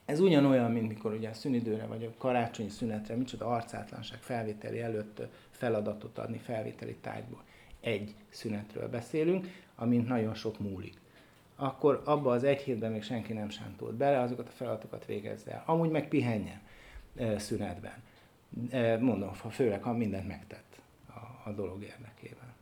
Ez 0.05 0.19
ugyanolyan, 0.19 0.71
mint 0.71 0.87
mikor 0.87 1.13
ugye 1.13 1.33
szünidőre 1.33 1.85
vagy 1.85 2.03
a 2.03 2.17
karácsonyi 2.17 2.69
szünetre, 2.69 3.15
micsoda 3.15 3.45
arcátlanság 3.45 4.21
felvételi 4.21 4.81
előtt 4.81 5.21
feladatot 5.51 6.17
adni 6.17 6.37
felvételi 6.37 6.95
tárgyból. 6.95 7.43
Egy 7.79 8.15
szünetről 8.29 8.89
beszélünk, 8.89 9.47
amint 9.75 10.07
nagyon 10.07 10.33
sok 10.33 10.59
múlik 10.59 10.97
akkor 11.55 12.01
abba 12.05 12.31
az 12.31 12.43
egy 12.43 12.61
hétben 12.61 12.91
még 12.91 13.03
senki 13.03 13.33
nem 13.33 13.49
sántolt 13.49 13.93
bele, 13.93 14.19
azokat 14.19 14.47
a 14.47 14.51
feladatokat 14.51 15.05
végezze 15.05 15.51
el. 15.51 15.63
Amúgy 15.65 15.89
meg 15.89 16.07
pihenjen 16.07 16.61
szünetben. 17.37 18.03
Mondom, 18.99 19.33
főleg, 19.33 19.83
ha 19.83 19.93
mindent 19.93 20.27
megtett 20.27 20.75
a, 21.07 21.49
a 21.49 21.51
dolog 21.51 21.83
érdekében. 21.83 22.53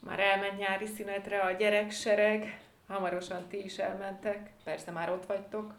Már 0.00 0.20
elment 0.20 0.58
nyári 0.58 0.86
szünetre 0.86 1.40
a 1.40 1.52
gyereksereg, 1.52 2.60
hamarosan 2.86 3.46
ti 3.48 3.64
is 3.64 3.78
elmentek, 3.78 4.50
persze 4.64 4.90
már 4.90 5.10
ott 5.10 5.26
vagytok. 5.26 5.74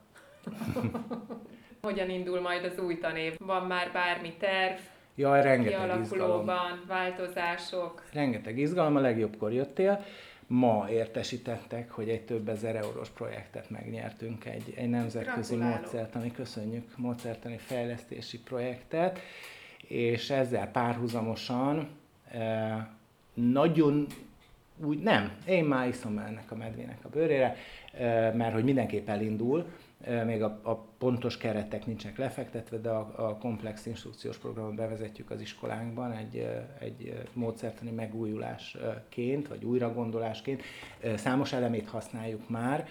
Hogyan 1.82 2.10
indul 2.10 2.42
majd 2.42 2.64
az 2.64 2.80
új 2.80 2.98
tanév? 2.98 3.36
Van 3.38 3.66
már 3.66 3.92
bármi 3.92 4.34
terv? 4.40 4.80
Jaj, 5.16 5.42
rengeteg 5.42 6.00
izgalom. 6.00 6.52
változások. 6.88 8.04
Rengeteg 8.14 8.58
izgalom, 8.58 8.96
a 8.96 9.00
legjobbkor 9.00 9.54
jöttél 9.54 10.06
ma 10.50 10.88
értesítettek, 10.90 11.92
hogy 11.92 12.10
egy 12.10 12.22
több 12.22 12.50
ezer 12.50 12.76
eurós 12.76 13.10
projektet 13.10 13.70
megnyertünk, 13.70 14.46
egy, 14.46 14.74
egy 14.76 14.90
nemzetközi 14.90 15.56
módszertani, 15.56 16.32
köszönjük, 16.32 16.98
módszertani 16.98 17.58
fejlesztési 17.58 18.40
projektet, 18.40 19.20
és 19.88 20.30
ezzel 20.30 20.72
párhuzamosan 20.72 21.90
nagyon 23.34 24.06
úgy 24.86 25.00
nem, 25.00 25.32
én 25.48 25.64
már 25.64 25.88
iszom 25.88 26.18
ennek 26.18 26.52
a 26.52 26.56
medvének 26.56 26.98
a 27.04 27.10
bőrére, 27.10 27.56
mert 28.34 28.54
hogy 28.54 28.64
mindenképp 28.64 29.10
elindul, 29.10 29.66
még 30.26 30.44
a, 30.44 30.60
a 30.64 30.76
pontos 30.76 31.38
keretek 31.38 31.86
nincsenek 31.86 32.18
lefektetve, 32.18 32.78
de 32.78 32.90
a, 32.90 33.30
a 33.30 33.38
komplex 33.38 33.86
instrukciós 33.86 34.38
programot 34.38 34.76
bevezetjük 34.76 35.32
az 35.32 35.42
iskolánkban 35.42 36.12
egy, 36.12 36.48
egy 36.80 37.28
módszertani 37.34 37.92
megújulásként, 37.92 39.48
vagy 39.48 39.66
újragondolásként. 39.66 40.62
Számos 41.16 41.54
elemét 41.54 41.90
használjuk 41.90 42.50
már, 42.50 42.88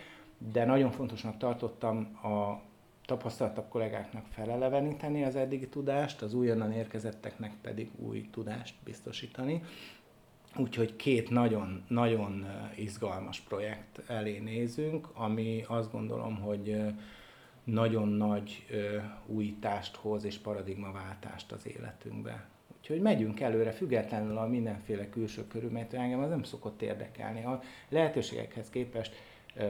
de 0.52 0.64
nagyon 0.64 0.90
fontosnak 0.90 1.36
tartottam 1.36 2.18
a 2.22 2.60
tapasztaltabb 3.06 3.68
kollégáknak 3.68 4.24
feleleveníteni 4.30 5.24
az 5.24 5.36
eddigi 5.36 5.68
tudást, 5.68 6.22
az 6.22 6.34
újonnan 6.34 6.72
érkezetteknek 6.72 7.52
pedig 7.62 7.90
új 7.96 8.28
tudást 8.32 8.74
biztosítani. 8.84 9.62
Úgyhogy 10.58 10.96
két 10.96 11.30
nagyon-nagyon 11.30 12.46
izgalmas 12.76 13.40
projekt 13.40 14.02
elé 14.06 14.38
nézünk, 14.38 15.08
ami 15.12 15.64
azt 15.66 15.92
gondolom, 15.92 16.40
hogy 16.40 16.82
nagyon 17.64 18.08
nagy 18.08 18.66
újítást 19.26 19.96
hoz 19.96 20.24
és 20.24 20.38
paradigmaváltást 20.38 21.52
az 21.52 21.66
életünkbe. 21.66 22.48
Úgyhogy 22.78 23.00
megyünk 23.00 23.40
előre, 23.40 23.70
függetlenül 23.70 24.38
a 24.38 24.46
mindenféle 24.46 25.08
külső 25.08 25.46
körülménytől, 25.46 26.00
engem 26.00 26.20
az 26.20 26.28
nem 26.28 26.42
szokott 26.42 26.82
érdekelni. 26.82 27.44
A 27.44 27.60
lehetőségekhez 27.88 28.70
képest 28.70 29.14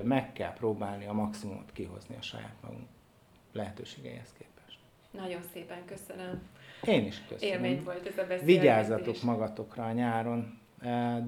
meg 0.02 0.32
kell 0.32 0.52
próbálni 0.52 1.06
a 1.06 1.12
maximumot 1.12 1.72
kihozni 1.72 2.16
a 2.18 2.22
saját 2.22 2.56
magunk 2.62 2.86
lehetőségeihez 3.52 4.32
képest. 4.38 4.78
Nagyon 5.10 5.40
szépen 5.52 5.84
köszönöm. 5.84 6.42
Én 6.84 7.06
is 7.06 7.22
köszönöm. 7.28 7.54
Élmény 7.54 7.82
volt 7.84 8.06
ez 8.06 8.18
a 8.18 8.26
beszélgetés. 8.26 8.44
Vigyázzatok 8.46 9.22
magatokra 9.22 9.84
a 9.84 9.92
nyáron, 9.92 10.58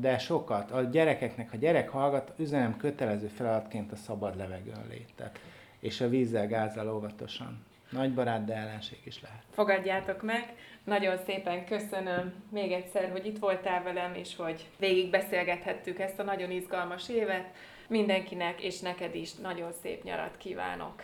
de 0.00 0.18
sokat. 0.18 0.70
A 0.70 0.82
gyerekeknek, 0.82 1.50
ha 1.50 1.56
gyerek 1.56 1.88
hallgat, 1.88 2.32
üzenem 2.36 2.76
kötelező 2.76 3.26
feladatként 3.26 3.92
a 3.92 3.96
szabad 3.96 4.36
levegőn 4.36 4.86
létet. 4.90 5.40
És 5.78 6.00
a 6.00 6.08
vízzel, 6.08 6.46
gázzal 6.46 6.94
óvatosan. 6.94 7.64
Nagy 7.90 8.14
barát, 8.14 8.44
de 8.44 8.54
ellenség 8.54 8.98
is 9.04 9.20
lehet. 9.22 9.42
Fogadjátok 9.50 10.22
meg. 10.22 10.54
Nagyon 10.84 11.16
szépen 11.26 11.64
köszönöm 11.64 12.32
még 12.50 12.72
egyszer, 12.72 13.10
hogy 13.10 13.26
itt 13.26 13.38
voltál 13.38 13.82
velem, 13.82 14.14
és 14.14 14.36
hogy 14.36 14.68
végig 14.78 15.10
beszélgethettük 15.10 15.98
ezt 15.98 16.18
a 16.18 16.22
nagyon 16.22 16.50
izgalmas 16.50 17.08
évet. 17.08 17.56
Mindenkinek 17.88 18.62
és 18.62 18.80
neked 18.80 19.14
is 19.14 19.34
nagyon 19.34 19.72
szép 19.82 20.02
nyarat 20.02 20.36
kívánok. 20.36 20.94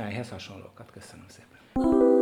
Ehhez 0.00 0.30
hasonlókat 0.30 0.90
köszönöm 0.90 1.26
szépen. 1.28 2.21